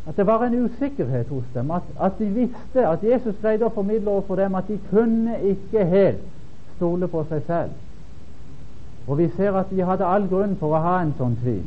at 0.08 0.18
det 0.18 0.26
var 0.28 0.44
en 0.44 0.66
usikkerhet 0.66 1.28
hos 1.28 1.44
dem, 1.54 1.72
at, 1.72 1.82
at, 2.02 2.12
de 2.20 2.26
visste 2.26 2.88
at 2.88 3.04
Jesus 3.04 3.36
greide 3.42 3.66
å 3.66 3.74
formidle 3.74 4.12
overfor 4.12 4.38
dem 4.38 4.56
at 4.56 4.68
de 4.70 4.78
kunne 4.92 5.40
ikke 5.42 5.86
helt 5.90 6.22
stole 6.76 7.08
på 7.10 7.24
seg 7.30 7.42
selv. 7.48 7.72
Og 9.08 9.18
vi 9.18 9.30
ser 9.38 9.58
at 9.58 9.72
de 9.74 9.86
hadde 9.86 10.06
all 10.06 10.28
grunn 10.30 10.54
for 10.60 10.76
å 10.76 10.82
ha 10.84 11.00
en 11.02 11.14
sånn 11.18 11.38
tvil. 11.42 11.64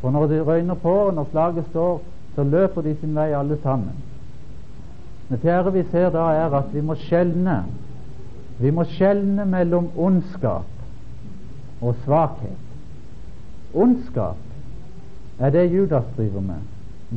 For 0.00 0.14
når 0.14 0.30
det 0.30 0.40
røyner 0.46 0.78
på, 0.78 0.94
når 1.14 1.26
slaget 1.32 1.66
står, 1.70 1.98
så 2.40 2.44
løper 2.44 2.82
de 2.82 2.94
sin 2.96 3.14
vei 3.14 3.32
alle 3.36 3.58
sammen. 3.62 3.96
Det 5.28 5.38
fjerde 5.42 5.72
vi 5.72 5.82
ser 5.90 6.08
da, 6.10 6.22
er 6.32 6.54
at 6.56 6.72
vi 6.72 6.80
må 6.80 6.94
skjelne. 6.96 7.58
Vi 8.58 8.70
må 8.72 8.84
skjelne 8.88 9.44
mellom 9.44 9.90
ondskap 9.96 11.82
og 11.82 11.98
svakhet. 12.04 12.64
Ondskap 13.74 14.40
er 15.38 15.52
det 15.52 15.66
Judas 15.74 16.08
driver 16.16 16.40
med. 16.40 16.64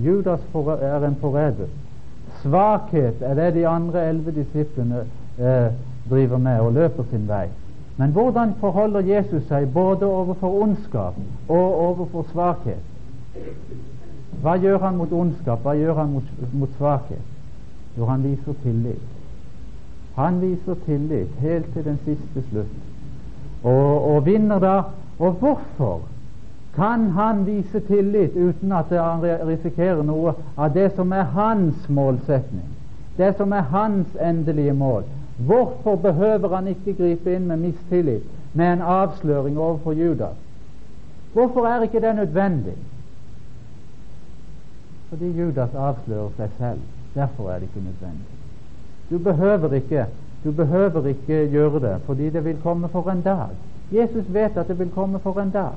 Judas 0.06 0.44
er 0.82 1.08
en 1.08 1.16
forræder. 1.22 1.72
Svakhet 2.42 3.22
er 3.22 3.34
det 3.34 3.54
de 3.56 3.68
andre 3.68 4.08
elleve 4.10 4.32
disiplene 4.32 5.06
eh, 5.40 5.72
driver 6.10 6.38
med 6.38 6.60
og 6.60 6.74
løper 6.74 7.04
sin 7.12 7.28
vei. 7.28 7.48
Men 7.98 8.12
hvordan 8.12 8.54
forholder 8.60 9.00
Jesus 9.00 9.48
seg 9.48 9.72
både 9.74 10.06
overfor 10.06 10.62
ondskap 10.62 11.16
og 11.48 11.80
overfor 11.88 12.28
svakhet? 12.32 12.84
Hva 14.44 14.58
gjør 14.60 14.78
han 14.84 14.98
mot 15.00 15.12
ondskap? 15.12 15.62
Hva 15.64 15.74
gjør 15.80 15.96
han 16.02 16.10
mot, 16.18 16.32
mot 16.54 16.72
svakhet? 16.78 17.28
Jo, 17.98 18.06
han 18.06 18.24
viser 18.24 18.56
tillit. 18.64 19.14
Han 20.16 20.42
viser 20.42 20.76
tillit 20.86 21.38
helt 21.40 21.70
til 21.74 21.86
den 21.86 21.98
siste 22.06 22.44
slutt, 22.50 22.74
og, 23.64 24.16
og 24.16 24.26
vinner 24.26 24.60
da. 24.60 24.76
Og 25.20 25.32
hvorfor 25.42 26.02
kan 26.76 27.10
han 27.16 27.46
vise 27.46 27.80
tillit 27.88 28.36
uten 28.36 28.72
at 28.72 28.92
han 28.92 29.24
risikerer 29.48 30.04
noe 30.04 30.36
av 30.58 30.74
det 30.74 30.92
som 30.96 31.12
er 31.14 31.30
hans 31.34 31.90
målsetning, 31.90 32.68
det 33.18 33.34
som 33.38 33.54
er 33.54 33.70
hans 33.74 34.18
endelige 34.22 34.74
mål? 34.74 35.04
Hvorfor 35.48 35.96
behøver 35.96 36.56
han 36.56 36.68
ikke 36.68 36.94
gripe 36.94 37.36
inn 37.36 37.48
med 37.48 37.58
mistillit, 37.58 38.26
med 38.54 38.74
en 38.74 38.82
avsløring 38.82 39.58
overfor 39.58 39.92
Judas? 39.98 40.38
Hvorfor 41.34 41.66
er 41.66 41.82
ikke 41.82 42.02
det 42.02 42.16
nødvendig? 42.16 42.76
Fordi 45.14 45.30
Judas 45.30 45.70
avslører 45.76 46.30
seg 46.38 46.54
selv. 46.58 46.80
Derfor 47.16 47.50
er 47.50 47.60
det 47.60 47.68
ikke 47.68 47.86
nødvendig. 47.86 48.38
Du 49.10 49.18
behøver 49.18 49.74
ikke, 49.74 50.06
du 50.44 50.52
behøver 50.52 51.08
ikke 51.08 51.50
gjøre 51.52 51.80
det, 51.80 52.02
fordi 52.06 52.30
det 52.30 52.46
vil 52.46 52.58
komme 52.64 52.90
for 52.90 53.12
en 53.12 53.22
dag. 53.22 53.48
Jesus 53.92 54.34
vet 54.34 54.58
at 54.58 54.68
det 54.68 54.80
vil 54.80 54.90
komme 54.90 55.20
for 55.20 55.42
en 55.42 55.50
dag. 55.50 55.76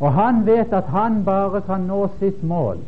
Og 0.00 0.12
han 0.12 0.46
vet 0.46 0.72
at 0.72 0.84
han 0.84 1.24
bare 1.24 1.60
kan 1.60 1.80
nå 1.80 2.08
sitt 2.18 2.42
mål 2.42 2.78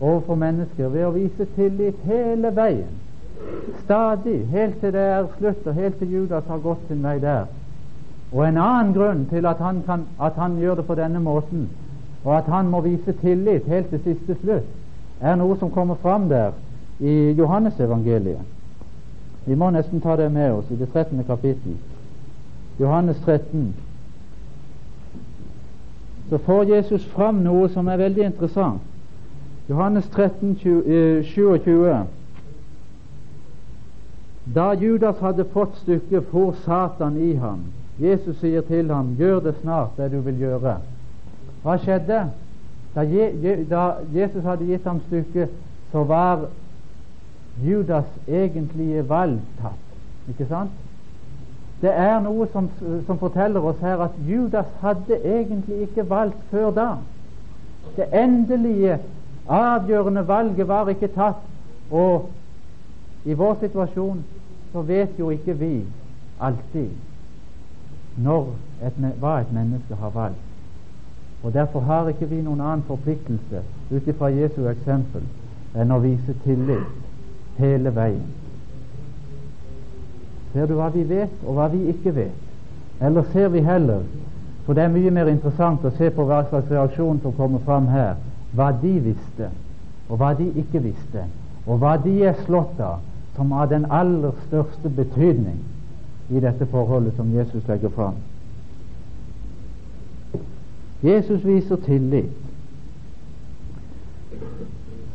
overfor 0.00 0.34
mennesker 0.34 0.88
ved 0.88 1.04
å 1.04 1.10
vise 1.18 1.50
tillit 1.56 1.98
hele 2.04 2.54
veien 2.56 2.94
Stadig, 3.84 4.46
helt 4.54 4.80
til 4.80 4.92
det 4.92 5.02
er 5.02 5.26
slutt, 5.38 5.66
og 5.66 5.74
helt 5.74 5.98
til 5.98 6.12
Judas 6.12 6.44
har 6.46 6.58
gått 6.58 6.88
sin 6.88 7.02
vei 7.02 7.18
der. 7.18 7.46
Og 8.32 8.48
en 8.48 8.56
annen 8.56 8.94
grunn 8.94 9.26
til 9.30 9.46
at 9.46 9.58
han, 9.58 9.82
kan, 9.86 10.06
at 10.20 10.38
han 10.38 10.58
gjør 10.58 10.74
det 10.74 10.86
på 10.86 10.94
denne 10.94 11.20
måten, 11.20 11.70
og 12.24 12.38
at 12.38 12.44
han 12.44 12.68
må 12.68 12.80
vise 12.80 13.12
tillit 13.12 13.66
helt 13.66 13.90
til 13.90 14.00
siste 14.04 14.36
slutt, 14.42 14.68
er 15.20 15.36
noe 15.36 15.56
som 15.58 15.70
kommer 15.70 15.94
fram 16.00 16.28
der 16.28 16.52
i 17.00 17.32
Johannesevangeliet. 17.38 18.44
Vi 19.46 19.54
må 19.54 19.70
nesten 19.70 20.00
ta 20.00 20.16
det 20.16 20.28
med 20.32 20.52
oss 20.52 20.70
i 20.70 20.76
det 20.76 20.88
13. 20.92 21.24
kapittel. 21.24 21.76
Johannes 22.80 23.16
13. 23.24 23.74
Så 26.28 26.38
får 26.38 26.62
Jesus 26.64 27.06
fram 27.06 27.40
noe 27.44 27.68
som 27.68 27.88
er 27.88 27.96
veldig 27.96 28.24
interessant. 28.24 28.80
Johannes 29.68 30.08
13, 30.08 30.56
20, 30.56 31.22
27. 31.24 32.06
Da 34.54 34.72
Judas 34.74 35.18
hadde 35.20 35.44
fått 35.44 35.76
stykket, 35.82 36.24
for 36.30 36.54
Satan 36.64 37.18
i 37.22 37.34
ham. 37.34 37.60
Jesus 38.00 38.38
sier 38.40 38.60
til 38.60 38.90
ham, 38.90 39.14
'Gjør 39.18 39.40
det 39.40 39.54
snart, 39.60 39.96
det 39.96 40.12
du 40.12 40.20
vil 40.20 40.34
gjøre'. 40.34 40.76
Hva 41.62 41.76
skjedde? 41.78 42.24
Da, 42.94 43.02
Je, 43.06 43.66
da 43.70 43.82
Jesus 44.14 44.44
hadde 44.44 44.66
gitt 44.66 44.84
ham 44.84 45.00
stykket, 45.06 45.50
så 45.92 46.04
var 46.04 46.48
Judas 47.62 48.08
egentlige 48.28 49.08
valg 49.08 49.38
tatt. 49.60 49.86
Ikke 50.28 50.46
sant? 50.48 50.70
Det 51.80 51.92
er 51.96 52.18
noe 52.20 52.46
som, 52.52 52.68
som, 53.06 53.18
forteller 53.18 53.64
oss 53.64 53.78
her 53.80 54.02
at 54.04 54.16
Judas 54.28 54.68
hadde 54.82 55.16
egentlig 55.24 55.86
ikke 55.86 56.04
valgt 56.10 56.42
før 56.50 56.70
da. 56.76 56.88
Det 57.96 58.08
endelige, 58.12 58.98
avgjørende 59.48 60.26
valget 60.28 60.68
var 60.68 60.88
ikke 60.88 61.08
tatt. 61.14 61.40
Og 61.90 62.28
i 63.24 63.34
vår 63.34 63.56
situasjon 63.60 64.20
så 64.72 64.82
vet 64.82 65.18
jo 65.18 65.30
ikke 65.30 65.56
vi 65.58 65.72
alltid 66.40 66.90
når 68.20 68.52
et, 68.84 69.00
hva 69.20 69.40
et 69.40 69.52
menneske 69.52 69.96
har 69.96 70.12
valgt. 70.14 70.49
Og 71.42 71.54
Derfor 71.54 71.80
har 71.80 72.08
ikke 72.08 72.28
vi 72.28 72.40
noen 72.42 72.60
annen 72.60 72.82
forpliktelse 72.86 73.62
ut 73.90 74.08
ifra 74.08 74.28
Jesu 74.28 74.66
eksempel 74.68 75.24
enn 75.74 75.92
å 75.94 76.00
vise 76.02 76.34
tillit 76.44 77.58
hele 77.60 77.92
veien. 77.96 78.26
Ser 80.52 80.66
du 80.66 80.74
hva 80.76 80.90
vi 80.92 81.04
vet, 81.06 81.32
og 81.46 81.56
hva 81.56 81.68
vi 81.72 81.84
ikke 81.92 82.12
vet? 82.14 82.46
Eller 83.00 83.24
ser 83.32 83.48
vi 83.48 83.62
heller, 83.64 84.02
for 84.66 84.74
det 84.76 84.84
er 84.84 84.92
mye 84.92 85.10
mer 85.14 85.30
interessant 85.30 85.84
å 85.86 85.92
se 85.96 86.10
på 86.10 86.26
hva 86.26 86.42
slags 86.48 86.70
reaksjon 86.70 87.22
som 87.22 87.36
kommer 87.38 87.62
fram 87.64 87.86
her, 87.88 88.18
hva 88.52 88.72
de 88.82 88.96
visste, 89.04 89.50
og 90.08 90.18
hva 90.20 90.34
de 90.36 90.50
ikke 90.60 90.82
visste, 90.84 91.24
og 91.66 91.80
hva 91.80 91.94
de 92.02 92.16
er 92.26 92.36
slått 92.44 92.80
av 92.82 93.06
som 93.36 93.52
av 93.52 93.70
den 93.70 93.86
aller 93.94 94.34
største 94.48 94.90
betydning 94.90 95.60
i 96.30 96.42
dette 96.42 96.66
forholdet 96.66 97.14
som 97.16 97.30
Jesus 97.32 97.62
legger 97.70 97.94
fram. 97.94 98.18
Jesus 101.02 101.44
viser 101.44 101.76
tillit. 101.76 102.36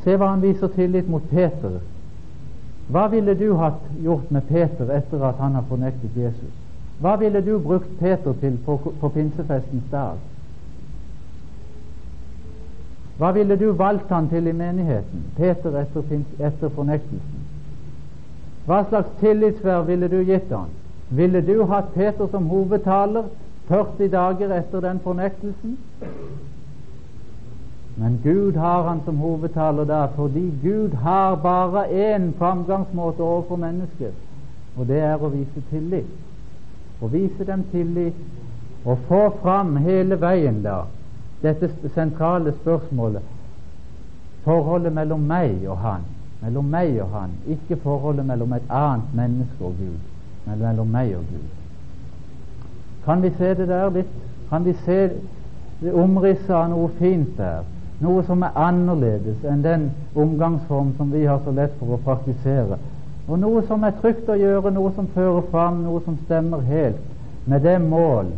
Se 0.04 0.16
hva 0.16 0.32
han 0.32 0.42
viser 0.42 0.68
tillit 0.74 1.10
mot 1.10 1.30
Peter 1.30 1.80
hva 2.88 3.08
ville 3.08 3.34
du 3.34 3.54
hatt 3.58 3.82
gjort 4.04 4.30
med 4.30 4.48
Peter 4.48 4.90
etter 4.94 5.24
at 5.26 5.40
han 5.42 5.56
har 5.58 5.66
fornektet 5.70 6.18
Jesus? 6.18 6.54
Hva 7.02 7.16
ville 7.18 7.42
du 7.42 7.58
brukt 7.60 8.00
Peter 8.00 8.34
til 8.42 8.60
på, 8.66 8.78
på 9.02 9.10
pinsefestens 9.10 9.88
dag? 9.92 10.20
Hva 13.18 13.32
ville 13.32 13.56
du 13.58 13.72
valgt 13.72 14.12
han 14.12 14.30
til 14.30 14.48
i 14.48 14.54
menigheten, 14.54 15.24
Peter 15.38 15.80
etter, 15.82 16.04
etter 16.40 16.70
fornektelsen? 16.70 17.42
Hva 18.66 18.84
slags 18.90 19.10
tillitsverv 19.20 19.88
ville 19.88 20.10
du 20.12 20.20
gitt 20.28 20.52
han? 20.52 20.70
Ville 21.10 21.42
du 21.42 21.64
hatt 21.70 21.94
Peter 21.94 22.30
som 22.32 22.50
hovedtaler 22.52 23.30
40 23.68 24.08
dager 24.14 24.54
etter 24.58 24.82
den 24.82 25.00
fornektelsen? 25.04 25.78
Men 27.98 28.20
Gud 28.24 28.56
har 28.60 28.88
han 28.88 29.02
som 29.06 29.18
hovedtaler 29.18 29.84
der, 29.84 30.08
fordi 30.16 30.52
Gud 30.64 30.94
har 30.94 31.36
bare 31.36 31.86
én 31.88 32.32
framgangsmåte 32.38 33.24
overfor 33.24 33.56
mennesket, 33.56 34.14
og 34.78 34.88
det 34.88 35.00
er 35.00 35.16
å 35.16 35.32
vise 35.32 35.64
tillit. 35.70 36.12
Å 37.02 37.08
vise 37.08 37.46
dem 37.48 37.64
tillit 37.72 38.20
og 38.86 38.98
få 39.08 39.30
fram 39.42 39.76
hele 39.76 40.20
veien 40.22 40.62
da 40.64 40.84
dette 41.44 41.70
sentrale 41.96 42.54
spørsmålet 42.62 43.24
forholdet 44.46 44.94
mellom 44.94 45.26
meg 45.26 45.66
og 45.68 45.78
han. 45.82 46.06
Mellom 46.42 46.66
meg 46.70 47.00
og 47.02 47.10
han, 47.16 47.34
ikke 47.50 47.80
forholdet 47.82 48.26
mellom 48.26 48.54
et 48.54 48.70
annet 48.70 49.14
menneske 49.18 49.66
og 49.66 49.78
Gud, 49.80 50.02
men 50.46 50.60
mellom 50.62 50.92
meg 50.94 51.16
og 51.18 51.24
Gud. 51.32 51.65
Kan 53.06 53.22
vi 53.24 53.32
se 53.38 53.54
det 53.54 53.68
der 53.70 53.90
litt? 53.94 54.12
Kan 54.50 54.66
vi 54.66 54.74
se 54.86 55.10
omrisset 55.94 56.50
av 56.50 56.70
noe 56.70 56.90
fint 57.00 57.38
der? 57.38 57.64
noe 58.04 58.24
som 58.28 58.44
er 58.44 58.58
annerledes 58.60 59.44
enn 59.48 59.64
den 59.64 59.88
omgangsform 60.16 60.94
som 60.98 61.12
vi 61.14 61.24
har 61.26 61.40
så 61.46 61.54
lett 61.56 61.76
for 61.80 61.96
å 61.96 62.02
praktisere, 62.04 62.78
og 63.28 63.40
noe 63.42 63.64
som 63.70 63.86
er 63.88 63.96
trygt 64.02 64.30
å 64.30 64.38
gjøre, 64.38 64.74
noe 64.76 64.92
som 64.98 65.08
fører 65.16 65.46
fram, 65.52 65.82
noe 65.86 66.02
som 66.06 66.18
stemmer 66.26 66.66
helt 66.68 67.00
med 67.50 67.64
det 67.66 67.78
mål 67.82 68.34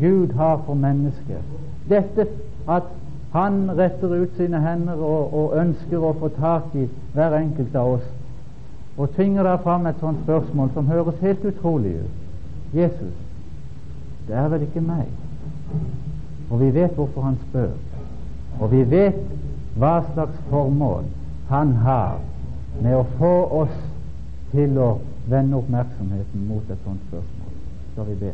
Gud 0.00 0.32
har 0.38 0.60
for 0.66 0.78
mennesket. 0.78 1.42
Dette 1.90 2.28
at 2.68 2.96
Han 3.30 3.70
retter 3.78 4.10
ut 4.10 4.32
sine 4.34 4.58
hender 4.58 4.98
og, 4.98 5.34
og 5.38 5.52
ønsker 5.54 6.02
å 6.02 6.08
få 6.18 6.32
tak 6.34 6.72
i 6.74 6.88
hver 7.14 7.36
enkelt 7.38 7.76
av 7.78 7.92
oss, 7.92 8.08
og 8.98 9.12
tvinger 9.14 9.46
der 9.46 9.60
fram 9.62 9.86
et 9.86 10.00
sånt 10.02 10.18
spørsmål 10.24 10.72
som 10.74 10.90
høres 10.90 11.20
helt 11.22 11.44
utrolig 11.46 11.92
ut. 12.00 12.16
Jesus, 12.74 13.14
det 14.28 14.36
er 14.36 14.48
vel 14.52 14.66
ikke 14.66 14.82
meg? 14.84 15.06
Og 16.50 16.60
vi 16.60 16.70
vet 16.74 16.94
hvorfor 16.98 17.22
han 17.22 17.38
spør. 17.48 17.72
Og 18.60 18.72
vi 18.72 18.82
vet 18.90 19.20
hva 19.78 20.00
slags 20.12 20.36
formål 20.50 21.06
han 21.48 21.72
har 21.84 22.18
med 22.82 22.96
å 22.96 23.06
få 23.18 23.34
oss 23.62 23.76
til 24.50 24.78
å 24.78 24.90
vende 25.30 25.58
oppmerksomheten 25.60 26.46
mot 26.48 26.70
et 26.70 26.84
sånt 26.84 27.02
spørsmål. 27.08 27.54
Skal 27.92 28.10
vi 28.10 28.18
be. 28.24 28.32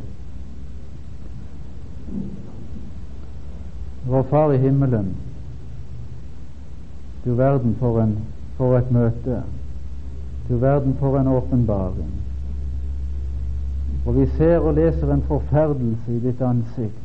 Vår 4.06 4.22
Far 4.30 4.52
i 4.54 4.58
himmelen, 4.62 5.14
du 7.24 7.34
verden 7.34 7.74
for, 7.80 7.98
en, 8.00 8.18
for 8.56 8.76
et 8.78 8.90
møte. 8.94 9.40
Du 10.46 10.56
verden 10.62 10.94
for 11.00 11.18
en 11.18 11.26
åpenbaring. 11.26 12.12
Og 14.06 14.16
vi 14.16 14.26
ser 14.36 14.58
og 14.58 14.74
leser 14.74 15.12
en 15.12 15.24
forferdelse 15.26 16.14
i 16.14 16.22
ditt 16.28 16.42
ansikt 16.42 17.02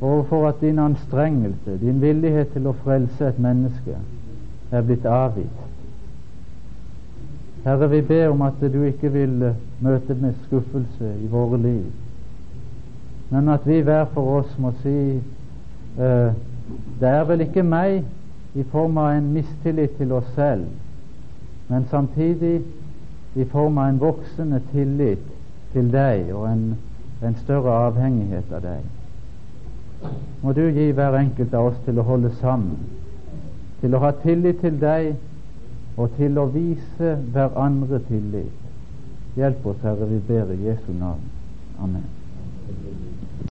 overfor 0.00 0.48
at 0.48 0.60
din 0.60 0.78
anstrengelse, 0.78 1.78
din 1.80 2.00
villighet 2.00 2.48
til 2.52 2.66
å 2.70 2.76
frelse 2.84 3.26
et 3.28 3.38
menneske, 3.38 3.98
er 4.72 4.84
blitt 4.86 5.04
avvist. 5.04 5.66
Herre, 7.64 7.90
vi 7.92 8.00
ber 8.08 8.30
om 8.32 8.42
at 8.42 8.62
du 8.72 8.78
ikke 8.88 9.10
vil 9.12 9.50
møte 9.84 10.16
med 10.16 10.38
skuffelse 10.46 11.10
i 11.20 11.28
våre 11.28 11.58
liv, 11.60 11.90
men 13.30 13.48
at 13.48 13.66
vi 13.68 13.82
hver 13.84 14.08
for 14.14 14.38
oss 14.40 14.54
må 14.58 14.72
si 14.80 14.96
uh, 15.98 16.30
det 17.00 17.08
er 17.08 17.26
vel 17.28 17.44
ikke 17.44 17.62
meg 17.66 18.00
i 18.56 18.64
form 18.72 18.96
av 18.98 19.12
en 19.18 19.28
mistillit 19.34 19.92
til 19.98 20.12
oss 20.16 20.26
selv, 20.34 20.64
men 21.68 21.84
samtidig 21.90 22.62
i 23.34 23.44
form 23.44 23.78
av 23.78 23.88
en 23.88 24.00
voksende 24.00 24.62
tillit 24.72 25.26
til 25.72 25.92
deg 25.92 26.32
og 26.34 26.48
en, 26.50 26.64
en 27.22 27.36
større 27.44 27.76
avhengighet 27.88 28.50
av 28.56 28.64
deg 28.66 28.88
må 30.42 30.52
du 30.52 30.62
gi 30.72 30.92
hver 30.96 31.16
enkelt 31.18 31.54
av 31.54 31.70
oss 31.70 31.80
til 31.84 32.00
å 32.00 32.06
holde 32.08 32.30
sammen, 32.40 32.78
til 33.82 33.96
å 33.96 34.02
ha 34.04 34.12
tillit 34.22 34.62
til 34.64 34.78
deg 34.80 35.12
og 36.00 36.16
til 36.16 36.40
å 36.40 36.48
vise 36.54 37.16
hverandre 37.34 38.00
tillit. 38.08 38.56
Hjelp 39.36 39.66
oss, 39.72 39.84
Herre, 39.84 40.08
vi 40.10 40.22
ber 40.32 40.54
i 40.56 40.62
Jesu 40.64 40.90
navn. 40.96 41.28
Amen. 41.78 42.08